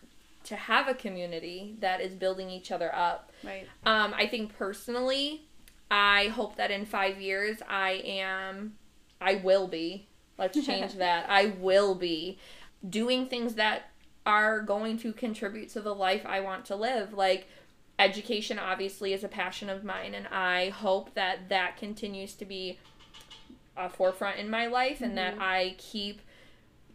to 0.43 0.56
have 0.56 0.88
a 0.88 0.93
community 0.93 1.76
that 1.80 2.02
is 2.02 2.13
building 2.15 2.50
each 2.50 2.71
other 2.71 2.93
up. 2.93 3.32
Right. 3.43 3.67
Um, 3.86 4.13
I 4.13 4.28
think 4.28 4.58
personally, 4.58 5.47
I 5.89 6.28
hope 6.28 6.58
that 6.58 6.71
in 6.71 6.86
five 6.86 7.21
years, 7.21 7.58
I 7.67 8.02
am, 8.06 8.74
I 9.19 9.36
will 9.36 9.67
be, 9.67 10.08
let's 10.38 10.63
change 10.65 10.95
that, 10.95 11.30
I 11.30 11.54
will 11.60 11.95
be 11.95 12.39
doing 12.88 13.28
things 13.28 13.56
that 13.56 13.90
are 14.25 14.62
going 14.62 14.97
to 14.99 15.13
contribute 15.13 15.69
to 15.69 15.81
the 15.81 15.95
life 15.95 16.25
I 16.25 16.39
want 16.39 16.65
to 16.65 16.75
live. 16.75 17.13
Like, 17.13 17.47
education 17.97 18.60
obviously 18.60 19.13
is 19.13 19.23
a 19.23 19.27
passion 19.27 19.69
of 19.69 19.84
mine, 19.84 20.13
and 20.13 20.27
I 20.27 20.69
hope 20.69 21.13
that 21.15 21.49
that 21.49 21.77
continues 21.77 22.34
to 22.36 22.45
be 22.45 22.79
a 23.77 23.89
forefront 23.89 24.38
in 24.38 24.49
my 24.49 24.67
life 24.67 25.01
and 25.01 25.17
that 25.17 25.36
I 25.39 25.75
keep 25.77 26.21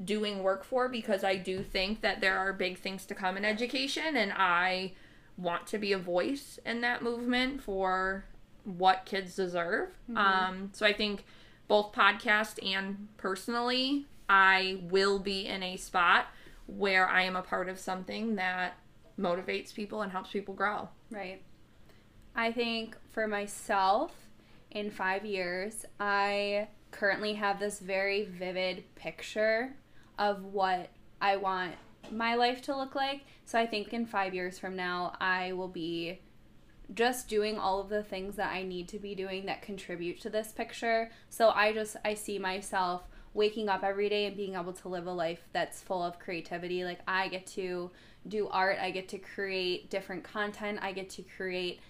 doing 0.05 0.43
work 0.43 0.63
for 0.63 0.89
because 0.89 1.25
I 1.25 1.37
do 1.37 1.63
think 1.63 2.03
that 2.03 2.21
there 2.21 2.37
are 2.37 2.53
big 2.53 2.79
things 2.79 3.07
to 3.07 3.15
come 3.15 3.37
in 3.37 3.45
education 3.45 4.15
and 4.17 4.33
I 4.33 4.93
want 5.39 5.67
to 5.69 5.79
be 5.79 5.93
a 5.93 5.99
voice 5.99 6.59
in 6.67 6.83
that 6.83 7.03
movement 7.03 7.63
for 7.63 8.27
what 8.65 9.07
kids 9.07 9.37
deserve. 9.37 9.89
Um, 10.17 10.71
so 10.75 10.85
I 10.85 10.93
think 10.93 11.25
both 11.69 11.93
podcast 11.93 12.59
and 12.63 13.09
personally, 13.17 14.07
I 14.29 14.81
will 14.83 15.19
be 15.19 15.47
in 15.47 15.63
a 15.63 15.77
spot 15.77 16.27
where 16.67 17.09
I 17.09 17.23
am 17.23 17.37
a 17.37 17.43
part 17.43 17.69
of 17.69 17.79
something 17.79 18.37
that 18.37 18.75
motivates 19.19 19.75
people 19.75 20.03
and 20.03 20.13
helps 20.13 20.31
people 20.31 20.55
grow. 20.55 20.89
Right. 21.11 21.43
I 22.35 22.53
think 22.53 22.97
for 23.13 23.27
myself, 23.27 24.13
in 24.71 24.91
five 24.91 25.25
years, 25.25 25.87
I 25.99 26.69
currently 26.91 27.35
have 27.35 27.59
this 27.59 27.79
very 27.79 28.25
vivid 28.25 28.85
picture 28.95 29.75
of 30.19 30.45
what 30.45 30.91
I 31.21 31.37
want 31.37 31.75
my 32.11 32.35
life 32.35 32.63
to 32.63 32.77
look 32.77 32.95
like. 32.95 33.23
So 33.45 33.59
I 33.59 33.67
think 33.67 33.93
in 33.93 34.07
five 34.07 34.35
years 34.35 34.59
from 34.59 34.77
now, 34.77 35.17
I 35.21 35.53
will 35.53 35.69
be 35.69 36.21
just 36.95 37.29
doing 37.29 37.59
all 37.59 37.81
of 37.81 37.89
the 37.89 38.03
things 38.03 38.37
that 38.37 38.53
I 38.53 38.63
need 38.63 38.89
to 38.89 38.99
be 38.99 39.15
doing 39.15 39.47
that 39.47 39.63
contribute 39.63 40.21
to 40.21 40.31
this 40.31 40.53
picture. 40.53 41.11
So 41.31 41.51
I 41.51 41.73
just 41.73 41.97
I 42.05 42.15
see 42.15 42.39
myself 42.39 43.03
waking 43.37 43.69
up 43.69 43.85
every 43.85 44.09
day 44.09 44.27
and 44.27 44.37
being 44.37 44.55
able 44.55 44.73
to 44.73 44.89
live 44.89 45.07
a 45.07 45.13
life 45.13 45.47
that's 45.53 45.83
full 45.83 46.03
of 46.03 46.19
creativity. 46.19 46.85
Like 46.85 47.01
I 47.07 47.29
get 47.29 47.47
to 47.49 47.91
do 48.27 48.49
art, 48.49 48.79
I 48.81 48.91
get 48.91 49.09
to 49.11 49.19
create 49.19 49.91
different 49.91 50.25
content, 50.25 50.79
I 50.83 50.93
get 50.93 51.11
to 51.11 51.23
create 51.23 51.81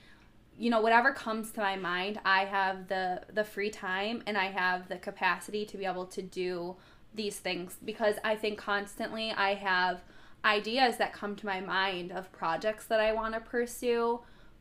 you 0.58 0.70
know 0.70 0.80
whatever 0.80 1.12
comes 1.12 1.50
to 1.52 1.60
my 1.60 1.76
mind, 1.76 2.18
I 2.24 2.46
have 2.46 2.88
the 2.88 3.22
the 3.32 3.44
free 3.44 3.70
time 3.70 4.22
and 4.26 4.36
I 4.36 4.46
have 4.46 4.88
the 4.88 4.96
capacity 4.96 5.64
to 5.66 5.76
be 5.76 5.84
able 5.84 6.06
to 6.06 6.22
do 6.22 6.76
these 7.14 7.38
things 7.38 7.76
because 7.84 8.16
I 8.24 8.36
think 8.36 8.58
constantly 8.58 9.32
I 9.32 9.54
have 9.54 10.02
ideas 10.44 10.96
that 10.96 11.12
come 11.12 11.36
to 11.36 11.46
my 11.46 11.60
mind 11.60 12.12
of 12.12 12.32
projects 12.32 12.86
that 12.86 13.00
I 13.00 13.12
want 13.12 13.34
to 13.34 13.40
pursue, 13.40 14.20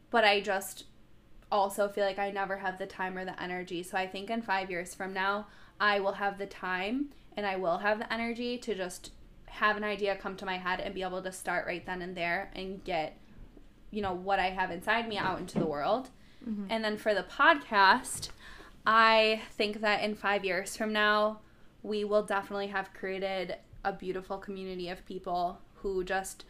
but 0.10 0.24
I 0.24 0.42
just 0.42 0.86
also 1.52 1.88
feel 1.88 2.06
like 2.06 2.20
I 2.20 2.32
never 2.32 2.58
have 2.58 2.78
the 2.78 2.88
time 2.88 3.18
or 3.18 3.26
the 3.26 3.42
energy. 3.42 3.84
So 3.84 3.98
I 3.98 4.08
think 4.08 4.30
in 4.30 4.42
5 4.42 4.70
years 4.72 4.96
from 4.96 5.14
now, 5.14 5.48
I 5.80 6.00
will 6.00 6.14
have 6.14 6.38
the 6.38 6.46
time 6.46 7.10
and 7.36 7.46
I 7.46 7.56
will 7.58 7.80
have 7.80 8.00
the 8.00 8.12
energy 8.14 8.58
to 8.60 8.76
just 8.76 9.12
have 9.48 9.78
an 9.78 9.84
idea 9.84 10.16
come 10.16 10.36
to 10.38 10.46
my 10.46 10.58
head 10.58 10.80
and 10.80 10.94
be 10.94 11.02
able 11.02 11.22
to 11.22 11.32
start 11.32 11.66
right 11.66 11.86
then 11.86 12.02
and 12.02 12.16
there 12.16 12.52
and 12.56 12.84
get 12.84 13.18
you 13.92 14.02
know 14.02 14.14
what 14.14 14.40
I 14.40 14.50
have 14.50 14.72
inside 14.72 15.08
me 15.08 15.18
out 15.18 15.40
into 15.40 15.60
the 15.60 15.66
world. 15.66 16.10
Mm-hmm. 16.48 16.66
And 16.70 16.84
then 16.84 16.98
for 16.98 17.14
the 17.14 17.24
podcast, 17.24 18.30
I 18.86 19.42
think 19.52 19.82
that 19.82 20.04
in 20.04 20.16
5 20.16 20.44
years 20.44 20.76
from 20.76 20.92
now, 20.92 21.40
we 21.82 22.04
will 22.04 22.24
definitely 22.24 22.68
have 22.68 22.94
created 22.94 23.56
a 23.84 23.94
beautiful 23.94 24.38
community 24.38 24.90
of 24.90 25.06
people 25.06 25.60
who 25.76 26.04
just 26.04 26.44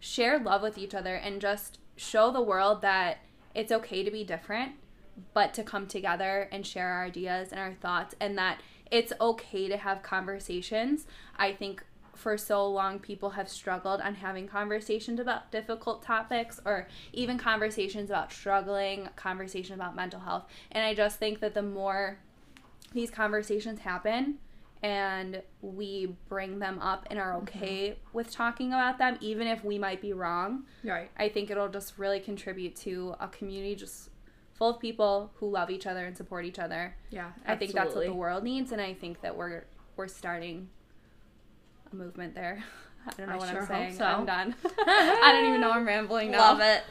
share 0.00 0.38
love 0.38 0.62
with 0.62 0.76
each 0.76 0.94
other 0.94 1.14
and 1.14 1.40
just 1.40 1.78
show 1.96 2.32
the 2.32 2.42
world 2.42 2.82
that 2.82 3.18
it's 3.54 3.70
okay 3.70 4.02
to 4.02 4.10
be 4.10 4.24
different, 4.24 4.72
but 5.34 5.54
to 5.54 5.62
come 5.62 5.86
together 5.86 6.48
and 6.52 6.66
share 6.66 6.88
our 6.88 7.04
ideas 7.04 7.50
and 7.50 7.60
our 7.60 7.74
thoughts, 7.74 8.14
and 8.20 8.36
that 8.38 8.60
it's 8.90 9.12
okay 9.20 9.68
to 9.68 9.76
have 9.76 10.02
conversations. 10.02 11.06
I 11.36 11.52
think 11.52 11.84
for 12.18 12.36
so 12.36 12.66
long 12.66 12.98
people 12.98 13.30
have 13.30 13.48
struggled 13.48 14.00
on 14.00 14.16
having 14.16 14.48
conversations 14.48 15.20
about 15.20 15.52
difficult 15.52 16.02
topics 16.02 16.60
or 16.64 16.88
even 17.12 17.38
conversations 17.38 18.10
about 18.10 18.32
struggling, 18.32 19.08
conversation 19.14 19.74
about 19.74 19.94
mental 19.94 20.20
health. 20.20 20.44
And 20.72 20.84
I 20.84 20.94
just 20.94 21.18
think 21.18 21.38
that 21.40 21.54
the 21.54 21.62
more 21.62 22.18
these 22.92 23.10
conversations 23.10 23.80
happen 23.80 24.38
and 24.82 25.42
we 25.60 26.16
bring 26.28 26.58
them 26.58 26.80
up 26.80 27.06
and 27.10 27.18
are 27.18 27.34
mm-hmm. 27.34 27.42
okay 27.42 27.96
with 28.12 28.30
talking 28.30 28.68
about 28.68 28.98
them 28.98 29.16
even 29.20 29.46
if 29.46 29.64
we 29.64 29.78
might 29.78 30.00
be 30.00 30.12
wrong, 30.12 30.64
Right. 30.84 31.10
I 31.16 31.28
think 31.28 31.50
it'll 31.50 31.68
just 31.68 31.98
really 31.98 32.20
contribute 32.20 32.74
to 32.76 33.14
a 33.20 33.28
community 33.28 33.74
just 33.76 34.10
full 34.58 34.70
of 34.70 34.80
people 34.80 35.30
who 35.36 35.48
love 35.48 35.70
each 35.70 35.86
other 35.86 36.04
and 36.04 36.16
support 36.16 36.44
each 36.44 36.58
other. 36.58 36.96
Yeah. 37.10 37.30
I 37.46 37.54
think 37.56 37.72
that's 37.72 37.94
what 37.94 38.04
the 38.04 38.12
world 38.12 38.42
needs, 38.44 38.72
and 38.72 38.80
I 38.80 38.92
think 38.92 39.20
that 39.22 39.36
we're 39.36 39.64
we're 39.96 40.08
starting 40.08 40.68
a 41.90 41.94
movement 41.96 42.34
there. 42.34 42.62
I 43.06 43.10
don't 43.16 43.28
know 43.28 43.34
I 43.34 43.36
what 43.38 43.48
sure 43.48 43.60
I'm 43.62 43.66
saying. 43.66 43.94
so. 43.96 44.04
I'm 44.04 44.26
done. 44.26 44.54
I 44.86 45.30
don't 45.32 45.48
even 45.48 45.60
know 45.60 45.70
I'm 45.70 45.86
rambling 45.86 46.32
now. 46.32 46.40
Love 46.40 46.60
it. 46.60 46.82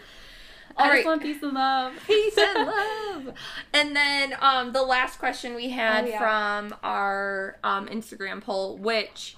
I 0.79 0.89
All 0.89 0.93
just 0.95 1.05
want 1.07 1.21
peace 1.21 1.41
and 1.41 1.53
love. 1.53 1.93
Peace 2.07 2.37
and 2.37 2.67
love. 2.67 3.33
And 3.73 3.95
then 3.95 4.35
um, 4.39 4.73
the 4.73 4.83
last 4.83 5.17
question 5.17 5.55
we 5.55 5.69
had 5.71 6.05
Oh, 6.05 6.07
yeah. 6.07 6.19
from 6.19 6.75
our 6.83 7.57
um, 7.63 7.87
Instagram 7.87 8.41
poll, 8.41 8.77
which 8.77 9.35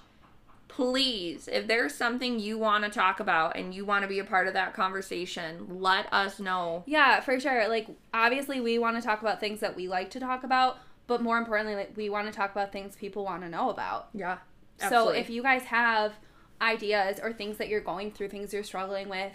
please, 0.79 1.49
if 1.51 1.67
there's 1.67 1.93
something 1.93 2.39
you 2.39 2.57
want 2.57 2.85
to 2.85 2.89
talk 2.89 3.19
about 3.19 3.57
and 3.57 3.73
you 3.75 3.83
want 3.83 4.01
to 4.03 4.07
be 4.07 4.19
a 4.19 4.23
part 4.23 4.47
of 4.47 4.53
that 4.53 4.73
conversation, 4.73 5.67
let 5.81 6.11
us 6.13 6.39
know. 6.39 6.83
Yeah, 6.87 7.19
for 7.19 7.37
sure. 7.37 7.67
Like 7.67 7.87
obviously 8.13 8.61
we 8.61 8.79
want 8.79 8.95
to 8.95 9.01
talk 9.01 9.19
about 9.21 9.41
things 9.41 9.59
that 9.59 9.75
we 9.75 9.89
like 9.89 10.09
to 10.11 10.21
talk 10.21 10.45
about, 10.45 10.77
but 11.05 11.21
more 11.21 11.37
importantly, 11.37 11.75
like 11.75 11.97
we 11.97 12.09
want 12.09 12.27
to 12.27 12.33
talk 12.33 12.53
about 12.53 12.71
things 12.71 12.95
people 12.95 13.25
want 13.25 13.41
to 13.41 13.49
know 13.49 13.69
about. 13.69 14.07
Yeah. 14.13 14.37
Absolutely. 14.81 15.13
So 15.15 15.19
if 15.19 15.29
you 15.29 15.43
guys 15.43 15.63
have 15.63 16.13
ideas 16.61 17.19
or 17.21 17.33
things 17.33 17.57
that 17.57 17.67
you're 17.67 17.81
going 17.81 18.11
through, 18.11 18.29
things 18.29 18.53
you're 18.53 18.63
struggling 18.63 19.09
with, 19.09 19.33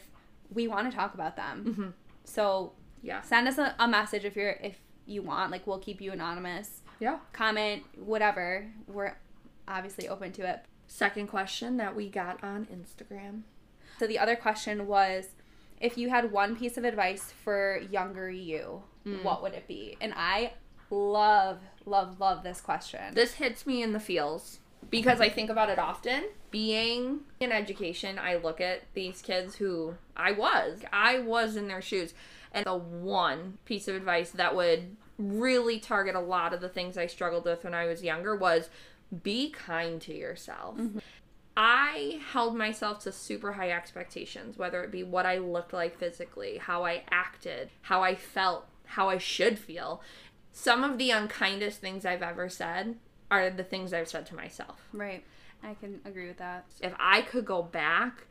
we 0.51 0.67
want 0.67 0.91
to 0.91 0.97
talk 0.97 1.13
about 1.13 1.37
them. 1.37 1.75
Mhm. 1.77 1.93
So 2.25 2.73
Yeah. 3.03 3.21
send 3.21 3.49
us 3.49 3.59
a, 3.59 3.75
a 3.79 3.87
message 3.87 4.25
if 4.25 4.35
you're 4.35 4.57
if 4.63 4.79
you 5.05 5.21
want. 5.21 5.51
Like 5.51 5.67
we'll 5.67 5.79
keep 5.79 6.01
you 6.01 6.11
anonymous. 6.13 6.81
Yeah. 7.01 7.19
Comment, 7.35 7.83
whatever. 7.99 8.71
We're 8.87 9.13
obviously 9.69 10.09
open 10.09 10.33
to 10.33 10.49
it. 10.49 10.65
Second 10.87 11.29
question 11.29 11.77
that 11.79 11.97
we 11.97 12.09
got 12.09 12.43
on 12.43 12.67
Instagram. 12.67 13.43
So 13.99 14.07
the 14.07 14.19
other 14.19 14.37
question 14.37 14.87
was 14.87 15.29
if 15.81 15.99
you 15.99 16.09
had 16.09 16.33
one 16.33 16.57
piece 16.57 16.77
of 16.77 16.85
advice 16.85 17.33
for 17.45 17.81
younger 17.91 18.31
you, 18.31 18.83
mm. 19.07 19.23
what 19.23 19.43
would 19.43 19.55
it 19.55 19.67
be? 19.67 19.97
And 20.01 20.13
I 20.17 20.53
love, 20.91 21.61
love, 21.85 22.21
love 22.21 22.43
this 22.43 22.61
question. 22.61 23.15
This 23.15 23.35
hits 23.35 23.67
me 23.67 23.83
in 23.83 23.93
the 23.93 24.01
feels 24.01 24.61
because 24.91 25.21
I 25.21 25.29
think 25.29 25.51
about 25.51 25.71
it 25.71 25.79
often. 25.79 26.25
Being 26.51 27.21
in 27.41 27.51
education, 27.53 28.19
I 28.19 28.37
look 28.37 28.61
at 28.61 28.83
these 28.95 29.21
kids 29.21 29.57
who 29.57 29.95
I 30.17 30.33
was. 30.33 30.81
I 30.93 31.19
was 31.19 31.57
in 31.57 31.69
their 31.69 31.83
shoes. 31.83 32.15
And 32.53 32.65
the 32.67 32.77
one 32.77 33.59
piece 33.65 33.89
of 33.89 33.97
advice 33.97 34.31
that 34.31 34.55
would 34.55 34.97
really 35.19 35.79
target 35.79 36.15
a 36.15 36.21
lot 36.21 36.53
of 36.53 36.61
the 36.61 36.69
things 36.69 36.97
I 36.97 37.07
struggled 37.07 37.45
with 37.45 37.65
when 37.65 37.75
I 37.75 37.87
was 37.87 38.03
younger 38.03 38.37
was 38.37 38.69
be 39.23 39.51
kind 39.51 40.01
to 40.03 40.15
yourself. 40.15 40.79
Mm-hmm. 40.79 40.99
I 41.57 42.21
held 42.33 42.57
myself 42.57 43.01
to 43.05 43.13
super 43.13 43.53
high 43.53 43.71
expectations, 43.71 44.59
whether 44.59 44.83
it 44.83 44.91
be 44.91 45.05
what 45.05 45.25
I 45.25 45.39
looked 45.39 45.73
like 45.73 45.99
physically, 45.99 46.59
how 46.59 46.85
I 46.85 47.05
acted, 47.11 47.71
how 47.83 48.03
I 48.03 48.17
felt, 48.17 48.67
how 48.87 49.09
I 49.09 49.19
should 49.19 49.59
feel. 49.59 50.03
Some 50.53 50.83
of 50.83 50.99
the 50.99 51.11
unkindest 51.11 51.81
things 51.81 52.05
I've 52.05 52.23
ever 52.23 52.49
said 52.49 52.97
are 53.31 53.51
the 53.51 53.65
things 53.65 53.93
I've 53.93 54.09
said 54.09 54.27
to 54.27 54.35
myself. 54.35 54.89
right. 54.93 55.25
I 55.63 55.73
can 55.75 56.01
agree 56.05 56.29
with 56.29 56.37
that. 56.39 56.67
If 56.83 56.93
I 56.99 57.23
could 57.23 57.47
go 57.47 57.63
back, 57.63 58.27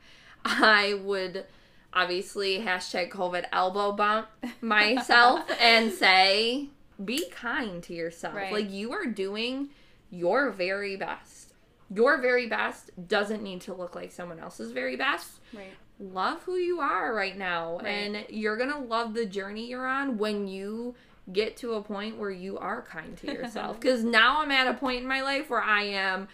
I 0.45 0.99
would 1.03 1.45
obviously 1.91 2.59
hashtag 2.59 3.09
COVID 3.09 3.45
elbow 3.51 3.91
bump 3.91 4.27
myself 4.61 5.49
and 5.59 5.91
say, 5.91 6.69
be 7.03 7.27
kind 7.31 7.81
to 7.83 7.93
yourself. 7.93 8.35
Right. 8.35 8.53
Like 8.53 8.71
you 8.71 8.93
are 8.93 9.05
doing 9.05 9.69
your 10.13 10.51
very 10.51 10.95
best. 10.95 11.53
Your 11.93 12.21
very 12.21 12.47
best 12.47 12.91
doesn't 13.07 13.41
need 13.41 13.61
to 13.61 13.73
look 13.73 13.95
like 13.95 14.11
someone 14.11 14.39
else's 14.39 14.71
very 14.71 14.95
best. 14.95 15.39
Right. 15.53 15.73
Love 15.99 16.43
who 16.43 16.55
you 16.55 16.79
are 16.79 17.13
right 17.13 17.37
now. 17.37 17.77
Right. 17.77 17.87
And 17.87 18.25
you're 18.29 18.57
going 18.57 18.71
to 18.71 18.77
love 18.77 19.13
the 19.13 19.25
journey 19.25 19.67
you're 19.67 19.87
on 19.87 20.17
when 20.17 20.47
you 20.47 20.95
get 21.31 21.57
to 21.57 21.73
a 21.73 21.81
point 21.81 22.17
where 22.17 22.31
you 22.31 22.57
are 22.59 22.81
kind 22.83 23.17
to 23.17 23.27
yourself. 23.27 23.79
Because 23.79 24.03
now 24.03 24.41
I'm 24.41 24.51
at 24.51 24.67
a 24.67 24.73
point 24.73 25.01
in 25.01 25.07
my 25.07 25.21
life 25.21 25.49
where 25.49 25.61
I 25.61 25.83
am, 25.83 26.27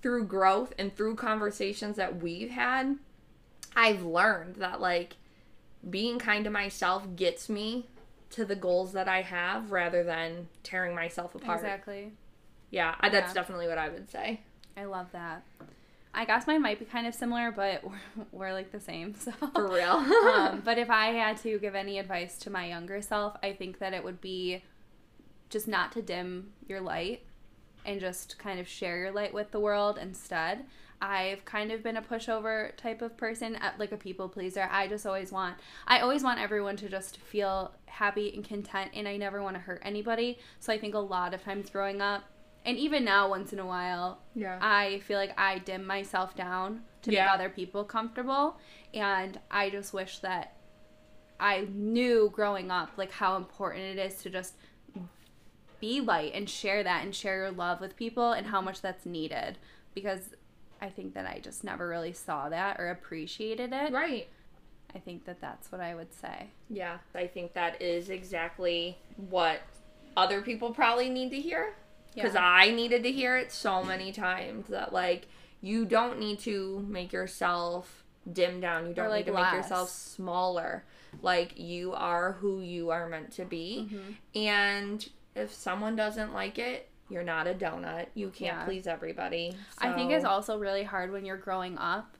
through 0.00 0.26
growth 0.26 0.72
and 0.78 0.94
through 0.94 1.16
conversations 1.16 1.96
that 1.96 2.22
we've 2.22 2.50
had, 2.50 2.98
I've 3.74 4.04
learned 4.04 4.56
that 4.56 4.80
like 4.80 5.16
being 5.88 6.18
kind 6.18 6.44
to 6.44 6.50
myself 6.50 7.04
gets 7.16 7.48
me 7.48 7.86
to 8.30 8.44
the 8.44 8.56
goals 8.56 8.92
that 8.92 9.08
I 9.08 9.22
have 9.22 9.70
rather 9.70 10.02
than 10.02 10.48
tearing 10.62 10.94
myself 10.94 11.34
apart. 11.34 11.60
Exactly. 11.60 12.12
Yeah, 12.76 12.94
I- 13.00 13.08
that's 13.08 13.32
definitely 13.32 13.68
what 13.68 13.78
I 13.78 13.88
would 13.88 14.10
say. 14.10 14.40
I 14.76 14.84
love 14.84 15.10
that. 15.12 15.42
I 16.12 16.24
guess 16.26 16.46
mine 16.46 16.60
might 16.60 16.78
be 16.78 16.84
kind 16.84 17.06
of 17.06 17.14
similar, 17.14 17.50
but 17.50 17.82
we're, 17.88 18.24
we're 18.32 18.52
like 18.52 18.70
the 18.70 18.80
same. 18.80 19.14
So 19.14 19.32
For 19.54 19.66
real. 19.66 19.92
um, 20.34 20.60
but 20.64 20.76
if 20.76 20.90
I 20.90 21.06
had 21.06 21.38
to 21.38 21.58
give 21.58 21.74
any 21.74 21.98
advice 21.98 22.36
to 22.38 22.50
my 22.50 22.68
younger 22.68 23.00
self, 23.00 23.36
I 23.42 23.54
think 23.54 23.78
that 23.78 23.94
it 23.94 24.04
would 24.04 24.20
be 24.20 24.62
just 25.48 25.66
not 25.66 25.92
to 25.92 26.02
dim 26.02 26.52
your 26.68 26.80
light 26.82 27.24
and 27.86 27.98
just 27.98 28.38
kind 28.38 28.60
of 28.60 28.68
share 28.68 28.98
your 28.98 29.12
light 29.12 29.32
with 29.32 29.52
the 29.52 29.60
world 29.60 29.96
instead. 29.98 30.64
I've 31.00 31.44
kind 31.46 31.72
of 31.72 31.82
been 31.82 31.96
a 31.96 32.02
pushover 32.02 32.76
type 32.76 33.00
of 33.00 33.16
person, 33.16 33.58
like 33.78 33.92
a 33.92 33.96
people 33.96 34.28
pleaser. 34.28 34.68
I 34.70 34.86
just 34.86 35.06
always 35.06 35.32
want, 35.32 35.56
I 35.86 36.00
always 36.00 36.22
want 36.22 36.40
everyone 36.40 36.76
to 36.76 36.88
just 36.88 37.18
feel 37.18 37.72
happy 37.86 38.32
and 38.34 38.46
content, 38.46 38.90
and 38.94 39.06
I 39.06 39.16
never 39.16 39.42
want 39.42 39.56
to 39.56 39.60
hurt 39.60 39.80
anybody. 39.84 40.38
So 40.60 40.72
I 40.72 40.78
think 40.78 40.94
a 40.94 40.98
lot 40.98 41.32
of 41.34 41.42
times 41.42 41.70
growing 41.70 42.00
up, 42.00 42.24
and 42.66 42.76
even 42.76 43.04
now, 43.04 43.28
once 43.30 43.52
in 43.52 43.58
a 43.60 43.66
while, 43.66 44.18
yeah. 44.34 44.58
I 44.60 44.98
feel 45.00 45.18
like 45.18 45.32
I 45.38 45.58
dim 45.60 45.86
myself 45.86 46.34
down 46.36 46.82
to 47.02 47.12
Yeah. 47.12 47.24
make 47.26 47.34
other 47.34 47.48
people 47.48 47.84
comfortable. 47.84 48.58
And 48.92 49.38
I 49.50 49.70
just 49.70 49.92
wish 49.94 50.18
that 50.18 50.56
I 51.40 51.68
knew 51.72 52.30
growing 52.34 52.70
up 52.70 52.90
like 52.96 53.12
how 53.12 53.36
important 53.36 53.84
it 53.84 53.98
is 53.98 54.20
to 54.22 54.30
just 54.30 54.54
be 55.80 56.00
light 56.00 56.32
and 56.34 56.48
share 56.48 56.82
that 56.82 57.04
and 57.04 57.14
share 57.14 57.36
your 57.36 57.50
love 57.50 57.80
with 57.80 57.96
people 57.96 58.32
and 58.32 58.46
how 58.46 58.60
much 58.62 58.80
that's 58.80 59.04
needed 59.04 59.58
because 59.94 60.30
I 60.80 60.88
think 60.88 61.14
that 61.14 61.26
I 61.26 61.38
just 61.38 61.62
never 61.64 61.86
really 61.88 62.14
saw 62.14 62.48
that 62.48 62.80
or 62.80 62.88
appreciated 62.88 63.72
it. 63.72 63.92
right. 63.92 64.28
I 64.94 64.98
think 64.98 65.26
that 65.26 65.40
that's 65.42 65.70
what 65.70 65.82
I 65.82 65.94
would 65.94 66.12
say. 66.14 66.46
Yeah, 66.70 66.98
I 67.14 67.26
think 67.26 67.52
that 67.52 67.82
is 67.82 68.08
exactly 68.08 68.96
what 69.28 69.60
other 70.16 70.40
people 70.40 70.72
probably 70.72 71.10
need 71.10 71.30
to 71.32 71.40
hear. 71.40 71.74
Because 72.16 72.34
Yeah. 72.34 72.44
I 72.44 72.70
needed 72.72 73.04
to 73.04 73.12
hear 73.12 73.36
it 73.36 73.52
so 73.52 73.84
many 73.84 74.10
times 74.10 74.66
that, 74.68 74.92
like, 74.92 75.28
you 75.60 75.84
don't 75.84 76.18
need 76.18 76.40
to 76.40 76.84
make 76.88 77.12
yourself 77.12 78.02
dim 78.32 78.60
down. 78.60 78.88
You 78.88 78.94
don't 78.94 79.08
like, 79.10 79.26
need 79.26 79.32
to 79.32 79.38
make 79.38 79.52
yourself 79.52 79.90
smaller. 79.90 80.84
Like, 81.22 81.58
you 81.58 81.92
are 81.92 82.32
who 82.32 82.60
you 82.60 82.90
are 82.90 83.08
meant 83.08 83.30
to 83.34 83.44
be. 83.44 83.88
Mm-hmm. 83.88 84.38
And 84.38 85.08
if 85.36 85.54
someone 85.54 85.94
doesn't 85.94 86.32
like 86.32 86.58
it, 86.58 86.88
you're 87.08 87.22
not 87.22 87.46
a 87.46 87.54
donut. 87.54 88.06
You 88.14 88.30
can't 88.30 88.58
Yeah. 88.58 88.64
please 88.64 88.86
everybody. 88.88 89.54
I 89.78 89.92
think 89.92 90.10
it's 90.10 90.24
also 90.24 90.58
really 90.58 90.82
hard 90.82 91.12
when 91.12 91.24
you're 91.24 91.36
growing 91.36 91.78
up, 91.78 92.16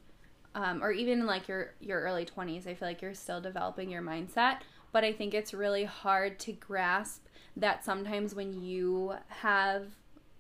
um, 0.54 0.82
or 0.82 0.92
even 0.92 1.26
like 1.26 1.48
your 1.48 1.74
your 1.80 2.00
early 2.02 2.24
twenties. 2.24 2.68
I 2.68 2.74
feel 2.74 2.86
like 2.86 3.02
you're 3.02 3.12
still 3.14 3.40
developing 3.40 3.90
your 3.90 4.02
mindset, 4.02 4.58
but 4.92 5.04
I 5.04 5.12
think 5.12 5.34
it's 5.34 5.52
really 5.54 5.84
hard 5.84 6.38
to 6.40 6.52
grasp 6.52 7.26
that 7.56 7.84
sometimes 7.84 8.34
when 8.34 8.62
you 8.62 9.14
have 9.28 9.84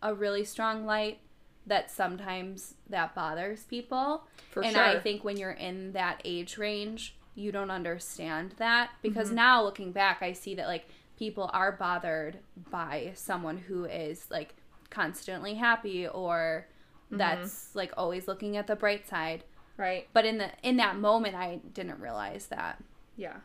a 0.02 0.14
really 0.14 0.44
strong 0.44 0.84
light, 0.86 1.18
that 1.66 1.90
sometimes 1.90 2.74
that 2.88 3.14
bothers 3.14 3.64
people. 3.64 4.24
For 4.50 4.62
and 4.62 4.74
sure. 4.74 4.84
I 4.84 5.00
think 5.00 5.24
when 5.24 5.36
you're 5.36 5.50
in 5.50 5.92
that 5.92 6.20
age 6.24 6.58
range, 6.58 7.16
you 7.34 7.50
don't 7.52 7.70
understand 7.70 8.54
that 8.58 8.90
because 9.02 9.28
Mm-hmm. 9.28 9.36
now 9.36 9.62
looking 9.64 9.92
back, 9.92 10.22
I 10.22 10.32
see 10.32 10.54
that 10.54 10.66
like 10.68 10.88
people 11.18 11.50
are 11.52 11.72
bothered 11.72 12.38
by 12.70 13.12
someone 13.14 13.56
who 13.58 13.84
is 13.86 14.26
like 14.30 14.54
constantly 14.90 15.54
happy 15.54 16.06
or 16.06 16.66
Mm-hmm. 17.06 17.18
that's 17.18 17.74
like 17.74 17.92
always 17.96 18.26
looking 18.26 18.56
at 18.56 18.66
the 18.66 18.74
bright 18.74 19.08
side. 19.08 19.44
right. 19.76 20.08
But 20.12 20.24
in 20.24 20.38
the 20.38 20.50
in 20.64 20.76
that 20.78 20.96
moment, 20.98 21.36
I 21.36 21.60
didn't 21.72 22.00
realize 22.00 22.46
that. 22.46 22.82
Yeah. 23.16 23.36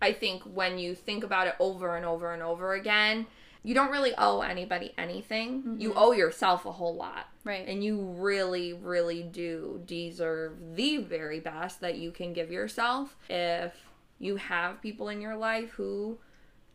I 0.00 0.12
think 0.12 0.42
when 0.42 0.78
you 0.78 0.94
think 0.94 1.24
about 1.24 1.46
it 1.46 1.54
over 1.58 1.96
and 1.96 2.06
over 2.06 2.32
and 2.32 2.42
over 2.42 2.74
again, 2.74 3.26
you 3.62 3.74
don't 3.74 3.90
really 3.90 4.14
owe 4.16 4.40
anybody 4.40 4.94
anything. 4.96 5.76
You 5.78 5.90
mm-hmm. 5.90 5.98
owe 5.98 6.12
yourself 6.12 6.64
a 6.64 6.72
whole 6.72 6.94
lot. 6.94 7.28
Right. 7.44 7.66
And 7.66 7.82
you 7.82 8.00
really, 8.00 8.72
really 8.72 9.22
do 9.22 9.82
deserve 9.84 10.76
the 10.76 10.98
very 10.98 11.40
best 11.40 11.80
that 11.80 11.98
you 11.98 12.10
can 12.10 12.32
give 12.32 12.50
yourself. 12.50 13.16
If 13.28 13.74
you 14.18 14.36
have 14.36 14.82
people 14.82 15.08
in 15.08 15.20
your 15.20 15.36
life 15.36 15.70
who 15.70 16.18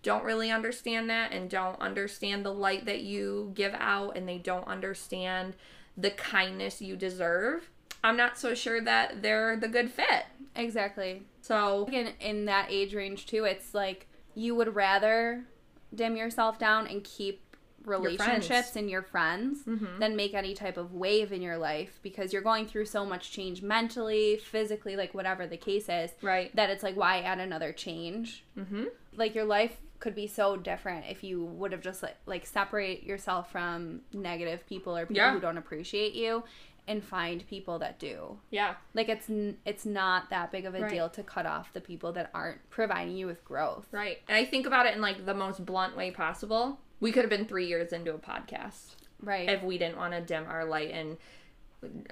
don't 0.01 0.26
really 0.26 0.51
understand 0.51 1.09
that 1.09 1.32
and 1.32 1.49
don't 1.49 1.80
understand 1.80 2.45
the 2.45 2.53
light 2.53 2.86
that 2.86 3.01
you 3.01 3.51
give 3.53 3.74
out 3.80 4.17
and 4.17 4.28
they 4.28 4.38
don't 4.38 4.67
understand 4.67 5.55
the 5.95 6.11
kindness 6.11 6.82
you 6.82 6.95
deserve, 6.95 7.69
I'm 8.03 8.17
not 8.17 8.37
so 8.37 8.53
sure 8.53 8.81
that 8.81 9.21
they're 9.21 9.55
the 9.57 9.67
good 9.67 9.89
fit. 9.91 10.25
Exactly. 10.55 11.23
So, 11.41 11.87
in, 11.91 12.09
in 12.19 12.45
that 12.45 12.67
age 12.69 12.93
range 12.95 13.25
too 13.25 13.43
it's 13.45 13.73
like 13.73 14.07
you 14.35 14.55
would 14.55 14.75
rather 14.75 15.45
dim 15.93 16.15
yourself 16.15 16.57
down 16.59 16.87
and 16.87 17.03
keep 17.03 17.41
relationships. 17.85 18.69
Mm-hmm. 18.69 18.79
and 18.79 18.89
your 18.89 19.01
friends 19.01 19.59
than 19.99 20.15
make 20.15 20.33
any 20.33 20.53
type 20.53 20.77
of 20.77 20.93
wave 20.93 21.33
in 21.33 21.41
your 21.41 21.57
life 21.57 21.99
because 22.01 22.31
you're 22.31 22.41
going 22.41 22.65
through 22.65 22.85
so 22.85 23.05
much 23.05 23.31
change 23.31 23.61
mentally 23.61 24.37
physically 24.37 24.95
like 24.95 25.13
whatever 25.13 25.45
the 25.47 25.57
case 25.57 25.89
is 25.89 26.11
right. 26.21 26.55
that 26.55 26.69
it's 26.69 26.81
like 26.81 26.95
why 26.95 27.19
add 27.19 27.39
another 27.39 27.73
change 27.73 28.45
Mhm. 28.57 28.87
like 29.17 29.35
your 29.35 29.43
life 29.43 29.81
could 29.99 30.15
be 30.15 30.27
so 30.27 30.55
different 30.55 31.05
if 31.09 31.25
you 31.25 31.43
would 31.43 31.73
have 31.73 31.81
just 31.81 32.01
like 32.01 32.15
like 32.25 32.45
separate 32.45 33.03
yourself 33.03 33.51
from 33.51 33.99
negative 34.13 34.65
people 34.65 34.95
or 34.95 35.05
people 35.05 35.17
Yeah. 35.17 35.33
who 35.33 35.41
don't 35.41 35.57
appreciate 35.57 36.13
you 36.13 36.43
and 36.88 37.03
find 37.03 37.47
people 37.47 37.79
that 37.79 37.97
do 37.99 38.39
Yeah. 38.51 38.75
like 38.93 39.07
it's 39.09 39.29
n- 39.29 39.57
it's 39.65 39.86
not 39.86 40.29
that 40.29 40.51
big 40.51 40.65
of 40.65 40.75
a 40.75 40.81
Right. 40.81 40.91
deal 40.91 41.09
to 41.11 41.23
cut 41.23 41.45
off 41.45 41.71
the 41.73 41.79
people 41.81 42.11
that 42.13 42.29
aren't 42.34 42.69
providing 42.69 43.15
you 43.15 43.25
with 43.27 43.43
growth. 43.45 43.88
Right. 43.91 44.21
And 44.27 44.36
I 44.36 44.43
think 44.45 44.65
about 44.65 44.86
it 44.86 44.93
in 44.95 45.01
like 45.01 45.25
the 45.25 45.34
most 45.34 45.65
blunt 45.65 45.95
way 45.95 46.11
possible. 46.11 46.79
We 46.99 47.11
could 47.11 47.23
have 47.23 47.29
been 47.29 47.45
three 47.45 47.67
years 47.67 47.93
into 47.93 48.13
a 48.13 48.17
podcast 48.19 48.95
Right. 49.21 49.49
if 49.49 49.63
we 49.63 49.77
didn't 49.77 49.97
want 49.97 50.13
to 50.13 50.21
dim 50.21 50.45
our 50.47 50.65
light 50.65 50.91
and 50.91 51.17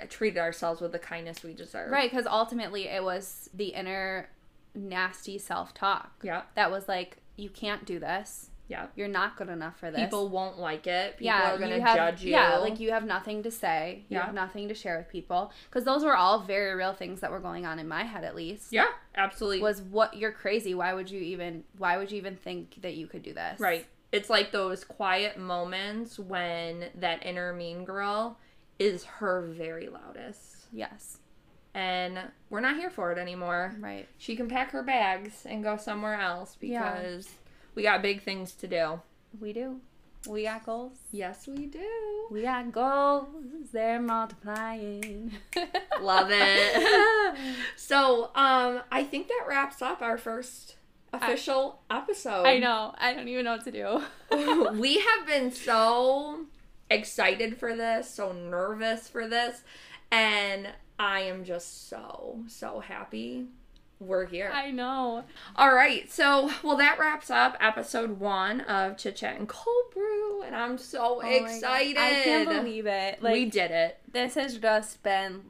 treated 0.09 0.37
ourselves 0.39 0.81
with 0.81 0.91
the 0.91 0.99
kindness 0.99 1.43
we 1.43 1.53
deserve. 1.53 1.91
right, 1.91 2.09
because 2.11 2.25
ultimately 2.27 2.87
it 2.87 3.03
was 3.03 3.49
the 3.53 3.69
inner 3.69 4.29
nasty 4.75 5.37
self 5.37 5.73
talk 5.73 6.11
Yeah. 6.23 6.43
that 6.55 6.71
was 6.71 6.87
like, 6.87 7.17
you 7.37 7.49
can't 7.49 7.85
do 7.85 7.99
this. 7.99 8.50
Yeah. 8.71 8.87
You're 8.95 9.09
not 9.09 9.35
good 9.35 9.49
enough 9.49 9.77
for 9.77 9.91
this. 9.91 9.99
People 9.99 10.29
won't 10.29 10.57
like 10.57 10.87
it. 10.87 11.17
People 11.17 11.25
yeah, 11.25 11.53
are 11.53 11.57
going 11.57 11.71
you 11.71 11.75
to 11.75 11.81
have, 11.83 11.95
judge 11.97 12.23
you. 12.23 12.31
Yeah, 12.31 12.57
like 12.57 12.79
you 12.79 12.91
have 12.91 13.03
nothing 13.05 13.43
to 13.43 13.51
say. 13.51 14.05
You 14.07 14.17
Yeah. 14.17 14.25
have 14.25 14.33
nothing 14.33 14.69
to 14.69 14.73
share 14.73 14.97
with 14.97 15.09
people. 15.09 15.51
Because 15.69 15.83
those 15.83 16.05
were 16.05 16.15
all 16.15 16.39
very 16.39 16.73
real 16.73 16.93
things 16.93 17.19
that 17.19 17.31
were 17.31 17.41
going 17.41 17.65
on 17.65 17.79
in 17.79 17.87
my 17.87 18.03
head, 18.03 18.23
at 18.23 18.33
least. 18.35 18.71
yeah, 18.71 18.87
absolutely. 19.13 19.61
Was 19.61 19.81
what 19.81 20.15
you're 20.15 20.31
crazy. 20.31 20.73
Why 20.73 20.93
would 20.93 21.11
you 21.11 21.19
even? 21.19 21.65
Why 21.77 21.97
would 21.97 22.11
you 22.11 22.17
even 22.17 22.37
think 22.37 22.81
that 22.81 22.95
you 22.95 23.07
could 23.07 23.23
do 23.23 23.33
this? 23.33 23.59
Right. 23.59 23.85
It's 24.13 24.29
like 24.29 24.51
those 24.51 24.83
quiet 24.85 25.37
moments 25.37 26.17
when 26.17 26.85
that 26.95 27.25
inner 27.25 27.53
mean 27.53 27.83
girl 27.85 28.37
is 28.79 29.03
her 29.03 29.41
very 29.41 29.89
loudest. 29.89 30.65
Yes. 30.71 31.17
And 31.73 32.19
we're 32.49 32.59
not 32.59 32.75
here 32.75 32.89
for 32.89 33.11
it 33.13 33.17
anymore. 33.17 33.75
Right. 33.79 34.07
She 34.17 34.35
can 34.35 34.49
pack 34.49 34.71
her 34.71 34.83
bags 34.83 35.45
and 35.45 35.63
go 35.63 35.77
somewhere 35.77 36.19
else 36.19 36.57
Yeah. 36.59 37.19
We 37.75 37.83
got 37.83 38.01
big 38.01 38.21
things 38.21 38.53
to 38.53 38.67
do. 38.67 39.01
We 39.39 39.53
do. 39.53 39.79
We 40.27 40.43
got 40.43 40.65
goals. 40.65 40.97
Yes, 41.11 41.47
we 41.47 41.65
do. 41.65 42.27
We 42.29 42.43
got 42.43 42.71
goals. 42.71 43.27
They're 43.71 43.99
multiplying. 43.99 45.33
Love 46.01 46.27
it. 46.29 47.37
so, 47.75 48.25
um, 48.35 48.81
I 48.91 49.03
think 49.03 49.27
that 49.29 49.45
wraps 49.47 49.81
up 49.81 50.01
our 50.01 50.17
first 50.19 50.75
official 51.11 51.81
episode. 51.89 52.45
I 52.45 52.59
know. 52.59 52.93
I 52.97 53.13
don't 53.13 53.27
even 53.27 53.45
know 53.45 53.53
what 53.53 53.65
to 53.65 53.71
do. 53.71 54.03
we 54.79 54.99
have 54.99 55.25
been 55.25 55.51
so 55.51 56.45
excited 56.89 57.57
for 57.57 57.75
this, 57.75 58.09
so 58.09 58.31
nervous 58.31 59.07
for 59.07 59.27
this, 59.27 59.63
and 60.11 60.69
I 60.99 61.21
am 61.21 61.43
just 61.45 61.89
so, 61.89 62.43
so 62.47 62.79
happy 62.79 63.47
we're 64.01 64.25
here. 64.25 64.51
I 64.53 64.71
know. 64.71 65.23
All 65.55 65.73
right, 65.73 66.11
so 66.11 66.49
well, 66.63 66.75
that 66.77 66.99
wraps 66.99 67.29
up 67.29 67.55
episode 67.59 68.19
one 68.19 68.61
of 68.61 68.97
Chit 68.97 69.15
Chat 69.15 69.37
and 69.37 69.47
Cold 69.47 69.85
Brew, 69.93 70.41
and 70.43 70.55
I'm 70.55 70.77
so 70.77 71.21
Oh 71.23 71.29
excited. 71.29 71.97
I 71.97 72.09
can't 72.23 72.49
believe 72.49 72.85
it. 72.87 73.21
Like 73.21 73.33
we 73.33 73.45
did 73.45 73.71
it. 73.71 73.99
this 74.11 74.35
has 74.35 74.57
just 74.57 75.03
been 75.03 75.43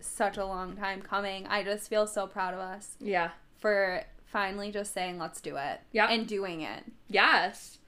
such 0.00 0.36
a 0.36 0.46
long 0.46 0.76
time 0.76 1.02
coming. 1.02 1.46
I 1.46 1.62
just 1.62 1.88
feel 1.88 2.06
so 2.06 2.26
proud 2.26 2.54
of 2.54 2.60
us 2.60 2.96
Yeah. 3.00 3.30
for 3.58 4.02
finally 4.24 4.70
just 4.72 4.92
saying 4.94 5.18
let's 5.18 5.40
do 5.40 5.56
it. 5.56 5.80
Yeah. 5.92 6.06
And 6.08 6.26
doing 6.26 6.62
it. 6.62 6.84
Yes. 7.08 7.78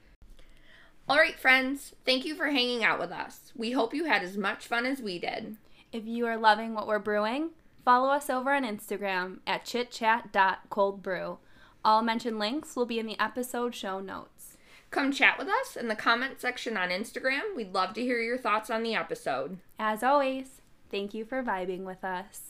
All 1.07 1.17
right, 1.17 1.39
friends, 1.39 1.93
thank 2.05 2.23
you 2.25 2.35
for 2.35 2.47
hanging 2.47 2.83
out 2.83 2.99
with 2.99 3.11
us. 3.11 3.51
We 3.55 3.71
hope 3.71 3.93
you 3.95 4.05
had 4.05 4.21
as 4.21 4.37
much 4.37 4.67
fun 4.67 4.85
as 4.85 5.01
we 5.01 5.17
did. 5.17 5.57
If 5.91 6.05
you 6.05 6.27
are 6.27 6.37
loving 6.37 6.75
what 6.75 6.85
we're 6.87 6.99
brewing, 6.99 7.49
follow 7.89 8.09
us 8.09 8.29
over 8.29 8.53
on 8.53 8.63
Instagram 8.63 9.39
at 9.47 9.65
chitchat.coldbrew. 9.65 11.37
All 11.83 12.01
mentioned 12.03 12.37
links 12.37 12.75
will 12.75 12.85
be 12.85 12.99
in 12.99 13.07
the 13.07 13.19
episode 13.19 13.73
show 13.73 13.99
notes. 13.99 14.57
Come 14.91 15.11
chat 15.11 15.39
with 15.39 15.47
us 15.47 15.75
in 15.75 15.87
the 15.87 15.95
comment 15.95 16.39
section 16.39 16.77
on 16.77 16.89
Instagram. 16.89 17.55
We'd 17.55 17.73
love 17.73 17.95
to 17.95 18.03
hear 18.03 18.21
your 18.21 18.37
thoughts 18.37 18.69
on 18.69 18.83
the 18.83 18.93
episode. 18.93 19.57
As 19.79 20.03
always, 20.03 20.61
thank 20.91 21.15
you 21.15 21.25
for 21.25 21.41
vibing 21.41 21.83
with 21.83 22.03
us. 22.03 22.48